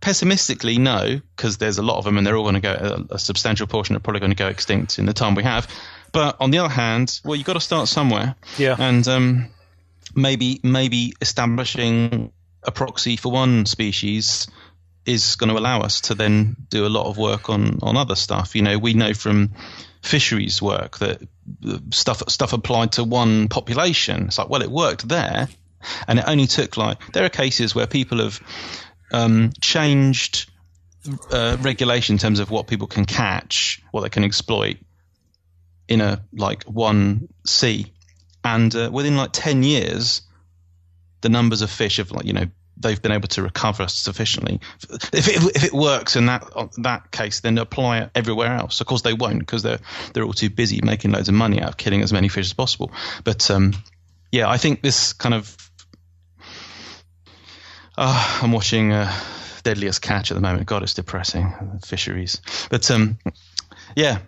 pessimistically, 0.00 0.78
no, 0.78 1.20
because 1.36 1.58
there's 1.58 1.78
a 1.78 1.82
lot 1.82 1.98
of 1.98 2.04
them, 2.04 2.18
and 2.18 2.26
they're 2.26 2.36
all 2.36 2.42
going 2.42 2.54
to 2.56 2.60
go. 2.60 3.06
A, 3.10 3.14
a 3.14 3.18
substantial 3.18 3.66
portion 3.66 3.96
are 3.96 4.00
probably 4.00 4.20
going 4.20 4.32
to 4.32 4.36
go 4.36 4.48
extinct 4.48 4.98
in 4.98 5.06
the 5.06 5.14
time 5.14 5.34
we 5.34 5.44
have. 5.44 5.68
But 6.12 6.36
on 6.40 6.50
the 6.50 6.58
other 6.58 6.74
hand, 6.74 7.20
well, 7.24 7.36
you've 7.36 7.46
got 7.46 7.54
to 7.54 7.60
start 7.60 7.88
somewhere. 7.88 8.34
Yeah. 8.58 8.74
And 8.78 9.06
um, 9.06 9.48
maybe 10.14 10.60
maybe 10.64 11.14
establishing 11.20 12.32
a 12.62 12.70
proxy 12.70 13.16
for 13.16 13.32
one 13.32 13.66
species 13.66 14.48
is 15.06 15.36
going 15.36 15.50
to 15.50 15.58
allow 15.58 15.80
us 15.80 16.02
to 16.02 16.14
then 16.14 16.56
do 16.68 16.86
a 16.86 16.88
lot 16.88 17.06
of 17.06 17.16
work 17.16 17.48
on 17.48 17.78
on 17.82 17.96
other 17.96 18.14
stuff. 18.14 18.54
You 18.54 18.62
know, 18.62 18.78
we 18.78 18.94
know 18.94 19.14
from 19.14 19.52
fisheries 20.02 20.60
work 20.60 20.98
that 20.98 21.22
uh, 21.66 21.78
stuff 21.90 22.22
stuff 22.28 22.52
applied 22.52 22.92
to 22.92 23.04
one 23.04 23.48
population. 23.48 24.26
It's 24.26 24.38
like, 24.38 24.48
well, 24.48 24.62
it 24.62 24.70
worked 24.70 25.08
there. 25.08 25.48
and 26.06 26.18
it 26.18 26.24
only 26.26 26.46
took 26.46 26.76
like 26.76 27.12
there 27.12 27.24
are 27.24 27.30
cases 27.30 27.74
where 27.74 27.86
people 27.86 28.18
have 28.18 28.40
um, 29.12 29.52
changed 29.60 30.50
uh, 31.30 31.56
regulation 31.60 32.14
in 32.14 32.18
terms 32.18 32.40
of 32.40 32.50
what 32.50 32.66
people 32.66 32.86
can 32.86 33.04
catch, 33.04 33.82
what 33.90 34.02
they 34.02 34.08
can 34.08 34.24
exploit 34.24 34.76
in 35.88 36.00
a 36.00 36.22
like 36.32 36.64
one 36.64 37.28
sea, 37.46 37.92
and 38.44 38.74
uh, 38.74 38.90
within 38.92 39.16
like 39.16 39.30
ten 39.32 39.62
years, 39.62 40.22
the 41.20 41.28
numbers 41.28 41.62
of 41.62 41.70
fish 41.70 41.98
have 41.98 42.10
like 42.10 42.26
you 42.26 42.32
know 42.32 42.46
they've 42.80 43.00
been 43.00 43.12
able 43.12 43.28
to 43.28 43.42
recover 43.42 43.86
sufficiently. 43.88 44.60
If 45.12 45.28
it, 45.28 45.56
if 45.56 45.64
it 45.64 45.72
works 45.72 46.16
in 46.16 46.26
that 46.26 46.44
that 46.78 47.10
case, 47.10 47.40
then 47.40 47.58
apply 47.58 47.98
it 47.98 48.10
everywhere 48.14 48.56
else. 48.56 48.80
Of 48.80 48.86
course, 48.86 49.02
they 49.02 49.12
won't 49.12 49.38
because 49.40 49.62
they're 49.62 49.80
they're 50.12 50.24
all 50.24 50.32
too 50.32 50.50
busy 50.50 50.80
making 50.82 51.12
loads 51.12 51.28
of 51.28 51.34
money 51.34 51.60
out 51.60 51.68
of 51.68 51.76
killing 51.76 52.02
as 52.02 52.12
many 52.12 52.28
fish 52.28 52.46
as 52.46 52.52
possible. 52.52 52.90
But 53.22 53.50
um, 53.50 53.74
yeah, 54.32 54.48
I 54.48 54.56
think 54.56 54.82
this 54.82 55.12
kind 55.12 55.34
of 55.34 55.56
uh, 57.96 58.40
I'm 58.42 58.52
watching 58.52 58.92
uh, 58.92 59.12
Deadliest 59.62 60.00
Catch 60.00 60.30
at 60.30 60.34
the 60.34 60.40
moment. 60.40 60.66
God, 60.66 60.82
it's 60.82 60.94
depressing. 60.94 61.80
Fisheries, 61.84 62.40
but 62.70 62.90
um, 62.90 63.18
yeah. 63.94 64.18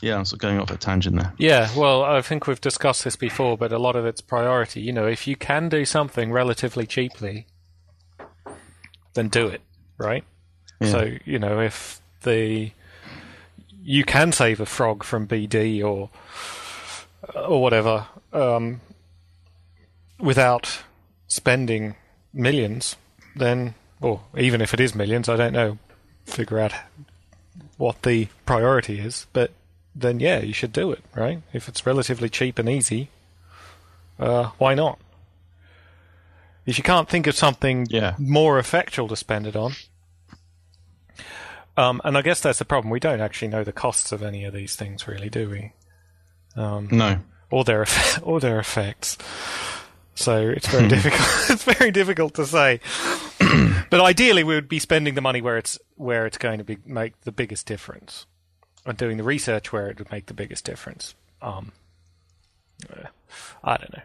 Yeah, 0.00 0.16
I'm 0.16 0.24
sort 0.24 0.34
of 0.34 0.40
going 0.40 0.60
off 0.60 0.70
a 0.70 0.76
tangent 0.76 1.16
there. 1.16 1.32
Yeah, 1.38 1.68
well, 1.76 2.04
I 2.04 2.22
think 2.22 2.46
we've 2.46 2.60
discussed 2.60 3.04
this 3.04 3.16
before, 3.16 3.58
but 3.58 3.72
a 3.72 3.78
lot 3.78 3.96
of 3.96 4.06
it's 4.06 4.20
priority. 4.20 4.80
You 4.80 4.92
know, 4.92 5.06
if 5.06 5.26
you 5.26 5.36
can 5.36 5.68
do 5.68 5.84
something 5.84 6.30
relatively 6.30 6.86
cheaply, 6.86 7.46
then 9.14 9.28
do 9.28 9.48
it, 9.48 9.60
right? 9.96 10.24
Yeah. 10.80 10.90
So, 10.90 11.12
you 11.24 11.38
know, 11.38 11.60
if 11.60 12.00
the 12.22 12.70
you 13.82 14.04
can 14.04 14.32
save 14.32 14.60
a 14.60 14.66
frog 14.66 15.02
from 15.02 15.26
BD 15.26 15.82
or 15.82 16.10
or 17.34 17.60
whatever 17.60 18.06
um, 18.32 18.80
without 20.20 20.80
spending 21.26 21.96
millions, 22.32 22.96
then, 23.34 23.74
or 24.00 24.20
even 24.36 24.60
if 24.60 24.72
it 24.74 24.80
is 24.80 24.94
millions, 24.94 25.28
I 25.28 25.36
don't 25.36 25.52
know, 25.52 25.78
figure 26.24 26.58
out 26.58 26.72
what 27.76 28.02
the 28.02 28.28
priority 28.44 28.98
is, 29.00 29.26
but 29.32 29.52
then 30.00 30.20
yeah, 30.20 30.40
you 30.40 30.52
should 30.52 30.72
do 30.72 30.90
it, 30.92 31.02
right? 31.14 31.42
If 31.52 31.68
it's 31.68 31.86
relatively 31.86 32.28
cheap 32.28 32.58
and 32.58 32.68
easy, 32.68 33.10
uh, 34.18 34.50
why 34.58 34.74
not? 34.74 34.98
If 36.66 36.76
you 36.78 36.84
can't 36.84 37.08
think 37.08 37.26
of 37.26 37.34
something 37.34 37.86
Yeah. 37.90 38.14
more 38.18 38.58
effectual 38.58 39.08
to 39.08 39.16
spend 39.16 39.46
it 39.46 39.56
on, 39.56 39.72
um, 41.76 42.00
and 42.04 42.16
I 42.18 42.22
guess 42.22 42.40
that's 42.40 42.58
the 42.58 42.64
problem. 42.64 42.90
We 42.90 43.00
don't 43.00 43.20
actually 43.20 43.48
know 43.48 43.64
the 43.64 43.72
costs 43.72 44.12
of 44.12 44.22
any 44.22 44.44
of 44.44 44.52
these 44.52 44.76
things, 44.76 45.06
really, 45.06 45.30
do 45.30 45.48
we? 45.48 45.72
No. 46.56 47.20
Or 47.50 47.64
their 47.64 47.82
eff- 47.82 48.20
or 48.26 48.40
their 48.40 48.58
effects. 48.58 49.16
So 50.14 50.48
it's 50.48 50.66
very 50.68 50.88
difficult. 50.96 51.28
It's 51.50 51.64
very 51.64 51.90
difficult 51.90 52.34
to 52.34 52.44
say. 52.46 52.80
but 53.90 54.00
ideally, 54.00 54.44
we 54.44 54.54
would 54.54 54.68
be 54.68 54.78
spending 54.80 55.14
the 55.14 55.20
money 55.22 55.40
where 55.40 55.56
it's 55.56 55.78
where 55.96 56.26
it's 56.26 56.36
going 56.38 56.58
to 56.58 56.64
be 56.64 56.78
make 56.84 57.18
the 57.22 57.32
biggest 57.32 57.66
difference, 57.66 58.26
and 58.88 58.98
doing 58.98 59.16
the 59.18 59.22
research 59.22 59.72
where 59.72 59.88
it 59.88 59.98
would 59.98 60.10
make 60.10 60.26
the 60.26 60.34
biggest 60.34 60.64
difference. 60.64 61.14
Um, 61.42 61.72
uh, 62.90 63.08
I 63.62 63.76
don't 63.76 63.92
know. 63.94 64.02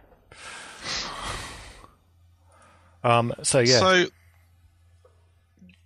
Um, 3.04 3.34
so 3.44 3.60
yeah, 3.60 3.80
So, 3.80 4.06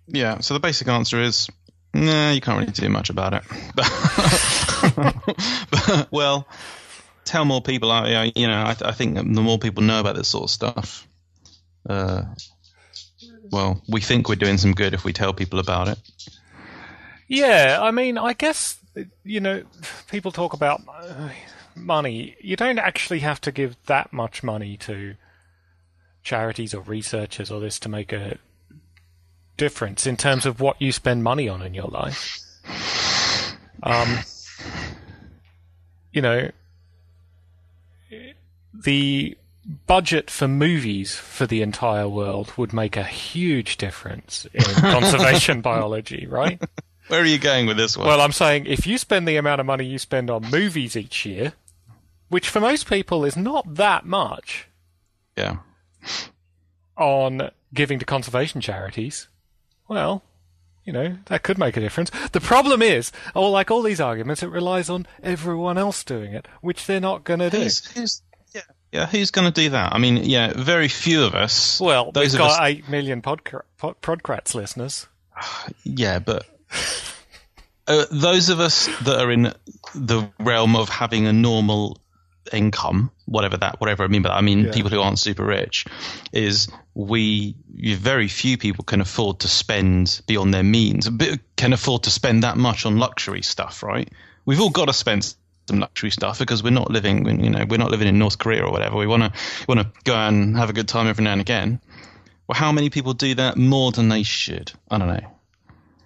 yeah. 0.08 0.38
So 0.40 0.54
the 0.54 0.60
basic 0.60 0.88
answer 0.88 1.20
is, 1.20 1.48
nah, 1.94 2.30
you 2.30 2.40
can't 2.40 2.58
really 2.58 2.72
do 2.72 2.88
much 2.88 3.10
about 3.10 3.34
it. 3.34 3.42
but, 5.70 6.08
well, 6.12 6.46
tell 7.24 7.44
more 7.44 7.62
people. 7.62 7.90
I, 7.90 8.12
I 8.14 8.32
you 8.34 8.46
know, 8.46 8.54
I, 8.62 8.76
I 8.84 8.92
think 8.92 9.14
the 9.16 9.42
more 9.42 9.58
people 9.58 9.82
know 9.82 10.00
about 10.00 10.16
this 10.16 10.28
sort 10.28 10.44
of 10.44 10.50
stuff, 10.50 11.06
uh, 11.88 12.22
well, 13.50 13.82
we 13.88 14.00
think 14.00 14.28
we're 14.28 14.36
doing 14.36 14.58
some 14.58 14.72
good 14.72 14.94
if 14.94 15.04
we 15.04 15.12
tell 15.12 15.32
people 15.32 15.58
about 15.58 15.88
it. 15.88 15.98
Yeah, 17.28 17.78
I 17.80 17.90
mean, 17.90 18.16
I 18.16 18.32
guess 18.32 18.77
you 19.24 19.40
know, 19.40 19.62
people 20.10 20.32
talk 20.32 20.52
about 20.52 20.82
uh, 20.88 21.28
money. 21.74 22.36
You 22.40 22.56
don't 22.56 22.78
actually 22.78 23.20
have 23.20 23.40
to 23.42 23.52
give 23.52 23.76
that 23.86 24.12
much 24.12 24.42
money 24.42 24.76
to 24.78 25.14
charities 26.22 26.74
or 26.74 26.82
researchers 26.82 27.50
or 27.50 27.60
this 27.60 27.78
to 27.80 27.88
make 27.88 28.12
a 28.12 28.38
difference 29.56 30.06
in 30.06 30.16
terms 30.16 30.46
of 30.46 30.60
what 30.60 30.80
you 30.80 30.92
spend 30.92 31.22
money 31.22 31.48
on 31.48 31.62
in 31.62 31.74
your 31.74 31.88
life. 31.88 32.40
Um, 33.82 34.18
you 36.12 36.22
know, 36.22 36.50
the 38.72 39.36
budget 39.86 40.30
for 40.30 40.48
movies 40.48 41.14
for 41.14 41.46
the 41.46 41.62
entire 41.62 42.08
world 42.08 42.52
would 42.56 42.72
make 42.72 42.96
a 42.96 43.04
huge 43.04 43.76
difference 43.76 44.46
in 44.54 44.62
conservation 44.76 45.60
biology, 45.60 46.26
right? 46.26 46.62
Where 47.08 47.20
are 47.20 47.26
you 47.26 47.38
going 47.38 47.66
with 47.66 47.76
this 47.76 47.96
one? 47.96 48.06
Well, 48.06 48.20
I'm 48.20 48.32
saying 48.32 48.66
if 48.66 48.86
you 48.86 48.98
spend 48.98 49.26
the 49.26 49.36
amount 49.36 49.60
of 49.60 49.66
money 49.66 49.84
you 49.84 49.98
spend 49.98 50.30
on 50.30 50.50
movies 50.50 50.96
each 50.96 51.24
year, 51.24 51.54
which 52.28 52.48
for 52.48 52.60
most 52.60 52.88
people 52.88 53.24
is 53.24 53.36
not 53.36 53.74
that 53.74 54.04
much, 54.04 54.68
yeah. 55.36 55.56
on 56.96 57.50
giving 57.72 57.98
to 57.98 58.04
conservation 58.04 58.60
charities, 58.60 59.28
well, 59.88 60.22
you 60.84 60.92
know, 60.92 61.16
that 61.26 61.42
could 61.42 61.58
make 61.58 61.76
a 61.76 61.80
difference. 61.80 62.10
The 62.32 62.40
problem 62.40 62.82
is, 62.82 63.12
oh, 63.34 63.50
like 63.50 63.70
all 63.70 63.82
these 63.82 64.00
arguments, 64.00 64.42
it 64.42 64.48
relies 64.48 64.90
on 64.90 65.06
everyone 65.22 65.78
else 65.78 66.04
doing 66.04 66.32
it, 66.32 66.46
which 66.60 66.86
they're 66.86 67.00
not 67.00 67.24
going 67.24 67.40
to 67.40 67.50
do. 67.50 67.58
Who's, 67.58 67.86
who's, 67.92 68.22
yeah, 68.54 68.62
yeah, 68.92 69.06
who's 69.06 69.30
going 69.30 69.50
to 69.50 69.62
do 69.62 69.70
that? 69.70 69.94
I 69.94 69.98
mean, 69.98 70.18
yeah, 70.24 70.52
very 70.54 70.88
few 70.88 71.24
of 71.24 71.34
us. 71.34 71.80
Well, 71.80 72.12
those 72.12 72.32
we've 72.32 72.38
got 72.38 72.52
us, 72.52 72.58
8 72.60 72.88
million 72.88 73.22
podca- 73.22 73.62
pod- 73.78 74.00
Prodcrats 74.00 74.54
listeners. 74.54 75.06
yeah, 75.84 76.18
but 76.18 76.46
uh, 77.86 78.04
those 78.10 78.48
of 78.48 78.60
us 78.60 78.86
that 79.04 79.20
are 79.20 79.30
in 79.30 79.54
the 79.94 80.28
realm 80.38 80.76
of 80.76 80.88
having 80.88 81.26
a 81.26 81.32
normal 81.32 81.98
income, 82.52 83.10
whatever 83.26 83.56
that, 83.58 83.80
whatever 83.80 84.04
I 84.04 84.08
mean 84.08 84.22
by 84.22 84.30
that, 84.30 84.36
I 84.36 84.40
mean 84.40 84.64
Yeah. 84.64 84.72
people 84.72 84.90
who 84.90 85.00
aren't 85.00 85.18
super 85.18 85.44
rich, 85.44 85.86
is 86.32 86.68
we 86.94 87.54
very 87.74 88.28
few 88.28 88.58
people 88.58 88.84
can 88.84 89.00
afford 89.00 89.40
to 89.40 89.48
spend 89.48 90.20
beyond 90.26 90.52
their 90.54 90.62
means, 90.62 91.08
can 91.56 91.72
afford 91.72 92.04
to 92.04 92.10
spend 92.10 92.42
that 92.42 92.56
much 92.56 92.86
on 92.86 92.98
luxury 92.98 93.42
stuff, 93.42 93.82
right? 93.82 94.08
We've 94.44 94.60
all 94.60 94.70
got 94.70 94.86
to 94.86 94.92
spend 94.94 95.34
some 95.68 95.78
luxury 95.80 96.10
stuff 96.10 96.38
because 96.38 96.62
we're 96.62 96.70
not 96.70 96.90
living, 96.90 97.44
you 97.44 97.50
know, 97.50 97.64
we're 97.68 97.78
not 97.78 97.90
living 97.90 98.08
in 98.08 98.18
North 98.18 98.38
Korea 98.38 98.64
or 98.64 98.72
whatever. 98.72 98.96
We 98.96 99.06
want 99.06 99.22
to 99.24 99.32
want 99.68 99.80
to 99.80 99.92
go 100.04 100.14
and 100.14 100.56
have 100.56 100.70
a 100.70 100.72
good 100.72 100.88
time 100.88 101.06
every 101.06 101.24
now 101.24 101.32
and 101.32 101.40
again. 101.40 101.80
Well, 102.46 102.56
how 102.58 102.72
many 102.72 102.88
people 102.88 103.12
do 103.12 103.34
that 103.34 103.58
more 103.58 103.92
than 103.92 104.08
they 104.08 104.22
should? 104.22 104.72
I 104.90 104.96
don't 104.96 105.08
know. 105.08 105.37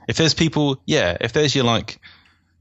If 0.08 0.16
there's 0.16 0.34
people, 0.34 0.80
yeah, 0.86 1.16
if 1.20 1.32
there's 1.32 1.54
your 1.54 1.64
like 1.64 1.98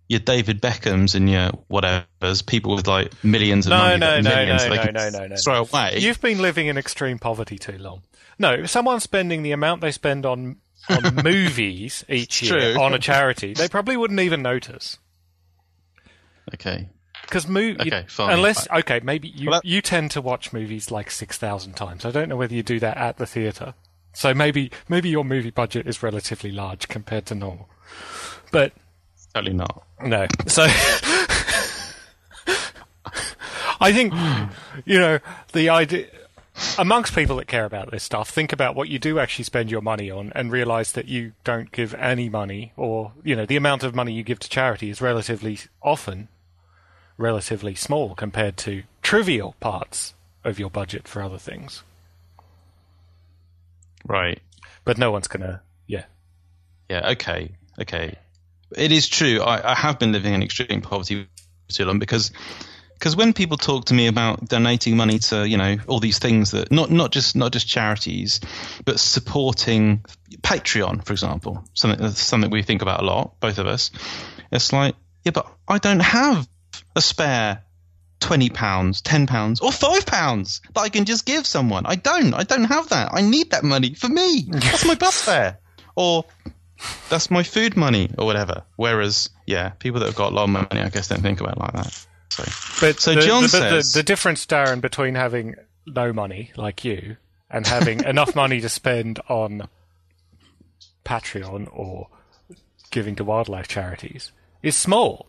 your 0.08 0.20
David 0.20 0.62
Beckhams 0.62 1.16
and 1.16 1.30
your 1.30 1.52
whatever's 1.68 2.42
people 2.42 2.76
with 2.76 2.86
like 2.88 3.12
millions 3.24 3.66
of 3.66 3.70
No, 3.72 3.78
money, 3.78 3.98
no, 4.00 4.20
no, 4.22 4.30
millions 4.30 4.64
no, 4.66 4.76
no, 4.76 4.92
no, 4.92 5.10
no, 5.20 5.28
no. 5.28 5.36
throw 5.38 5.62
away. 5.62 5.98
You've 6.00 6.20
been 6.22 6.42
living 6.42 6.68
in 6.68 6.78
extreme 6.78 7.18
poverty 7.18 7.58
too 7.58 7.78
long. 7.78 8.02
No, 8.38 8.66
someone 8.66 9.00
spending 9.00 9.42
the 9.44 9.52
amount 9.54 9.82
they 9.82 9.92
spend 9.92 10.26
on 10.26 10.58
on 10.90 11.16
movies 11.24 12.04
each 12.10 12.42
year 12.42 12.74
true. 12.74 12.82
on 12.82 12.94
a 12.94 13.00
charity, 13.00 13.54
they 13.54 13.68
probably 13.70 13.96
wouldn't 13.96 14.20
even 14.20 14.42
notice. 14.42 14.98
okay, 16.54 16.90
Because 17.22 17.48
mo- 17.48 17.76
Okay, 17.80 18.06
fine. 18.08 18.34
unless 18.34 18.68
okay, 18.70 19.00
maybe 19.04 19.28
you 19.30 19.50
Well, 19.50 19.62
that- 19.62 19.68
you 19.68 19.82
tend 19.82 20.12
to 20.12 20.22
watch 20.22 20.52
movies 20.54 20.92
like 20.92 21.10
six 21.12 21.38
thousand 21.38 21.74
times. 21.74 22.04
I 22.06 22.12
don't 22.12 22.30
know 22.30 22.36
whether 22.36 22.54
you 22.54 22.64
do 22.64 22.80
that 22.80 22.98
at 22.98 23.18
the 23.18 23.26
theatre. 23.26 23.74
So 24.14 24.34
maybe 24.34 24.72
maybe 24.90 25.10
your 25.10 25.24
movie 25.24 25.52
budget 25.52 25.88
is 25.88 26.04
relatively 26.04 26.52
large 26.52 26.88
compared 26.88 27.26
to 27.28 27.36
normal. 27.36 27.70
But 28.52 28.74
certainly 29.16 29.54
not. 29.54 29.84
no. 30.04 30.28
So 30.48 30.66
I 33.80 33.92
think 33.94 34.14
you 34.86 35.00
know 35.00 35.20
the 35.54 35.70
idea 35.70 36.08
amongst 36.78 37.16
people 37.16 37.38
that 37.38 37.48
care 37.48 37.66
about 37.66 37.92
this 37.92 38.04
stuff. 38.04 38.30
Think 38.30 38.54
about 38.54 38.76
what 38.76 38.90
you 38.90 39.00
do 39.00 39.20
actually 39.20 39.46
spend 39.46 39.72
your 39.72 39.82
money 39.82 40.12
on, 40.12 40.32
and 40.36 40.52
realize 40.52 40.92
that 40.92 41.08
you 41.08 41.32
don't 41.44 41.72
give 41.72 41.94
any 41.96 42.30
money, 42.30 42.74
or 42.76 43.14
you 43.24 43.36
know 43.36 43.46
the 43.46 43.56
amount 43.56 43.84
of 43.84 43.96
money 43.96 44.14
you 44.14 44.24
give 44.24 44.40
to 44.40 44.50
charity 44.50 44.90
is 44.90 45.02
relatively 45.02 45.60
often 45.82 46.28
relatively 47.18 47.76
small 47.76 48.16
compared 48.16 48.58
to 48.58 48.84
trivial 49.02 49.56
parts 49.60 50.14
of 50.44 50.60
your 50.60 50.70
budget 50.70 51.08
for 51.08 51.22
other 51.22 51.38
things. 51.38 51.84
Right. 54.06 54.40
But 54.84 54.98
no 54.98 55.12
one's 55.12 55.28
gonna, 55.28 55.62
yeah, 55.88 56.06
Yeah. 56.90 57.12
Okay. 57.12 57.52
Okay. 57.80 58.18
It 58.76 58.92
is 58.92 59.08
true. 59.08 59.42
I, 59.42 59.72
I 59.72 59.76
have 59.76 60.00
been 60.00 60.12
living 60.12 60.34
in 60.34 60.44
extreme 60.44 60.82
poverty 60.82 61.24
for 61.24 61.74
too 61.74 61.86
long 61.86 62.00
because 62.00 62.32
because 63.02 63.16
when 63.16 63.34
people 63.34 63.58
talk 63.58 63.86
to 63.86 63.96
me 63.96 64.06
about 64.06 64.48
donating 64.48 64.96
money 64.96 65.18
to 65.18 65.48
you 65.48 65.58
know 65.58 65.78
all 65.88 66.00
these 66.00 66.20
things 66.20 66.52
that 66.52 66.72
not 66.72 66.92
not 66.92 67.12
just 67.12 67.36
not 67.36 67.52
just 67.52 67.68
charities 67.68 68.40
but 68.86 69.00
supporting 69.00 70.06
Patreon 70.42 71.04
for 71.04 71.12
example 71.12 71.64
something 71.74 72.12
something 72.12 72.52
we 72.52 72.62
think 72.62 72.84
about 72.84 73.02
a 73.02 73.04
lot 73.04 73.40
both 73.40 73.58
of 73.58 73.66
us 73.66 73.90
it's 74.52 74.72
like 74.72 74.96
yeah 75.24 75.32
but 75.32 75.52
I 75.68 75.80
don't 75.80 76.00
have 76.00 76.48
a 76.96 77.02
spare 77.02 77.64
twenty 78.22 78.50
pounds, 78.50 79.02
ten 79.02 79.28
pounds, 79.28 79.60
or 79.60 79.72
five 79.74 80.06
pounds 80.06 80.62
that 80.74 80.82
I 80.82 80.90
can 80.90 81.04
just 81.04 81.26
give 81.26 81.46
someone. 81.46 81.86
I 81.86 81.96
don't. 81.96 82.34
I 82.34 82.44
don't 82.44 82.64
have 82.64 82.88
that. 82.90 83.10
I 83.14 83.20
need 83.22 83.52
that 83.52 83.64
money 83.66 83.94
for 83.94 84.08
me. 84.08 84.46
That's 84.48 84.86
my 84.86 84.96
bus 84.96 85.22
fare, 85.22 85.58
or 85.98 86.24
that's 87.10 87.30
my 87.30 87.44
food 87.44 87.76
money, 87.76 88.10
or 88.18 88.26
whatever. 88.26 88.64
Whereas, 88.78 89.30
yeah, 89.46 89.70
people 89.70 90.00
that 90.00 90.06
have 90.06 90.16
got 90.16 90.32
a 90.32 90.36
lot 90.36 90.44
of 90.46 90.50
money, 90.52 90.68
I 90.82 90.90
guess, 90.90 91.10
don't 91.10 91.22
think 91.22 91.42
about 91.42 91.58
it 91.58 91.60
like 91.60 91.74
that. 91.74 92.06
So, 92.30 92.44
But 92.80 93.00
So 93.02 93.14
the, 93.14 93.22
John 93.22 93.44
the, 93.44 93.50
says- 93.50 93.92
the, 93.92 94.00
the 94.00 94.04
difference, 94.04 94.46
Darren, 94.46 94.80
between 94.80 95.16
having 95.16 95.56
no 95.86 96.14
money 96.14 96.52
like 96.56 96.86
you 96.86 97.18
and 97.50 97.68
having 97.68 98.04
enough 98.06 98.36
money 98.36 98.62
to 98.62 98.70
spend 98.70 99.20
on 99.28 99.68
Patreon 101.06 101.68
or 101.74 102.08
giving 102.92 103.16
to 103.16 103.24
wildlife 103.24 103.68
charities 103.68 104.32
is 104.64 104.76
small, 104.76 105.28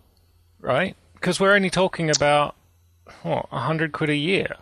right? 0.61 0.97
Because 1.15 1.41
we're 1.41 1.55
only 1.55 1.71
talking 1.71 2.11
about 2.11 2.55
what 3.23 3.47
a 3.53 3.61
hundred 3.61 3.93
quid 3.93 4.11
a 4.11 4.17
year. 4.17 4.57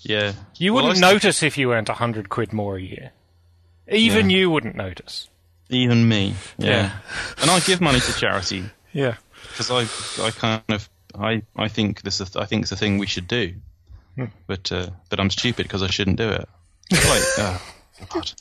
yeah, 0.00 0.32
You 0.56 0.74
Well, 0.74 0.84
wouldn't 0.84 1.00
notice 1.00 1.42
if 1.42 1.56
you 1.58 1.72
earned 1.72 1.88
a 1.88 1.94
hundred 1.94 2.28
quid 2.28 2.52
more 2.52 2.76
a 2.76 2.82
year. 2.82 3.12
Even 3.88 4.30
you 4.30 4.50
wouldn't 4.50 4.76
notice. 4.76 5.28
even 5.68 6.08
me. 6.08 6.34
Yeah. 6.58 6.68
Yeah. 6.68 6.90
and 7.42 7.50
I 7.50 7.60
give 7.60 7.80
money 7.80 8.00
to 8.00 8.12
charity 8.12 8.64
Yeah. 8.92 9.16
because 9.48 9.70
I, 9.70 9.86
I 10.24 10.30
kind 10.30 10.62
of, 10.68 10.88
I, 11.18 11.42
I 11.56 11.68
think 11.68 12.02
this 12.02 12.20
is, 12.20 12.36
I 12.36 12.44
think 12.46 12.62
it's 12.62 12.72
a 12.72 12.76
thing 12.76 12.98
we 12.98 13.06
should 13.06 13.26
do, 13.28 13.54
Hmm. 14.16 14.26
but, 14.46 14.70
uh, 14.72 14.90
but 15.08 15.20
I'm 15.20 15.30
stupid 15.30 15.64
because 15.64 15.82
I 15.82 15.86
shouldn't 15.88 16.16
do 16.18 16.28
it. 16.28 16.48
Like, 16.90 17.22
oh, 17.38 17.62
God, 18.08 18.32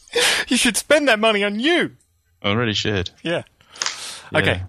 You 0.48 0.58
should 0.58 0.78
spend 0.78 1.08
that 1.08 1.20
money 1.20 1.44
on 1.44 1.60
you. 1.60 1.96
I 2.42 2.54
really 2.54 2.74
should. 2.74 3.10
Yeah. 3.24 3.44
Yeah. 4.32 4.40
Okay. 4.40 4.62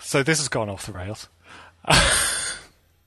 So 0.00 0.22
this 0.22 0.38
has 0.38 0.48
gone 0.48 0.68
off 0.68 0.86
the 0.86 0.92
rails. 0.92 1.28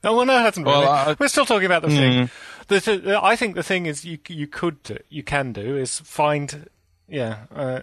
no, 0.05 0.15
well, 0.15 0.25
no, 0.25 0.37
it 0.37 0.41
hasn't 0.41 0.65
really. 0.65 0.79
Well, 0.79 0.89
I- 0.89 1.15
We're 1.19 1.27
still 1.27 1.45
talking 1.45 1.65
about 1.65 1.81
the 1.81 1.89
thing. 1.89 2.27
Mm. 2.27 2.29
The, 2.67 2.79
th- 2.81 3.05
I 3.05 3.35
think 3.35 3.55
the 3.55 3.63
thing 3.63 3.85
is 3.85 4.05
you 4.05 4.17
you 4.29 4.47
could 4.47 4.81
do, 4.83 4.97
you 5.09 5.21
can 5.23 5.51
do 5.53 5.75
is 5.77 5.99
find 5.99 6.69
yeah. 7.09 7.39
Uh, 7.53 7.81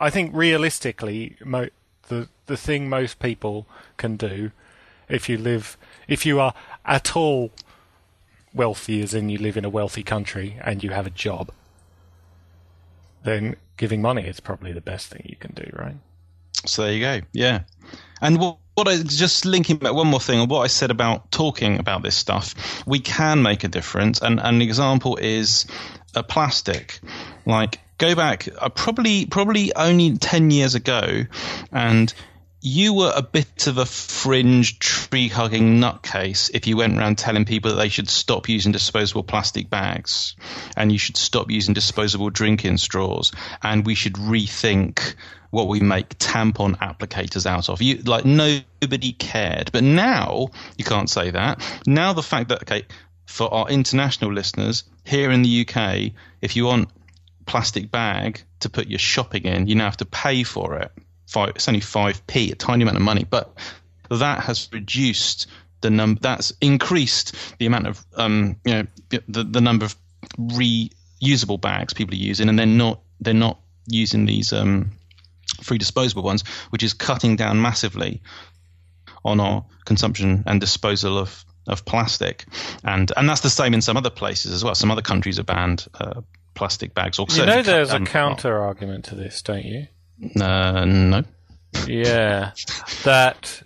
I 0.00 0.10
think 0.10 0.34
realistically, 0.34 1.36
mo- 1.44 1.68
the 2.08 2.28
the 2.46 2.56
thing 2.56 2.88
most 2.88 3.18
people 3.18 3.66
can 3.96 4.16
do 4.16 4.50
if 5.08 5.28
you 5.28 5.38
live 5.38 5.76
if 6.08 6.26
you 6.26 6.40
are 6.40 6.54
at 6.84 7.14
all 7.16 7.50
wealthy, 8.52 9.00
as 9.02 9.14
in 9.14 9.28
you 9.28 9.38
live 9.38 9.56
in 9.56 9.64
a 9.64 9.70
wealthy 9.70 10.02
country 10.02 10.58
and 10.64 10.82
you 10.84 10.90
have 10.90 11.06
a 11.06 11.10
job, 11.10 11.52
then 13.24 13.56
giving 13.76 14.02
money 14.02 14.26
is 14.26 14.40
probably 14.40 14.72
the 14.72 14.80
best 14.80 15.08
thing 15.08 15.22
you 15.28 15.36
can 15.36 15.52
do, 15.54 15.68
right? 15.72 15.96
So 16.66 16.82
there 16.82 16.92
you 16.92 17.00
go. 17.00 17.20
Yeah. 17.32 17.60
And 18.20 18.38
what, 18.38 18.58
what 18.80 18.88
I 18.88 18.96
just 19.02 19.44
linking 19.44 19.76
back 19.76 19.92
one 19.92 20.06
more 20.06 20.20
thing 20.20 20.40
on 20.40 20.48
what 20.48 20.60
I 20.60 20.68
said 20.68 20.90
about 20.90 21.30
talking 21.30 21.78
about 21.78 22.02
this 22.02 22.16
stuff, 22.16 22.54
we 22.86 22.98
can 22.98 23.42
make 23.42 23.62
a 23.62 23.68
difference. 23.68 24.22
And, 24.22 24.40
and 24.40 24.56
an 24.56 24.62
example 24.62 25.18
is 25.18 25.66
a 26.14 26.22
plastic. 26.22 26.98
Like 27.44 27.78
go 27.98 28.14
back 28.14 28.48
uh, 28.58 28.70
probably 28.70 29.26
probably 29.26 29.74
only 29.74 30.16
ten 30.16 30.50
years 30.50 30.74
ago, 30.74 31.24
and 31.70 32.12
you 32.62 32.92
were 32.92 33.12
a 33.14 33.22
bit 33.22 33.66
of 33.66 33.78
a 33.78 33.86
fringe 33.86 34.78
tree 34.78 35.28
hugging 35.28 35.80
nutcase 35.80 36.50
if 36.52 36.66
you 36.66 36.76
went 36.76 36.98
around 36.98 37.16
telling 37.16 37.44
people 37.46 37.70
that 37.70 37.76
they 37.78 37.88
should 37.88 38.08
stop 38.08 38.48
using 38.48 38.72
disposable 38.72 39.22
plastic 39.22 39.70
bags 39.70 40.36
and 40.76 40.92
you 40.92 40.98
should 40.98 41.16
stop 41.16 41.50
using 41.50 41.72
disposable 41.72 42.28
drinking 42.28 42.76
straws 42.76 43.32
and 43.62 43.86
we 43.86 43.94
should 43.94 44.14
rethink 44.14 45.14
what 45.50 45.68
we 45.68 45.80
make 45.80 46.18
tampon 46.18 46.76
applicators 46.78 47.46
out 47.46 47.68
of. 47.68 47.82
You 47.82 47.96
like 48.02 48.24
nobody 48.24 49.12
cared. 49.12 49.72
But 49.72 49.82
now 49.82 50.50
you 50.76 50.84
can't 50.84 51.10
say 51.10 51.30
that. 51.30 51.62
Now 51.86 52.12
the 52.12 52.22
fact 52.22 52.50
that 52.50 52.62
okay, 52.62 52.86
for 53.26 53.52
our 53.52 53.68
international 53.68 54.32
listeners 54.32 54.84
here 55.04 55.30
in 55.30 55.42
the 55.42 55.66
UK, 55.66 56.12
if 56.40 56.56
you 56.56 56.66
want 56.66 56.90
plastic 57.46 57.90
bag 57.90 58.42
to 58.60 58.68
put 58.68 58.86
your 58.86 58.98
shopping 58.98 59.44
in, 59.44 59.66
you 59.66 59.74
now 59.74 59.84
have 59.84 59.96
to 59.98 60.04
pay 60.04 60.44
for 60.44 60.76
it. 60.76 60.92
Five, 61.30 61.50
it's 61.50 61.68
only 61.68 61.80
five 61.80 62.26
p, 62.26 62.50
a 62.50 62.56
tiny 62.56 62.82
amount 62.82 62.96
of 62.96 63.02
money, 63.04 63.24
but 63.28 63.54
that 64.10 64.40
has 64.40 64.68
reduced 64.72 65.46
the 65.80 65.88
number. 65.88 66.20
That's 66.20 66.52
increased 66.60 67.36
the 67.58 67.66
amount 67.66 67.86
of 67.86 68.04
um, 68.16 68.56
you 68.64 68.74
know 68.74 68.86
the 69.28 69.44
the 69.44 69.60
number 69.60 69.84
of 69.84 69.94
reusable 70.36 71.60
bags 71.60 71.94
people 71.94 72.14
are 72.14 72.18
using, 72.18 72.48
and 72.48 72.58
they're 72.58 72.66
not 72.66 73.00
they're 73.20 73.32
not 73.32 73.60
using 73.86 74.26
these 74.26 74.52
um, 74.52 74.90
free 75.62 75.78
disposable 75.78 76.24
ones, 76.24 76.42
which 76.70 76.82
is 76.82 76.94
cutting 76.94 77.36
down 77.36 77.62
massively 77.62 78.22
on 79.24 79.38
our 79.38 79.64
consumption 79.84 80.42
and 80.46 80.60
disposal 80.60 81.16
of 81.16 81.44
of 81.68 81.84
plastic, 81.84 82.44
and 82.82 83.12
and 83.16 83.28
that's 83.28 83.42
the 83.42 83.50
same 83.50 83.72
in 83.72 83.82
some 83.82 83.96
other 83.96 84.10
places 84.10 84.52
as 84.52 84.64
well. 84.64 84.74
Some 84.74 84.90
other 84.90 85.02
countries 85.02 85.36
have 85.36 85.46
banned 85.46 85.86
uh, 85.94 86.22
plastic 86.54 86.92
bags. 86.92 87.18
Or 87.18 87.26
You 87.30 87.46
know, 87.46 87.62
there's 87.62 87.92
a 87.92 88.00
counter 88.00 88.58
argument 88.58 89.04
to 89.06 89.14
this, 89.14 89.40
don't 89.42 89.64
you? 89.64 89.86
Uh, 90.38 90.84
no, 90.84 91.24
Yeah, 91.86 92.52
that 93.04 93.62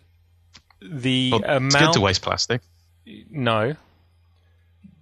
the 0.80 1.30
Well, 1.32 1.40
it's 1.40 1.48
good 1.48 1.56
amount 1.82 1.94
to 1.94 2.00
waste 2.00 2.22
plastic. 2.22 2.62
no, 3.30 3.76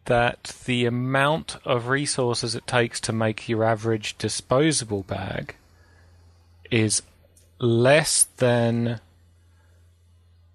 that 0.07 0.57
the 0.65 0.87
amount 0.87 1.57
of 1.65 1.89
resources 1.89 2.55
it 2.55 2.67
takes 2.67 3.01
to 3.03 3.13
make 3.13 3.49
your 3.49 3.65
average 3.65 4.17
disposable 4.19 5.03
bag 5.03 5.57
is 6.71 7.03
less 7.59 8.25
than. 8.39 9.01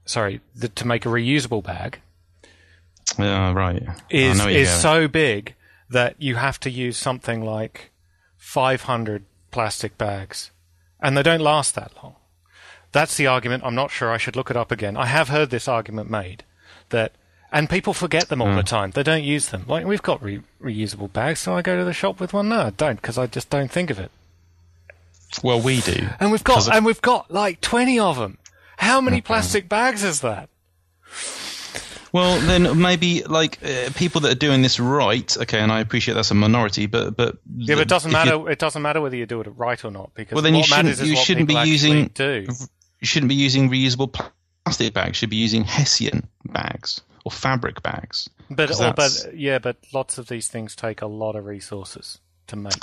Sorry, 0.06 0.40
the, 0.56 0.70
to 0.70 0.88
make 0.88 1.06
a 1.06 1.10
reusable 1.10 1.62
bag 1.64 2.00
Yeah, 3.20 3.52
right. 3.52 3.84
Is 4.10 4.38
know 4.38 4.46
where 4.46 4.54
you're 4.54 4.62
is 4.62 4.70
going. 4.70 4.80
so 4.82 5.08
big 5.10 5.54
that 5.90 6.16
you 6.18 6.36
have 6.36 6.60
to 6.62 6.70
use 6.70 6.98
something 6.98 7.42
like 7.44 7.92
500 8.38 9.24
plastic 9.52 9.98
bags, 9.98 10.52
and 11.02 11.18
they 11.18 11.24
don't 11.24 11.42
last 11.42 11.76
that 11.76 11.92
long. 12.04 12.16
That's 12.92 13.18
the 13.18 13.28
argument. 13.28 13.64
I'm 13.66 13.76
not 13.76 13.92
sure. 13.92 14.12
I 14.12 14.18
should 14.18 14.36
look 14.36 14.50
it 14.50 14.58
up 14.58 14.72
again. 14.72 14.96
I 14.98 15.06
have 15.08 15.30
heard 15.30 15.50
this 15.50 15.68
argument 15.68 16.10
made 16.10 16.44
that, 16.90 17.12
and 17.52 17.70
people 17.70 17.94
forget 17.94 18.30
them 18.30 18.42
all 18.42 18.50
Hmm. 18.52 18.56
the 18.58 18.64
time. 18.64 18.92
They 18.92 19.04
don't 19.04 19.24
use 19.24 19.50
them. 19.50 19.66
Like 19.68 19.86
we've 19.86 20.02
got 20.02 20.24
re- 20.24 20.42
reusable 20.62 21.12
bags, 21.12 21.40
so 21.42 21.56
I 21.56 21.62
go 21.62 21.78
to 21.78 21.84
the 21.86 21.94
shop 21.94 22.20
with 22.20 22.34
one. 22.34 22.50
No, 22.50 22.62
I 22.68 22.70
don't 22.72 22.96
because 23.02 23.18
I 23.18 23.28
just 23.28 23.50
don't 23.50 23.72
think 23.72 23.90
of 23.90 24.00
it. 24.00 24.12
Well, 25.44 25.60
we 25.62 25.82
do. 25.82 26.08
And 26.20 26.32
we've 26.32 26.44
got 26.44 26.74
and 26.74 26.86
we've 26.86 27.02
got 27.02 27.30
like 27.30 27.60
20 27.62 28.00
of 28.00 28.18
them. 28.18 28.38
How 28.78 29.02
many 29.02 29.22
plastic 29.22 29.68
bags 29.68 30.04
is 30.04 30.22
that? 30.22 30.50
Well, 32.18 32.40
then 32.40 32.82
maybe 32.82 33.24
like 33.24 33.60
uh, 33.64 33.92
people 33.96 34.22
that 34.22 34.32
are 34.32 34.40
doing 34.40 34.64
this 34.64 34.80
right. 34.80 35.38
Okay, 35.38 35.60
and 35.60 35.72
I 35.72 35.82
appreciate 35.82 36.16
that's 36.16 36.32
a 36.32 36.34
minority, 36.34 36.88
but 36.88 37.16
but 37.16 37.38
Yeah, 37.56 37.76
but 37.76 37.82
it 37.84 37.88
doesn't 37.88 38.12
matter. 38.12 38.50
It 38.50 38.58
doesn't 38.58 38.82
matter 38.82 39.02
whether 39.02 39.16
you 39.16 39.26
do 39.28 39.40
it 39.42 39.48
right 39.56 39.84
or 39.86 39.92
not 39.92 40.14
because 40.16 40.34
Well, 40.36 40.42
then 40.42 40.56
you 40.56 40.62
what 40.62 40.70
matters 40.72 40.98
shouldn't- 40.98 41.12
is 41.14 41.20
you 41.20 41.24
shouldn't 41.24 41.48
be 41.48 41.54
using- 41.56 42.08
do. 42.14 42.48
You 43.00 43.06
shouldn't 43.06 43.30
be 43.30 43.36
using 43.36 43.70
reusable 43.70 44.12
plastic 44.66 44.94
bags. 44.96 45.10
You 45.10 45.14
should 45.14 45.30
be 45.30 45.36
using 45.36 45.64
Hessian 45.64 46.28
bags 46.46 47.02
or 47.24 47.32
fabric 47.32 47.84
bags. 47.84 48.28
But 48.50 48.72
or, 48.82 48.94
but 48.94 49.28
yeah, 49.36 49.60
but 49.60 49.78
lots 49.94 50.18
of 50.18 50.28
these 50.28 50.48
things 50.48 50.76
take 50.76 51.04
a 51.04 51.08
lot 51.08 51.36
of 51.36 51.46
resources 51.46 52.20
to 52.48 52.56
make. 52.56 52.74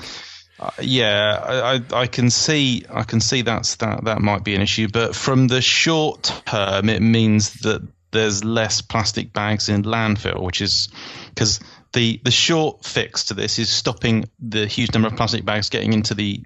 Uh, 0.61 0.70
yeah, 0.80 1.43
I, 1.43 1.74
I, 1.74 2.03
I 2.03 2.07
can 2.07 2.30
see 2.30 2.85
I 2.89 3.03
can 3.03 3.20
see 3.20 3.43
that's 3.43 3.74
that 3.76 4.05
that 4.05 4.20
might 4.20 4.45
be 4.45 4.55
an 4.55 4.61
issue, 4.61 4.87
but 4.87 5.16
from 5.16 5.49
the 5.49 5.61
short 5.61 6.32
term, 6.47 6.89
it 6.89 7.03
means 7.03 7.55
that 7.62 7.82
there's 8.15 8.45
less 8.45 8.81
plastic 8.81 9.33
bags 9.33 9.69
in 9.69 9.83
landfill, 9.83 10.41
which 10.41 10.62
is 10.62 10.89
because 11.29 11.61
the 11.93 12.21
the 12.25 12.31
short 12.31 12.85
fix 12.85 13.25
to 13.25 13.35
this 13.35 13.59
is 13.59 13.69
stopping 13.69 14.25
the 14.39 14.67
huge 14.67 14.95
number 14.95 15.09
of 15.09 15.17
plastic 15.17 15.45
bags 15.45 15.69
getting 15.69 15.93
into 15.93 16.15
the 16.15 16.43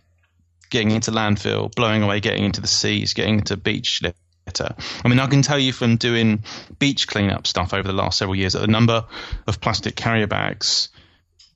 getting 0.71 0.91
into 0.91 1.13
landfill, 1.13 1.73
blowing 1.75 2.03
away, 2.03 2.21
getting 2.21 2.45
into 2.45 2.61
the 2.61 2.67
seas, 2.67 3.15
getting 3.15 3.39
into 3.39 3.57
beach 3.57 4.03
litter. 4.03 4.75
I 5.05 5.09
mean, 5.09 5.21
I 5.21 5.27
can 5.27 5.43
tell 5.43 5.59
you 5.59 5.73
from 5.75 5.97
doing 5.97 6.43
beach 6.79 7.07
cleanup 7.07 7.47
stuff 7.47 7.75
over 7.75 7.87
the 7.87 7.93
last 7.93 8.19
several 8.19 8.35
years 8.35 8.55
that 8.55 8.61
the 8.61 8.67
number 8.67 9.05
of 9.47 9.61
plastic 9.61 9.95
carrier 9.95 10.27
bags 10.27 10.89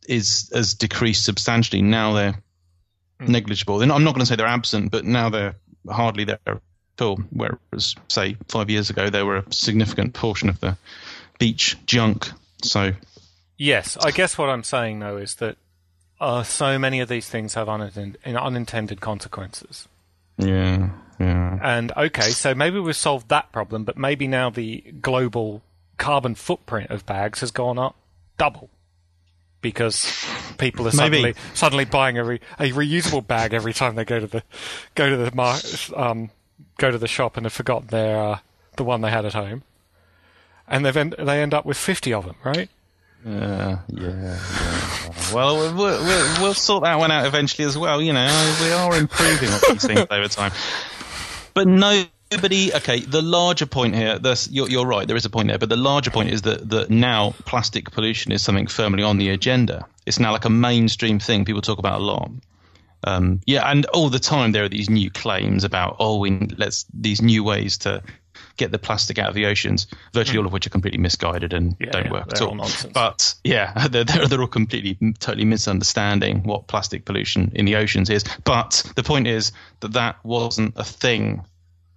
is 0.07 0.51
has 0.55 0.75
decreased 0.75 1.25
substantially. 1.25 1.81
Now 1.81 2.13
they're 2.13 2.43
hmm. 3.19 3.33
negligible. 3.33 3.79
They're 3.79 3.89
not, 3.89 3.97
I'm 3.97 4.05
not 4.05 4.15
going 4.15 4.21
to 4.21 4.27
say 4.27 4.37
they're 4.37 4.47
absent, 4.47 4.91
but 4.91 5.07
now 5.07 5.31
they're 5.31 5.57
hardly 5.89 6.25
there 6.25 6.61
all. 7.01 7.17
Whereas, 7.31 7.95
say, 8.09 8.37
five 8.49 8.69
years 8.71 8.91
ago, 8.91 9.09
they 9.11 9.23
were 9.23 9.37
a 9.39 9.53
significant 9.53 10.15
portion 10.15 10.49
of 10.49 10.61
the 10.61 10.77
beach 11.39 11.77
junk. 11.87 12.31
So, 12.63 12.93
Yes, 13.59 13.97
I 13.99 14.11
guess 14.11 14.37
what 14.37 14.49
I'm 14.49 14.65
saying 14.65 14.99
though 14.99 15.17
is 15.19 15.37
that 15.37 15.57
uh, 16.21 16.43
so 16.43 16.79
many 16.79 17.01
of 17.01 17.09
these 17.09 17.29
things 17.29 17.55
have 17.55 17.69
unintended, 17.69 18.19
unintended 18.25 19.01
consequences. 19.01 19.87
yeah, 20.39 20.91
yeah. 21.21 21.59
And 21.63 21.93
okay, 21.97 22.31
so 22.31 22.55
maybe 22.55 22.79
we've 22.81 22.97
solved 22.97 23.29
that 23.29 23.53
problem, 23.53 23.85
but 23.85 23.97
maybe 23.97 24.27
now 24.27 24.51
the 24.51 24.81
global 25.01 25.63
carbon 25.99 26.35
footprint 26.35 26.91
of 26.91 27.07
bags 27.07 27.41
has 27.41 27.51
gone 27.53 27.79
up 27.79 27.95
double 28.39 28.69
because 29.61 30.13
people 30.59 30.89
are 30.89 30.91
Maybe. 30.97 30.97
suddenly 30.97 31.35
suddenly 31.55 31.85
buying 31.85 32.19
a, 32.19 32.25
re, 32.25 32.41
a 32.59 32.71
reusable 32.73 33.25
bag 33.25 33.55
every 33.55 33.73
time 33.73 33.95
they 33.95 34.05
go 34.05 34.19
to 34.19 34.27
the 34.27 34.43
go 34.97 35.09
to 35.11 35.17
the 35.17 35.33
mar- 35.35 35.61
um, 35.95 36.31
go 36.83 36.91
to 36.91 36.99
the 36.99 37.09
shop 37.09 37.37
and 37.37 37.47
have 37.47 37.53
forgotten 37.53 37.89
their 37.89 38.21
uh, 38.21 38.39
the 38.77 38.85
one 38.85 39.01
they 39.01 39.11
had 39.11 39.25
at 39.25 39.35
home. 39.35 39.63
and 40.69 40.85
they've 40.85 40.97
end, 40.97 41.15
they 41.17 41.41
end 41.41 41.55
up 41.55 41.65
with 41.65 41.77
50 41.77 42.13
of 42.13 42.27
them, 42.27 42.37
right? 42.45 42.69
Uh, 43.25 43.77
yeah, 43.89 44.11
yeah. 44.11 44.39
Well, 45.33 45.75
we'll, 45.77 46.43
we'll, 46.43 46.55
sort 46.55 46.83
that 46.83 46.99
one 46.99 47.13
out 47.13 47.25
eventually 47.25 47.65
as 47.65 47.79
well. 47.79 48.03
You 48.03 48.13
know, 48.13 48.57
we 48.61 48.73
are 48.73 48.97
improving 48.97 49.49
on 49.49 49.61
these 49.69 49.87
things 49.87 50.07
over 50.11 50.27
time. 50.27 50.51
But 51.55 51.69
nobody. 51.69 52.75
Okay, 52.75 52.99
the 52.99 53.23
larger 53.23 53.67
point 53.67 53.95
here. 53.95 54.19
You're, 54.51 54.69
you're 54.69 54.87
right. 54.87 55.07
There 55.07 55.17
is 55.17 55.25
a 55.25 55.31
point 55.31 55.49
there, 55.49 55.59
but 55.59 55.69
the 55.69 55.77
larger 55.77 56.11
point 56.11 56.31
is 56.31 56.43
that 56.43 56.69
that 56.71 56.91
now 56.91 57.35
plastic 57.45 57.93
pollution 57.93 58.33
is 58.33 58.43
something 58.43 58.67
firmly 58.67 59.05
on 59.05 59.19
the 59.19 59.29
agenda. 59.29 59.87
It's 60.05 60.19
now 60.19 60.33
like 60.33 60.45
a 60.45 60.51
mainstream 60.51 61.21
thing. 61.21 61.45
People 61.45 61.63
talk 61.63 61.79
about 61.79 62.01
a 62.01 62.05
lot. 62.05 62.29
Um, 63.05 63.41
yeah, 63.47 63.69
and 63.71 63.85
all 63.87 64.09
the 64.09 64.19
time 64.19 64.53
there 64.53 64.65
are 64.65 64.69
these 64.69 64.89
new 64.89 65.11
claims 65.11 65.65
about 65.65 65.97
oh, 65.99 66.19
we 66.19 66.31
let's 66.57 66.87
these 66.95 67.21
new 67.21 67.43
ways 67.45 67.79
to 67.79 68.03
get 68.57 68.71
the 68.71 68.79
plastic 68.79 69.19
out 69.19 69.29
of 69.29 69.35
the 69.35 69.47
oceans, 69.47 69.87
virtually 70.13 70.39
all 70.39 70.47
of 70.47 70.53
which 70.53 70.67
are 70.67 70.71
completely 70.71 71.01
misguided 71.01 71.53
and 71.53 71.75
Yeah, 71.81 71.91
don't 71.91 72.07
yeah, 72.07 72.13
work 72.13 72.33
at 72.33 72.43
all. 72.43 72.61
all. 72.61 72.69
But 72.93 73.35
yeah, 73.45 73.73
they're, 73.91 74.05
they're, 74.05 74.27
they're 74.27 74.41
all 74.41 74.47
completely, 74.47 74.97
totally 75.19 75.45
misunderstanding 75.45 76.43
what 76.43 76.67
plastic 76.67 77.05
pollution 77.05 77.51
in 77.55 77.65
the 77.65 77.77
oceans 77.77 78.11
is. 78.11 78.25
But 78.45 78.85
the 78.95 79.03
point 79.03 79.27
is 79.27 79.53
that 79.81 79.93
that 79.95 80.17
wasn't 80.25 80.75
a 80.77 80.85
thing 80.85 81.45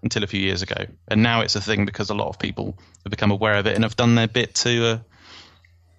until 0.01 0.23
a 0.23 0.27
few 0.27 0.39
years 0.39 0.61
ago, 0.61 0.85
and 1.07 1.21
now 1.21 1.41
it's 1.41 1.55
a 1.55 1.61
thing 1.61 1.85
because 1.85 2.09
a 2.09 2.15
lot 2.15 2.29
of 2.29 2.39
people 2.39 2.77
have 3.03 3.11
become 3.11 3.31
aware 3.31 3.55
of 3.55 3.67
it 3.67 3.75
and 3.75 3.83
have 3.83 3.95
done 3.95 4.15
their 4.15 4.27
bit 4.27 4.55
to. 4.55 4.85
Uh, 4.85 4.99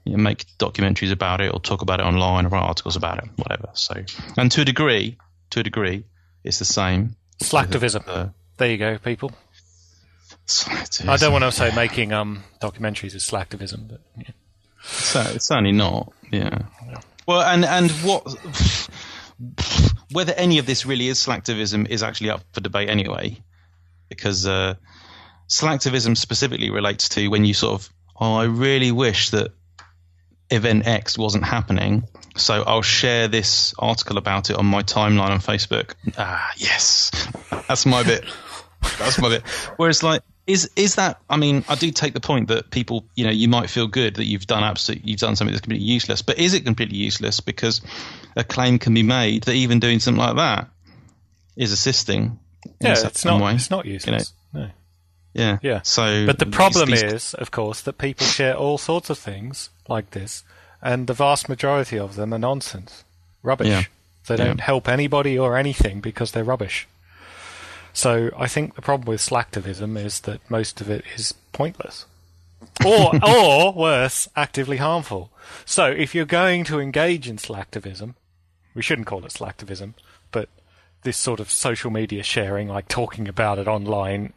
you 0.07 0.17
know, 0.17 0.23
make 0.23 0.47
documentaries 0.59 1.13
about 1.13 1.41
it 1.41 1.53
or 1.53 1.61
talk 1.61 1.83
about 1.83 2.01
it 2.01 2.05
online 2.05 2.47
or 2.47 2.49
write 2.49 2.63
articles 2.63 2.97
about 2.97 3.19
it, 3.19 3.29
whatever. 3.37 3.69
So, 3.75 4.05
and 4.39 4.51
to 4.53 4.63
a 4.63 4.65
degree, 4.65 5.19
to 5.51 5.61
a 5.61 5.63
degree, 5.63 6.05
it's 6.45 6.59
the 6.59 6.65
same. 6.65 7.17
Slacktivism. 7.43 8.05
Uh, 8.07 8.29
There 8.57 8.71
you 8.71 8.79
go, 8.79 8.99
people. 8.99 9.33
I 11.07 11.17
don't 11.17 11.33
want 11.33 11.45
to 11.45 11.53
say 11.53 11.75
making 11.75 12.13
um, 12.13 12.45
documentaries 12.63 13.15
is 13.15 13.29
slacktivism, 13.29 13.89
but 13.89 14.01
yeah. 14.17 14.31
So 14.83 15.21
it's 15.35 15.47
certainly 15.47 15.73
not. 15.73 16.13
Yeah. 16.31 16.63
Well, 17.27 17.43
and 17.43 17.65
and 17.65 17.91
what 17.91 18.23
whether 20.13 20.33
any 20.35 20.59
of 20.59 20.67
this 20.67 20.87
really 20.87 21.09
is 21.09 21.19
slacktivism 21.19 21.89
is 21.89 22.03
actually 22.03 22.31
up 22.31 22.43
for 22.53 22.61
debate 22.61 22.89
anyway, 22.89 23.43
because 24.09 24.47
uh, 24.47 24.77
slacktivism 25.49 26.17
specifically 26.17 26.71
relates 26.71 27.09
to 27.11 27.29
when 27.29 27.45
you 27.45 27.53
sort 27.53 27.75
of, 27.75 27.91
oh, 28.21 28.37
I 28.37 28.45
really 28.45 28.93
wish 28.93 29.31
that 29.31 29.53
event 30.51 30.87
X 30.87 31.19
wasn't 31.19 31.45
happening, 31.45 32.05
so 32.37 32.63
I'll 32.63 32.83
share 32.83 33.29
this 33.29 33.75
article 33.79 34.19
about 34.19 34.51
it 34.51 34.57
on 34.57 34.67
my 34.67 34.83
timeline 34.83 35.31
on 35.31 35.41
Facebook. 35.41 35.95
Ah, 36.17 36.53
yes, 36.57 37.11
that's 37.69 37.87
my 37.87 38.03
bit. 38.03 38.25
That's 38.99 39.21
my 39.21 39.29
bit. 39.29 39.43
Whereas, 39.77 40.03
like, 40.03 40.23
is 40.47 40.71
is 40.77 40.95
that? 40.95 41.21
I 41.29 41.37
mean, 41.37 41.65
I 41.69 41.75
do 41.75 41.91
take 41.91 42.15
the 42.15 42.21
point 42.21 42.49
that 42.49 42.71
people, 42.71 43.05
you 43.15 43.25
know, 43.25 43.31
you 43.31 43.49
might 43.49 43.69
feel 43.69 43.89
good 43.89 44.17
that 44.17 44.27
you've 44.27 44.47
done 44.47 44.63
absolutely, 44.63 45.11
you've 45.11 45.21
done 45.21 45.35
something 45.37 45.53
that's 45.53 45.63
completely 45.63 45.87
useless. 45.87 46.23
But 46.23 46.39
is 46.39 46.55
it 46.55 46.65
completely 46.65 46.99
useless? 46.99 47.41
Because 47.41 47.81
a 48.37 48.45
claim 48.45 48.79
can 48.79 48.95
be 48.95 49.03
made 49.03 49.45
that 49.45 49.55
even 49.55 49.81
doing 49.81 49.99
something 49.99 50.23
like 50.23 50.37
that 50.37 50.69
is 51.57 51.73
assisting. 51.73 52.39
in 52.65 52.73
yeah, 52.81 53.07
it's 53.07 53.25
not 53.25 53.43
way, 53.43 53.55
it's 53.55 53.71
not 53.71 53.87
you 53.87 53.93
know. 53.93 53.95
useless. 53.95 54.33
No. 54.53 54.71
Yeah, 55.37 55.59
Yeah. 55.63 55.81
So, 55.83 56.27
But 56.27 56.39
the 56.39 56.47
problem 56.47 56.91
these- 56.91 57.03
is, 57.03 57.35
of 57.35 57.51
course, 57.51 57.81
that 57.83 57.99
people 57.99 58.27
share 58.27 58.55
all 58.57 58.79
sorts 58.79 59.11
of 59.11 59.19
things 59.19 59.71
like 59.89 60.11
this, 60.11 60.45
and 60.83 61.07
the 61.07 61.15
vast 61.15 61.49
majority 61.49 61.99
of 61.99 62.17
them 62.17 62.33
are 62.33 62.39
nonsense, 62.39 63.05
rubbish. 63.43 63.69
Yeah. 63.69 63.85
They 64.27 64.37
don't 64.37 64.61
help 64.61 64.89
anybody 64.89 65.39
or 65.39 65.57
anything 65.57 66.01
because 66.01 66.33
they're 66.33 66.43
rubbish. 66.43 66.89
So 67.93 68.31
I 68.37 68.49
think 68.49 68.75
the 68.75 68.83
problem 68.83 69.07
with 69.07 69.21
slacktivism 69.21 69.97
is 69.97 70.21
that 70.21 70.41
most 70.51 70.81
of 70.81 70.91
it 70.91 71.05
is 71.15 71.33
pointless, 71.53 72.07
or 72.85 73.13
or 73.27 73.73
worse, 73.73 74.29
actively 74.37 74.79
harmful. 74.79 75.31
So 75.65 75.87
if 75.87 76.15
you're 76.15 76.25
going 76.27 76.65
to 76.65 76.81
engage 76.81 77.29
in 77.29 77.37
slacktivism, 77.37 78.15
we 78.75 78.83
shouldn't 78.83 79.07
call 79.07 79.25
it 79.25 79.33
slacktivism, 79.33 79.95
but 80.33 80.49
this 81.03 81.17
sort 81.17 81.41
of 81.41 81.51
social 81.51 81.91
media 81.91 82.23
sharing, 82.23 82.69
like 82.69 82.89
talking 82.89 83.29
about 83.29 83.59
it 83.59 83.69
online 83.69 84.33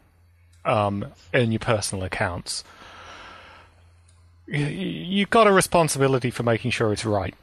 um, 0.65 1.05
in 1.33 1.51
your 1.51 1.59
personal 1.59 2.03
accounts, 2.03 2.63
you've 4.47 5.29
got 5.29 5.47
a 5.47 5.51
responsibility 5.51 6.31
for 6.31 6.43
making 6.43 6.71
sure 6.71 6.91
it's 6.91 7.05
right 7.05 7.35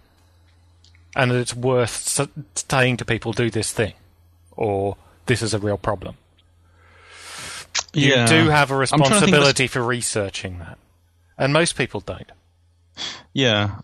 and 1.14 1.31
that 1.31 1.39
it's 1.39 1.55
worth 1.55 2.29
saying 2.55 2.97
to 2.99 3.05
people, 3.05 3.33
do 3.33 3.51
this 3.51 3.73
thing, 3.73 3.95
or 4.53 4.97
this 5.27 5.41
is 5.43 5.55
a 5.55 5.59
real 5.59 5.79
problem. 5.79 6.17
You 7.93 8.11
Yeah. 8.14 8.27
do 8.27 8.49
have 8.51 8.71
a 8.71 8.75
I'm 8.75 8.87
trying 8.87 9.01
to 9.01 9.05
think 9.05 9.05
of 9.05 9.11
a- 9.11 9.11
responsibility 9.47 9.67
for 9.67 9.83
researching 9.83 10.59
that. 10.59 10.79
And 11.39 11.53
most 11.53 11.77
people 11.77 12.01
don't. 12.01 12.31
Yeah. 13.33 13.77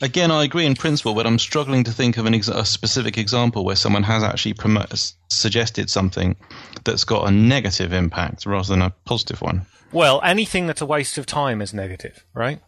Again, 0.00 0.30
I 0.30 0.44
agree 0.44 0.66
in 0.66 0.74
principle, 0.74 1.14
but 1.14 1.26
I'm 1.26 1.38
struggling 1.38 1.84
to 1.84 1.92
think 1.92 2.16
of 2.16 2.26
an 2.26 2.34
ex- 2.34 2.48
a 2.48 2.64
specific 2.64 3.18
example 3.18 3.64
where 3.64 3.76
someone 3.76 4.02
has 4.04 4.22
actually 4.22 4.54
promo- 4.54 5.14
suggested 5.28 5.90
something 5.90 6.36
that's 6.84 7.04
got 7.04 7.28
a 7.28 7.30
negative 7.30 7.92
impact 7.92 8.46
rather 8.46 8.68
than 8.68 8.82
a 8.82 8.90
positive 9.04 9.40
one. 9.40 9.66
Well, 9.92 10.20
anything 10.22 10.66
that's 10.66 10.80
a 10.80 10.86
waste 10.86 11.18
of 11.18 11.26
time 11.26 11.62
is 11.62 11.72
negative, 11.72 12.24
right? 12.34 12.60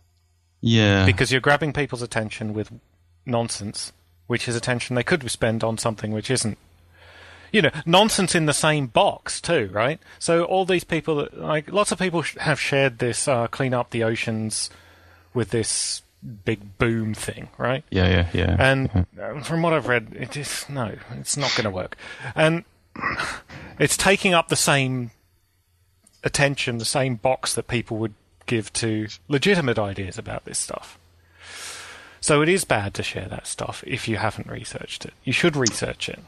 Yeah. 0.61 1.07
Because 1.07 1.31
you're 1.31 1.41
grabbing 1.41 1.73
people's 1.73 2.03
attention 2.03 2.55
with 2.55 2.73
nonsense, 3.27 3.93
which 4.27 4.49
is 4.49 4.57
attention 4.57 4.97
they 4.97 5.03
could 5.03 5.29
spend 5.31 5.63
on 5.63 5.79
something 5.79 6.13
which 6.13 6.31
isn't. 6.31 6.59
You 7.51 7.63
know, 7.63 7.71
nonsense 7.87 8.35
in 8.35 8.45
the 8.47 8.53
same 8.53 8.89
box 8.89 9.41
too, 9.41 9.71
right? 9.73 9.99
So 10.19 10.45
all 10.45 10.67
these 10.67 10.85
people, 10.85 11.17
that, 11.17 11.39
like 11.39 11.73
lots 11.73 11.93
of 11.93 11.99
people, 11.99 12.23
sh- 12.23 12.37
have 12.39 12.61
shared 12.61 12.99
this 12.99 13.27
uh, 13.27 13.47
clean 13.47 13.73
up 13.73 13.91
the 13.91 14.05
oceans 14.05 14.69
with 15.33 15.51
this 15.51 16.03
big 16.45 16.79
boom 16.79 17.15
thing, 17.15 17.49
right? 17.59 17.85
yeah, 17.91 18.09
yeah, 18.09 18.29
yeah. 18.33 18.57
And 18.59 19.07
uh, 19.21 19.41
from 19.41 19.63
what 19.63 19.73
I've 19.73 19.89
read, 19.89 20.17
it 20.19 20.37
is 20.37 20.65
no, 20.69 20.97
it's 21.13 21.37
not 21.37 21.51
going 21.53 21.65
to 21.65 21.71
work. 21.71 21.97
And 22.35 22.65
it's 23.79 23.97
taking 23.97 24.35
up 24.35 24.49
the 24.49 24.57
same 24.57 25.11
attention, 26.25 26.79
the 26.79 26.85
same 26.85 27.17
box 27.17 27.55
that 27.55 27.69
people 27.69 27.97
would 27.99 28.15
give 28.47 28.73
to 28.73 29.09
legitimate 29.29 29.79
ideas 29.79 30.19
about 30.19 30.45
this 30.45 30.59
stuff. 30.59 30.99
So 32.21 32.43
it 32.43 32.49
is 32.49 32.65
bad 32.65 32.95
to 32.95 33.03
share 33.03 33.29
that 33.29 33.47
stuff 33.47 33.85
if 33.87 34.09
you 34.09 34.17
haven't 34.17 34.49
researched 34.49 35.05
it. 35.05 35.15
You 35.23 35.33
should 35.33 35.57
research 35.57 36.09
it. 36.09 36.19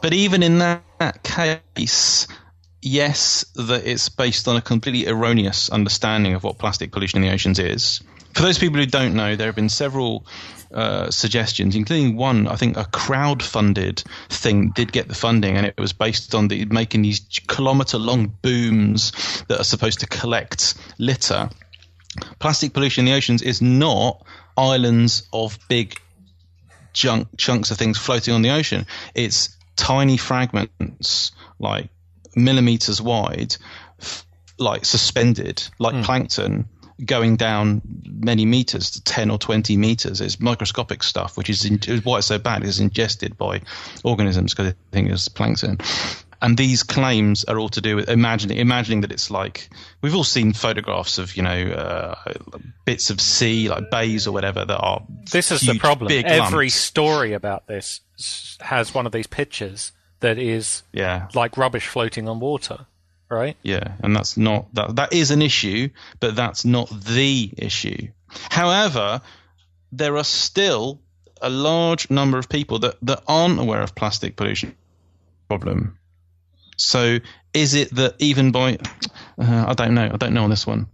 But 0.00 0.12
even 0.12 0.42
in 0.42 0.58
that, 0.58 0.82
that 0.98 1.22
case, 1.22 2.28
yes, 2.80 3.44
that 3.56 3.86
it's 3.86 4.08
based 4.08 4.48
on 4.48 4.56
a 4.56 4.62
completely 4.62 5.08
erroneous 5.08 5.68
understanding 5.68 6.34
of 6.34 6.44
what 6.44 6.58
plastic 6.58 6.92
pollution 6.92 7.22
in 7.22 7.28
the 7.28 7.34
oceans 7.34 7.58
is. 7.58 8.00
For 8.34 8.42
those 8.42 8.58
people 8.58 8.78
who 8.78 8.86
don't 8.86 9.14
know, 9.14 9.36
there 9.36 9.46
have 9.46 9.56
been 9.56 9.68
several 9.68 10.24
uh, 10.72 11.10
suggestions, 11.10 11.74
including 11.74 12.16
one, 12.16 12.46
I 12.46 12.56
think 12.56 12.76
a 12.76 12.84
crowd-funded 12.84 14.04
thing 14.28 14.70
did 14.70 14.92
get 14.92 15.08
the 15.08 15.14
funding, 15.14 15.56
and 15.56 15.66
it 15.66 15.74
was 15.78 15.92
based 15.92 16.34
on 16.34 16.48
the 16.48 16.64
making 16.66 17.02
these 17.02 17.20
kilometre-long 17.48 18.34
booms 18.40 19.12
that 19.48 19.60
are 19.60 19.64
supposed 19.64 20.00
to 20.00 20.06
collect 20.06 20.74
litter. 20.98 21.50
Plastic 22.38 22.72
pollution 22.72 23.06
in 23.06 23.12
the 23.12 23.16
oceans 23.16 23.42
is 23.42 23.60
not 23.60 24.24
islands 24.56 25.28
of 25.32 25.58
big 25.68 25.98
junk 26.92 27.28
chunks 27.36 27.70
of 27.70 27.78
things 27.78 27.98
floating 27.98 28.34
on 28.34 28.42
the 28.42 28.50
ocean. 28.50 28.86
It's 29.14 29.56
tiny 29.76 30.16
fragments, 30.16 31.32
like 31.58 31.88
millimeters 32.36 33.00
wide, 33.00 33.56
f- 34.00 34.26
like 34.58 34.84
suspended, 34.84 35.62
like 35.78 36.04
plankton, 36.04 36.68
going 37.04 37.36
down 37.36 37.82
many 38.04 38.44
meters, 38.46 38.90
to 38.92 39.02
ten 39.04 39.30
or 39.30 39.38
twenty 39.38 39.76
meters. 39.76 40.20
It's 40.20 40.40
microscopic 40.40 41.02
stuff, 41.02 41.36
which 41.36 41.50
is 41.50 41.64
in, 41.64 41.78
why 42.02 42.18
it's 42.18 42.26
so 42.26 42.38
bad. 42.38 42.64
It's 42.64 42.78
ingested 42.80 43.36
by 43.36 43.62
organisms 44.04 44.54
because 44.54 44.72
they 44.72 44.78
think 44.92 45.10
it's 45.10 45.28
plankton. 45.28 45.78
And 46.42 46.56
these 46.56 46.82
claims 46.82 47.44
are 47.44 47.58
all 47.58 47.68
to 47.70 47.82
do 47.82 47.96
with 47.96 48.08
imagining 48.08 48.56
imagining 48.56 49.02
that 49.02 49.12
it's 49.12 49.30
like 49.30 49.68
we've 50.00 50.14
all 50.14 50.24
seen 50.24 50.54
photographs 50.54 51.18
of 51.18 51.36
you 51.36 51.42
know 51.42 51.50
uh, 51.52 52.14
bits 52.86 53.10
of 53.10 53.20
sea 53.20 53.68
like 53.68 53.90
bays 53.90 54.26
or 54.26 54.32
whatever 54.32 54.64
that 54.64 54.78
are 54.78 55.02
This 55.30 55.50
is 55.50 55.60
the 55.60 55.78
problem. 55.78 56.10
Every 56.24 56.66
lumps. 56.66 56.74
story 56.74 57.34
about 57.34 57.66
this 57.66 58.00
has 58.60 58.94
one 58.94 59.04
of 59.04 59.12
these 59.12 59.26
pictures 59.26 59.92
that 60.20 60.38
is 60.38 60.82
yeah 60.92 61.28
like 61.34 61.58
rubbish 61.58 61.86
floating 61.88 62.26
on 62.26 62.40
water, 62.40 62.86
right? 63.30 63.56
Yeah, 63.62 63.92
and 64.02 64.14
that's 64.14 64.36
not 64.36 64.72
that 64.74 64.96
that 64.96 65.12
is 65.12 65.30
an 65.30 65.42
issue, 65.42 65.88
but 66.18 66.36
that's 66.36 66.64
not 66.64 66.88
the 66.90 67.50
issue. 67.56 68.08
However, 68.50 69.22
there 69.92 70.16
are 70.16 70.24
still 70.24 71.00
a 71.42 71.48
large 71.50 72.10
number 72.10 72.38
of 72.38 72.48
people 72.48 72.80
that, 72.80 72.96
that 73.02 73.22
aren't 73.26 73.58
aware 73.58 73.80
of 73.80 73.94
plastic 73.94 74.36
pollution 74.36 74.76
problem. 75.48 75.98
So 76.76 77.18
is 77.52 77.74
it 77.74 77.94
that 77.96 78.16
even 78.18 78.52
by 78.52 78.78
uh, 79.38 79.64
I 79.68 79.74
don't 79.74 79.94
know, 79.94 80.10
I 80.12 80.16
don't 80.16 80.34
know 80.34 80.44
on 80.44 80.50
this 80.50 80.66
one. 80.66 80.86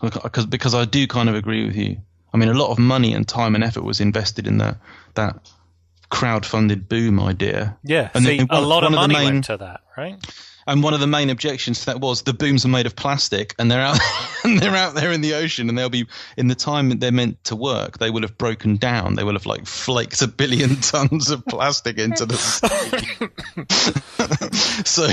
Because 0.00 0.46
because 0.46 0.74
I 0.74 0.86
do 0.86 1.06
kind 1.06 1.28
of 1.28 1.34
agree 1.34 1.66
with 1.66 1.76
you. 1.76 1.98
I 2.32 2.38
mean 2.38 2.48
a 2.48 2.54
lot 2.54 2.70
of 2.70 2.78
money 2.78 3.12
and 3.12 3.28
time 3.28 3.54
and 3.54 3.62
effort 3.62 3.84
was 3.84 4.00
invested 4.00 4.46
in 4.46 4.58
that 4.58 4.78
that 5.14 5.50
crowd 6.08 6.46
funded 6.46 6.88
boom 6.88 7.20
idea. 7.20 7.76
Yeah. 7.84 8.10
And 8.14 8.24
See, 8.24 8.38
then 8.38 8.46
a 8.50 8.60
lot 8.60 8.84
of 8.84 8.92
of 8.92 8.96
money 8.96 9.14
main- 9.14 9.24
went 9.24 9.44
to 9.44 9.58
that, 9.58 9.82
right? 9.96 10.16
And 10.70 10.84
one 10.84 10.94
of 10.94 11.00
the 11.00 11.08
main 11.08 11.30
objections 11.30 11.80
to 11.80 11.86
that 11.86 12.00
was 12.00 12.22
the 12.22 12.32
booms 12.32 12.64
are 12.64 12.68
made 12.68 12.86
of 12.86 12.94
plastic, 12.94 13.56
and 13.58 13.68
they're 13.68 13.80
out 13.80 13.98
and 14.44 14.60
they're 14.60 14.76
out 14.76 14.94
there 14.94 15.10
in 15.10 15.20
the 15.20 15.34
ocean, 15.34 15.68
and 15.68 15.76
they'll 15.76 15.90
be 15.90 16.06
in 16.36 16.46
the 16.46 16.54
time 16.54 16.90
that 16.90 17.00
they're 17.00 17.10
meant 17.10 17.42
to 17.44 17.56
work, 17.56 17.98
they 17.98 18.08
will 18.08 18.22
have 18.22 18.38
broken 18.38 18.76
down. 18.76 19.16
They 19.16 19.24
will 19.24 19.32
have 19.32 19.46
like 19.46 19.66
flaked 19.66 20.22
a 20.22 20.28
billion 20.28 20.76
tons 20.80 21.28
of 21.30 21.44
plastic 21.46 21.98
into 21.98 22.24
the 22.24 22.36
sea. 22.36 22.68
so, 24.84 25.08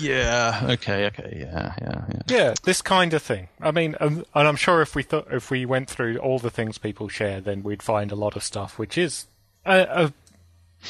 yeah, 0.00 0.68
okay, 0.70 1.06
okay, 1.06 1.38
yeah, 1.40 1.74
yeah, 1.82 2.04
yeah. 2.08 2.22
Yeah, 2.28 2.54
this 2.62 2.82
kind 2.82 3.12
of 3.12 3.24
thing. 3.24 3.48
I 3.60 3.72
mean, 3.72 3.96
um, 3.98 4.24
and 4.36 4.46
I'm 4.46 4.54
sure 4.54 4.82
if 4.82 4.94
we 4.94 5.02
thought 5.02 5.26
if 5.32 5.50
we 5.50 5.66
went 5.66 5.90
through 5.90 6.18
all 6.18 6.38
the 6.38 6.50
things 6.50 6.78
people 6.78 7.08
share, 7.08 7.40
then 7.40 7.64
we'd 7.64 7.82
find 7.82 8.12
a 8.12 8.16
lot 8.16 8.36
of 8.36 8.44
stuff 8.44 8.78
which 8.78 8.96
is 8.96 9.26
a, 9.64 9.90
uh, 9.90 10.10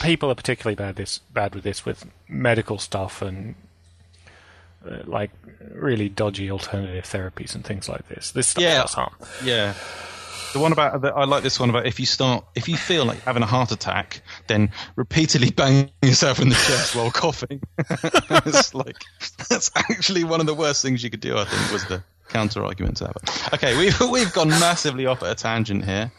people 0.02 0.30
are 0.30 0.34
particularly 0.34 0.74
bad 0.74 0.96
this 0.96 1.18
bad 1.32 1.54
with 1.54 1.64
this 1.64 1.84
with 1.84 2.04
medical 2.28 2.78
stuff 2.78 3.22
and 3.22 3.54
uh, 4.88 4.98
like 5.04 5.30
really 5.72 6.08
dodgy 6.08 6.50
alternative 6.50 7.04
therapies 7.04 7.54
and 7.54 7.64
things 7.64 7.88
like 7.88 8.06
this. 8.08 8.30
This 8.32 8.48
stuff 8.48 8.62
Yeah. 8.62 8.82
does 8.82 8.94
harm. 8.94 9.14
Yeah. 9.44 9.74
The 10.52 10.60
one 10.60 10.72
about 10.72 11.00
the, 11.02 11.08
I 11.12 11.24
like 11.24 11.42
this 11.42 11.58
one 11.60 11.68
about 11.70 11.86
if 11.86 11.98
you 12.00 12.06
start 12.06 12.44
if 12.54 12.68
you 12.68 12.76
feel 12.76 13.04
like 13.04 13.20
having 13.22 13.42
a 13.42 13.46
heart 13.46 13.72
attack, 13.72 14.22
then 14.46 14.70
repeatedly 14.94 15.50
bang 15.50 15.90
yourself 16.02 16.40
in 16.40 16.48
the 16.48 16.54
chest 16.54 16.94
while 16.94 17.10
coughing. 17.10 17.60
it's 18.46 18.72
like 18.74 18.96
that's 19.50 19.70
actually 19.76 20.24
one 20.24 20.40
of 20.40 20.46
the 20.46 20.54
worst 20.54 20.82
things 20.82 21.02
you 21.02 21.10
could 21.10 21.20
do. 21.20 21.36
I 21.36 21.44
think 21.44 21.72
was 21.72 21.84
the 21.86 22.02
counter 22.28 22.64
argument 22.64 22.96
to 22.98 23.04
that. 23.04 23.50
Okay, 23.54 23.76
we've 23.76 23.98
we've 24.10 24.32
gone 24.32 24.48
massively 24.48 25.04
off 25.06 25.22
at 25.22 25.30
a 25.30 25.34
tangent 25.34 25.84
here. 25.84 26.10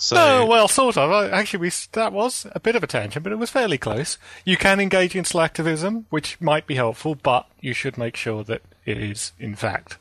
So 0.00 0.16
No, 0.16 0.46
well, 0.46 0.66
sort 0.66 0.96
of. 0.96 1.10
Uh, 1.10 1.28
Actually, 1.30 1.60
we, 1.60 1.70
that 1.92 2.12
was 2.12 2.46
a 2.52 2.58
bit 2.60 2.74
of 2.74 2.82
a 2.82 2.86
tangent, 2.86 3.22
but 3.22 3.32
it 3.32 3.36
was 3.36 3.50
fairly 3.50 3.76
close. 3.76 4.16
You 4.46 4.56
can 4.56 4.80
engage 4.80 5.14
in 5.14 5.24
slacktivism, 5.24 6.04
which 6.08 6.40
might 6.40 6.66
be 6.66 6.74
helpful, 6.76 7.14
but 7.14 7.46
you 7.60 7.74
should 7.74 7.98
make 7.98 8.16
sure 8.16 8.42
that 8.44 8.62
it 8.86 8.96
is, 8.96 9.32
in 9.38 9.54
fact, 9.54 9.98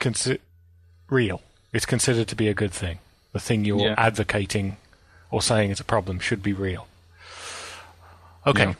consi- 0.00 0.38
real. 1.10 1.42
It's 1.74 1.84
considered 1.86 2.28
to 2.28 2.36
be 2.36 2.48
a 2.48 2.54
good 2.54 2.72
thing. 2.72 2.98
The 3.32 3.40
thing 3.40 3.66
you're 3.66 3.80
Yeah. 3.88 3.94
advocating 3.98 4.78
or 5.30 5.42
saying 5.42 5.70
is 5.70 5.78
a 5.80 5.84
problem 5.84 6.18
should 6.18 6.42
be 6.42 6.54
real. 6.54 6.86
Okay. 8.46 8.64
Yeah. 8.64 8.74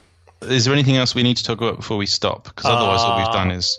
is 0.49 0.65
there 0.65 0.73
anything 0.75 0.97
else 0.97 1.15
we 1.15 1.23
need 1.23 1.37
to 1.39 1.45
talk 1.45 1.61
about 1.61 1.77
before 1.77 1.97
we 1.99 2.07
stop? 2.07 2.45
Because 2.45 2.65
otherwise, 2.67 3.01
all 3.01 3.19
we've 3.19 3.33
done 3.35 3.51
is 3.51 3.79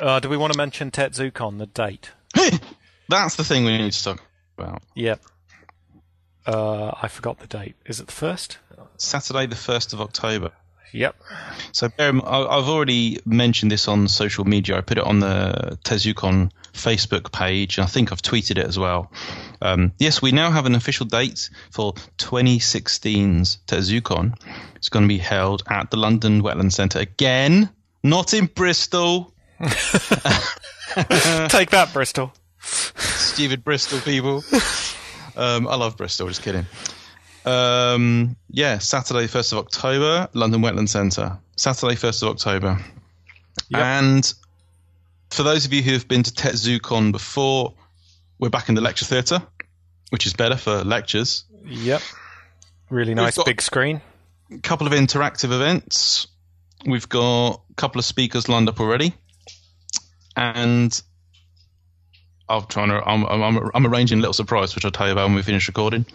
Uh, 0.00 0.20
do 0.20 0.28
we 0.28 0.36
want 0.36 0.52
to 0.52 0.56
mention 0.56 0.90
TetZooCon, 0.90 1.58
the 1.58 1.66
date? 1.66 2.10
that's 3.08 3.34
the 3.36 3.44
thing 3.44 3.64
we 3.64 3.76
need 3.76 3.92
to 3.92 4.04
talk 4.04 4.22
about. 4.58 4.82
Yep. 4.94 5.20
Uh, 6.46 6.92
I 7.02 7.08
forgot 7.08 7.38
the 7.40 7.46
date. 7.46 7.74
Is 7.86 8.00
it 8.00 8.06
the 8.06 8.12
first? 8.12 8.58
Saturday, 8.96 9.46
the 9.46 9.56
first 9.56 9.92
of 9.92 10.00
October. 10.00 10.50
Yep. 10.92 11.16
So 11.72 11.90
bear 11.90 12.08
in- 12.08 12.22
I- 12.22 12.46
I've 12.46 12.68
already 12.68 13.20
mentioned 13.26 13.70
this 13.70 13.88
on 13.88 14.08
social 14.08 14.46
media. 14.46 14.78
I 14.78 14.80
put 14.80 14.96
it 14.96 15.04
on 15.04 15.20
the 15.20 15.78
TetZooCon 15.84 16.50
Facebook 16.72 17.30
page, 17.30 17.76
and 17.76 17.84
I 17.84 17.88
think 17.88 18.10
I've 18.10 18.22
tweeted 18.22 18.52
it 18.52 18.66
as 18.66 18.78
well. 18.78 19.12
Um, 19.60 19.92
yes, 19.98 20.22
we 20.22 20.32
now 20.32 20.50
have 20.50 20.64
an 20.64 20.74
official 20.74 21.04
date 21.04 21.50
for 21.70 21.92
2016's 22.16 23.58
TetZooCon. 23.66 24.34
It's 24.76 24.88
going 24.88 25.04
to 25.04 25.08
be 25.08 25.18
held 25.18 25.62
at 25.68 25.90
the 25.90 25.98
London 25.98 26.42
Wetland 26.42 26.72
Centre 26.72 27.00
again, 27.00 27.68
not 28.02 28.32
in 28.32 28.46
Bristol. 28.46 29.34
Take 29.60 29.70
that, 31.70 31.90
Bristol. 31.92 32.32
Stupid 32.96 33.64
Bristol 33.64 34.00
people. 34.00 34.44
Um, 35.38 35.68
I 35.68 35.76
love 35.76 35.96
Bristol. 35.96 36.26
Just 36.26 36.42
kidding. 36.42 36.66
Um, 37.44 38.36
yeah, 38.50 38.78
Saturday, 38.78 39.28
first 39.28 39.52
of 39.52 39.58
October, 39.58 40.28
London 40.32 40.60
Wetland 40.62 40.88
Centre. 40.88 41.38
Saturday, 41.54 41.94
first 41.94 42.24
of 42.24 42.28
October. 42.28 42.78
Yep. 43.68 43.80
And 43.80 44.34
for 45.30 45.44
those 45.44 45.64
of 45.64 45.72
you 45.72 45.82
who 45.82 45.92
have 45.92 46.08
been 46.08 46.24
to 46.24 46.32
TetZooCon 46.32 47.12
before, 47.12 47.74
we're 48.40 48.50
back 48.50 48.68
in 48.68 48.74
the 48.74 48.80
lecture 48.80 49.04
theatre, 49.04 49.40
which 50.10 50.26
is 50.26 50.32
better 50.32 50.56
for 50.56 50.82
lectures. 50.82 51.44
Yep. 51.64 52.02
Really 52.90 53.14
nice 53.14 53.42
big 53.42 53.62
screen. 53.62 54.00
A 54.50 54.58
couple 54.58 54.86
of 54.86 54.92
interactive 54.92 55.52
events. 55.52 56.26
We've 56.84 57.08
got 57.08 57.60
a 57.70 57.74
couple 57.74 57.98
of 57.98 58.04
speakers 58.04 58.48
lined 58.48 58.68
up 58.68 58.80
already, 58.80 59.14
and 60.36 61.00
I'm 62.48 62.64
trying 62.66 62.88
to. 62.88 63.02
I'm, 63.06 63.24
I'm, 63.26 63.70
I'm 63.74 63.86
arranging 63.86 64.18
a 64.18 64.20
little 64.20 64.32
surprise, 64.32 64.74
which 64.74 64.84
I'll 64.84 64.90
tell 64.90 65.06
you 65.06 65.12
about 65.12 65.26
when 65.26 65.34
we 65.34 65.42
finish 65.42 65.68
recording. 65.68 66.06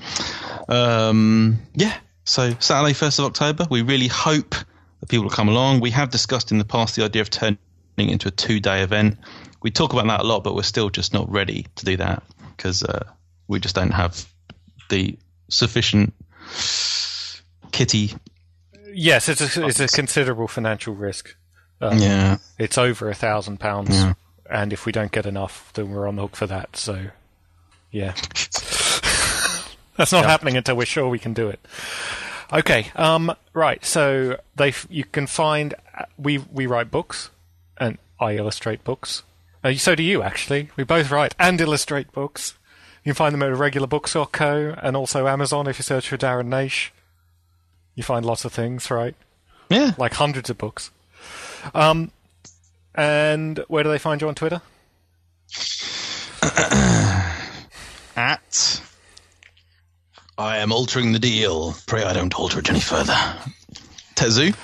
Um, 0.68 1.60
yeah. 1.76 1.98
So 2.26 2.54
Saturday, 2.60 2.94
first 2.94 3.20
of 3.20 3.26
October. 3.26 3.68
We 3.70 3.82
really 3.82 4.08
hope 4.08 4.56
that 5.00 5.10
people 5.10 5.24
will 5.26 5.32
come 5.32 5.50
along. 5.50 5.82
We 5.82 5.92
have 5.92 6.10
discussed 6.10 6.52
in 6.52 6.58
the 6.58 6.66
past 6.66 6.96
the 6.96 7.04
idea 7.04 7.22
of 7.22 7.30
turning 7.30 7.58
it 7.98 8.10
into 8.10 8.28
a 8.30 8.32
two-day 8.32 8.82
event. 8.82 9.18
We 9.62 9.72
talk 9.72 9.94
about 9.94 10.08
that 10.08 10.22
a 10.22 10.24
lot, 10.24 10.44
but 10.44 10.56
we're 10.56 10.64
still 10.64 10.90
just 10.90 11.14
not 11.14 11.30
ready 11.30 11.68
to 11.76 11.86
do 11.86 11.98
that 11.98 12.24
because 12.56 12.84
uh, 12.84 13.04
we 13.48 13.60
just 13.60 13.76
don't 13.76 13.92
have 13.92 14.26
the 14.90 15.18
sufficient 15.50 16.14
kitty. 17.72 18.14
Yes, 18.94 19.28
it's 19.30 19.58
a, 19.58 19.66
it's 19.66 19.80
a 19.80 19.88
considerable 19.88 20.48
financial 20.48 20.94
risk. 20.96 21.36
Um, 21.82 21.98
Yeah. 21.98 22.38
It's 22.58 22.78
over 22.78 23.10
a 23.10 23.16
thousand 23.16 23.60
pounds, 23.60 23.90
Yeah. 23.96 24.14
And 24.50 24.74
if 24.74 24.86
we 24.86 24.92
don't 24.92 25.12
get 25.12 25.26
enough, 25.26 25.72
then 25.74 25.92
we're 25.92 26.08
on 26.08 26.16
the 26.16 26.24
hook 26.24 26.36
for 26.36 26.48
that. 26.48 26.76
So, 26.76 27.08
yeah, 27.92 28.14
that's 29.98 30.12
not 30.12 30.26
happening 30.26 30.58
until 30.58 30.76
we're 30.76 30.86
sure 30.86 31.08
we 31.10 31.20
can 31.20 31.34
do 31.34 31.50
it. 31.50 31.60
Okay, 32.52 32.92
um, 32.96 33.36
right. 33.54 33.84
So 33.84 34.40
they 34.56 34.74
you 34.90 35.06
can 35.06 35.28
find 35.28 35.74
we 36.18 36.38
we 36.38 36.66
write 36.66 36.92
books, 36.92 37.30
and 37.78 37.98
I 38.20 38.36
illustrate 38.36 38.84
books. 38.84 39.24
Uh, 39.64 39.74
so 39.74 39.96
do 39.96 40.04
you 40.04 40.22
actually. 40.22 40.70
We 40.76 40.84
both 40.84 41.10
write 41.10 41.36
and 41.40 41.60
illustrate 41.60 42.12
books. 42.12 42.56
You 43.04 43.10
can 43.12 43.16
find 43.16 43.34
them 43.34 43.44
at 43.44 43.50
a 43.50 43.56
Regular 43.56 43.88
Books 43.88 44.16
or 44.16 44.26
Co. 44.26 44.76
and 44.82 44.96
also 44.96 45.28
Amazon 45.28 45.68
if 45.68 45.78
you 45.78 45.84
search 45.84 46.08
for 46.08 46.18
Darren 46.18 46.48
Naish. 46.48 46.92
You 47.96 48.04
find 48.04 48.26
lots 48.26 48.46
of 48.46 48.54
things, 48.54 48.90
right? 48.90 49.16
Yeah. 49.70 49.94
like 49.98 50.14
hundreds 50.14 50.50
of 50.50 50.58
books. 50.58 50.92
Um, 51.74 52.12
and 52.96 53.64
where 53.68 53.84
do 53.84 53.90
they 53.90 54.00
find 54.00 54.22
you 54.22 54.28
on 54.28 54.36
Twitter? 54.36 54.62
At 58.16 58.82
I 60.38 60.58
am 60.58 60.72
altering 60.72 61.12
the 61.12 61.20
deal. 61.20 61.76
Pray 61.86 62.04
I 62.04 62.14
don't 62.14 62.34
alter 62.34 62.60
it 62.60 62.70
any 62.70 62.80
further. 62.80 63.16
TetZoo. 64.16 64.56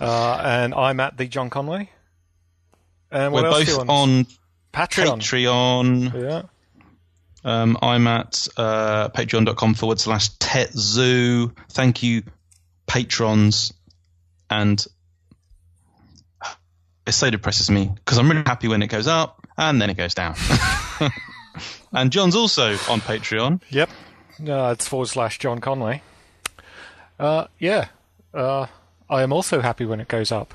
Uh, 0.00 0.40
and 0.44 0.74
I'm 0.74 1.00
at 1.00 1.16
the 1.16 1.26
John 1.26 1.48
Conway. 1.48 1.90
And 3.10 3.32
what 3.32 3.44
We're 3.44 3.48
else 3.50 3.64
both 3.64 3.68
you 3.68 3.84
on 3.88 4.26
Patreon. 4.72 5.20
Patreon. 5.20 6.22
Yeah. 6.22 6.42
Um, 7.42 7.78
I'm 7.80 8.06
at 8.06 8.48
uh, 8.56 9.08
patreon.com 9.08 9.74
forward 9.74 10.00
slash 10.00 10.30
TetZoo. 10.36 11.56
Thank 11.70 12.02
you, 12.02 12.22
patrons. 12.86 13.72
And 14.50 14.84
it 17.06 17.12
so 17.12 17.30
depresses 17.30 17.70
me 17.70 17.90
because 17.94 18.18
I'm 18.18 18.28
really 18.30 18.42
happy 18.44 18.68
when 18.68 18.82
it 18.82 18.88
goes 18.88 19.06
up 19.06 19.46
and 19.56 19.80
then 19.80 19.90
it 19.90 19.96
goes 19.96 20.14
down. 20.14 20.34
and 21.92 22.10
John's 22.10 22.34
also 22.34 22.72
on 22.90 23.00
Patreon. 23.00 23.62
Yep. 23.70 23.90
Uh, 24.46 24.74
it's 24.76 24.86
forward 24.86 25.08
slash 25.08 25.38
John 25.38 25.60
Conway. 25.60 26.02
Uh, 27.18 27.46
yeah. 27.58 27.88
Uh, 28.34 28.66
I 29.08 29.22
am 29.22 29.32
also 29.32 29.60
happy 29.60 29.86
when 29.86 30.00
it 30.00 30.08
goes 30.08 30.30
up. 30.30 30.54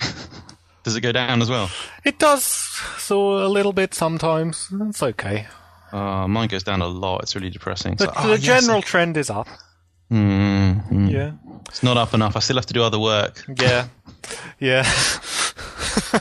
Does 0.82 0.96
it 0.96 1.00
go 1.00 1.12
down 1.12 1.42
as 1.42 1.50
well? 1.50 1.68
It 2.04 2.20
does, 2.20 2.44
so 2.44 3.44
a 3.44 3.48
little 3.48 3.72
bit 3.72 3.92
sometimes. 3.92 4.68
It's 4.72 5.02
okay. 5.02 5.48
Uh, 5.90 6.28
mine 6.28 6.46
goes 6.46 6.62
down 6.62 6.80
a 6.80 6.86
lot. 6.86 7.22
It's 7.24 7.34
really 7.34 7.50
depressing. 7.50 7.96
The, 7.96 8.06
like, 8.06 8.14
oh, 8.24 8.28
the 8.28 8.34
yes, 8.34 8.42
general 8.42 8.82
trend 8.82 9.16
is 9.16 9.28
up. 9.28 9.48
Mm, 10.12 10.88
mm. 10.88 11.10
Yeah. 11.10 11.32
It's 11.68 11.82
not 11.82 11.96
up 11.96 12.14
enough. 12.14 12.36
I 12.36 12.38
still 12.38 12.54
have 12.54 12.66
to 12.66 12.74
do 12.74 12.84
other 12.84 13.00
work. 13.00 13.44
Yeah. 13.60 13.88
yeah. 14.60 14.88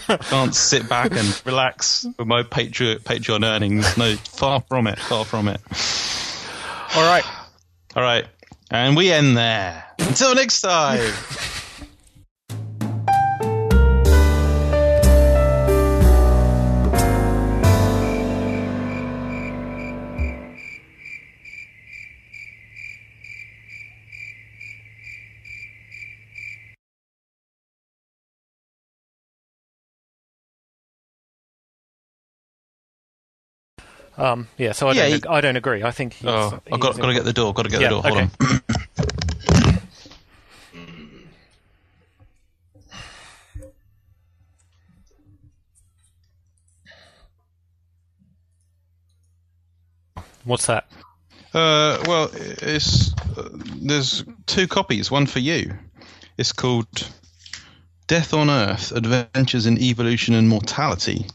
I 0.09 0.17
can't 0.17 0.55
sit 0.55 0.87
back 0.89 1.11
and 1.11 1.41
relax 1.45 2.05
with 2.17 2.27
my 2.27 2.43
Patreon, 2.43 2.99
Patreon 2.99 3.45
earnings. 3.45 3.97
No, 3.97 4.15
far 4.15 4.61
from 4.61 4.87
it. 4.87 4.99
Far 4.99 5.25
from 5.25 5.47
it. 5.47 5.61
All 6.95 7.03
right. 7.03 7.25
All 7.95 8.03
right. 8.03 8.25
And 8.71 8.95
we 8.95 9.11
end 9.11 9.37
there. 9.37 9.83
Until 9.99 10.35
next 10.35 10.61
time. 10.61 11.13
Um, 34.17 34.47
yeah, 34.57 34.71
so 34.71 34.87
I, 34.87 34.93
yeah, 34.93 35.09
don't, 35.09 35.23
he, 35.23 35.29
I 35.29 35.41
don't 35.41 35.55
agree. 35.57 35.83
I 35.83 35.91
think 35.91 36.13
he's. 36.13 36.27
Oh, 36.27 36.61
he's 36.65 36.73
I've 36.73 36.79
got, 36.79 36.97
got 36.97 37.07
to 37.07 37.13
get 37.13 37.25
the 37.25 37.33
door. 37.33 37.53
Got 37.53 37.63
to 37.63 37.69
get 37.69 37.81
yeah, 37.81 37.89
the 37.89 38.01
door. 38.01 38.03
Hold 38.03 38.17
okay. 38.17 38.29
on. 38.39 38.61
What's 50.45 50.67
that? 50.67 50.85
Uh, 51.53 52.03
well, 52.05 52.29
it's 52.33 53.13
uh, 53.35 53.49
there's 53.81 54.23
two 54.45 54.67
copies. 54.67 55.09
One 55.09 55.25
for 55.25 55.39
you. 55.39 55.73
It's 56.37 56.51
called 56.51 57.09
Death 58.07 58.33
on 58.33 58.49
Earth: 58.49 58.91
Adventures 58.91 59.65
in 59.65 59.79
Evolution 59.79 60.35
and 60.35 60.47
Mortality, 60.47 61.25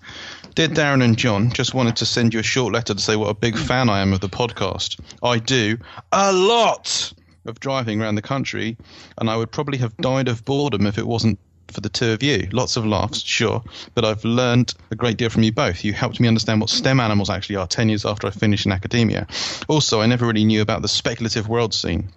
Dear 0.56 0.66
Darren 0.66 1.02
and 1.04 1.16
John, 1.16 1.52
just 1.52 1.74
wanted 1.74 1.94
to 1.96 2.06
send 2.06 2.34
you 2.34 2.40
a 2.40 2.42
short 2.42 2.72
letter 2.72 2.92
to 2.92 3.00
say 3.00 3.14
what 3.14 3.28
a 3.28 3.34
big 3.34 3.56
fan 3.56 3.88
I 3.88 4.00
am 4.00 4.12
of 4.12 4.20
the 4.20 4.28
podcast. 4.28 4.98
I 5.22 5.38
do 5.38 5.78
a 6.10 6.32
lot 6.32 7.12
of 7.46 7.60
driving 7.60 8.02
around 8.02 8.16
the 8.16 8.22
country, 8.22 8.76
and 9.18 9.30
I 9.30 9.36
would 9.36 9.52
probably 9.52 9.78
have 9.78 9.96
died 9.98 10.26
of 10.26 10.44
boredom 10.44 10.86
if 10.86 10.98
it 10.98 11.06
wasn't 11.06 11.38
for 11.68 11.80
the 11.80 11.88
two 11.88 12.10
of 12.10 12.24
you. 12.24 12.48
Lots 12.50 12.76
of 12.76 12.84
laughs, 12.84 13.22
sure, 13.22 13.62
but 13.94 14.04
I've 14.04 14.24
learned 14.24 14.74
a 14.90 14.96
great 14.96 15.18
deal 15.18 15.30
from 15.30 15.44
you 15.44 15.52
both. 15.52 15.84
You 15.84 15.92
helped 15.92 16.18
me 16.18 16.26
understand 16.26 16.60
what 16.60 16.68
STEM 16.68 16.98
animals 16.98 17.30
actually 17.30 17.56
are 17.56 17.68
10 17.68 17.88
years 17.88 18.04
after 18.04 18.26
I 18.26 18.30
finished 18.30 18.66
in 18.66 18.72
academia. 18.72 19.28
Also, 19.68 20.00
I 20.00 20.06
never 20.06 20.26
really 20.26 20.44
knew 20.44 20.62
about 20.62 20.82
the 20.82 20.88
speculative 20.88 21.48
world 21.48 21.72
scene. 21.72 22.10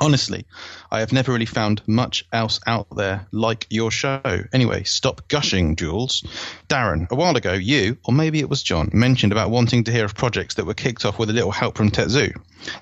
Honestly, 0.00 0.46
I 0.90 1.00
have 1.00 1.12
never 1.12 1.32
really 1.32 1.46
found 1.46 1.82
much 1.86 2.24
else 2.32 2.58
out 2.66 2.86
there 2.96 3.26
like 3.30 3.66
your 3.68 3.90
show. 3.90 4.20
Anyway, 4.52 4.84
stop 4.84 5.28
gushing, 5.28 5.76
Jules. 5.76 6.22
Darren, 6.68 7.10
a 7.10 7.14
while 7.14 7.36
ago, 7.36 7.52
you, 7.52 7.98
or 8.04 8.14
maybe 8.14 8.40
it 8.40 8.48
was 8.48 8.62
John, 8.62 8.88
mentioned 8.94 9.32
about 9.32 9.50
wanting 9.50 9.84
to 9.84 9.92
hear 9.92 10.06
of 10.06 10.14
projects 10.14 10.54
that 10.54 10.64
were 10.64 10.74
kicked 10.74 11.04
off 11.04 11.18
with 11.18 11.28
a 11.28 11.34
little 11.34 11.50
help 11.50 11.76
from 11.76 11.90
TetZoo. 11.90 12.34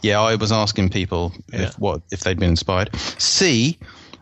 Yeah, 0.03 0.21
I 0.21 0.37
was 0.37 0.53
asking 0.53 0.91
people 0.91 1.33
Yeah. 1.53 1.63
if 1.63 1.79
what 1.81 2.03
if 2.13 2.21
they'd 2.21 2.39
been 2.39 2.51
inspired. 2.51 2.95
C, 3.19 3.79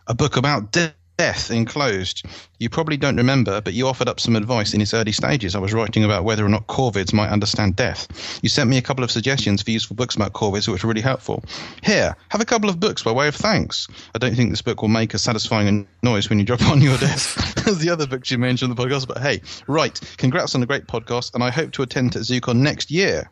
a 0.07 0.15
book 0.15 0.35
about 0.35 0.71
death 0.71 0.93
enclosed. 1.19 2.25
You 2.59 2.69
probably 2.69 2.97
don't 2.97 3.17
remember, 3.17 3.61
but 3.61 3.73
you 3.73 3.87
offered 3.87 4.07
up 4.07 4.19
some 4.19 4.35
advice 4.35 4.73
in 4.73 4.81
its 4.81 4.93
early 4.93 5.11
stages. 5.11 5.55
I 5.55 5.59
was 5.59 5.73
writing 5.73 6.03
about 6.03 6.23
whether 6.23 6.45
or 6.45 6.49
not 6.49 6.67
corvids 6.67 7.13
might 7.13 7.29
understand 7.29 7.75
death. 7.75 8.39
You 8.41 8.49
sent 8.49 8.69
me 8.69 8.77
a 8.77 8.81
couple 8.81 9.03
of 9.03 9.11
suggestions 9.11 9.61
for 9.61 9.71
useful 9.71 9.95
books 9.95 10.15
about 10.15 10.33
corvids, 10.33 10.67
which 10.67 10.83
were 10.83 10.89
really 10.89 11.01
helpful. 11.01 11.43
Here, 11.83 12.15
have 12.29 12.41
a 12.41 12.45
couple 12.45 12.69
of 12.69 12.79
books 12.79 13.03
by 13.03 13.11
way 13.11 13.27
of 13.27 13.35
thanks. 13.35 13.87
I 14.15 14.17
don't 14.17 14.35
think 14.35 14.49
this 14.49 14.61
book 14.61 14.81
will 14.81 14.89
make 14.89 15.13
a 15.13 15.19
satisfying 15.19 15.87
noise 16.03 16.29
when 16.29 16.39
you 16.39 16.45
drop 16.45 16.61
on 16.63 16.81
your 16.81 16.97
desk 16.97 17.37
as 17.67 17.79
the 17.79 17.89
other 17.89 18.07
books 18.07 18.31
you 18.31 18.37
mentioned 18.37 18.71
in 18.71 18.75
the 18.75 18.83
podcast, 18.83 19.07
but 19.07 19.19
hey, 19.19 19.41
right. 19.67 19.99
Congrats 20.17 20.55
on 20.55 20.63
a 20.63 20.65
great 20.65 20.87
podcast, 20.87 21.33
and 21.33 21.43
I 21.43 21.49
hope 21.49 21.71
to 21.73 21.83
attend 21.83 22.11
TetZooCon 22.11 22.57
next 22.57 22.91
year. 22.91 23.29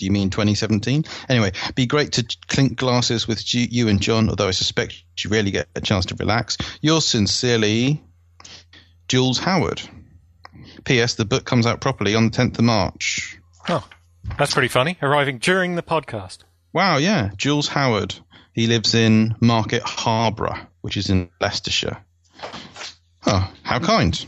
Do 0.00 0.06
you 0.06 0.12
mean 0.12 0.30
2017? 0.30 1.04
Anyway, 1.28 1.52
be 1.74 1.84
great 1.84 2.12
to 2.12 2.36
clink 2.48 2.78
glasses 2.78 3.28
with 3.28 3.42
you 3.54 3.88
and 3.88 4.00
John, 4.00 4.30
although 4.30 4.48
I 4.48 4.52
suspect 4.52 5.04
you 5.18 5.28
rarely 5.28 5.50
get 5.50 5.68
a 5.76 5.82
chance 5.82 6.06
to 6.06 6.14
relax. 6.14 6.56
Yours 6.80 7.06
sincerely, 7.06 8.02
Jules 9.08 9.38
Howard. 9.38 9.82
P.S. 10.84 11.16
The 11.16 11.26
book 11.26 11.44
comes 11.44 11.66
out 11.66 11.82
properly 11.82 12.14
on 12.14 12.30
the 12.30 12.36
10th 12.36 12.58
of 12.58 12.64
March. 12.64 13.38
Oh, 13.68 13.86
that's 14.38 14.54
pretty 14.54 14.68
funny. 14.68 14.96
Arriving 15.02 15.36
during 15.36 15.74
the 15.74 15.82
podcast. 15.82 16.38
Wow, 16.72 16.96
yeah, 16.96 17.30
Jules 17.36 17.68
Howard. 17.68 18.14
He 18.54 18.68
lives 18.68 18.94
in 18.94 19.34
Market 19.38 19.82
Harborough, 19.82 20.66
which 20.80 20.96
is 20.96 21.10
in 21.10 21.28
Leicestershire. 21.42 21.98
Oh, 23.26 23.52
how 23.62 23.80
kind. 23.80 24.24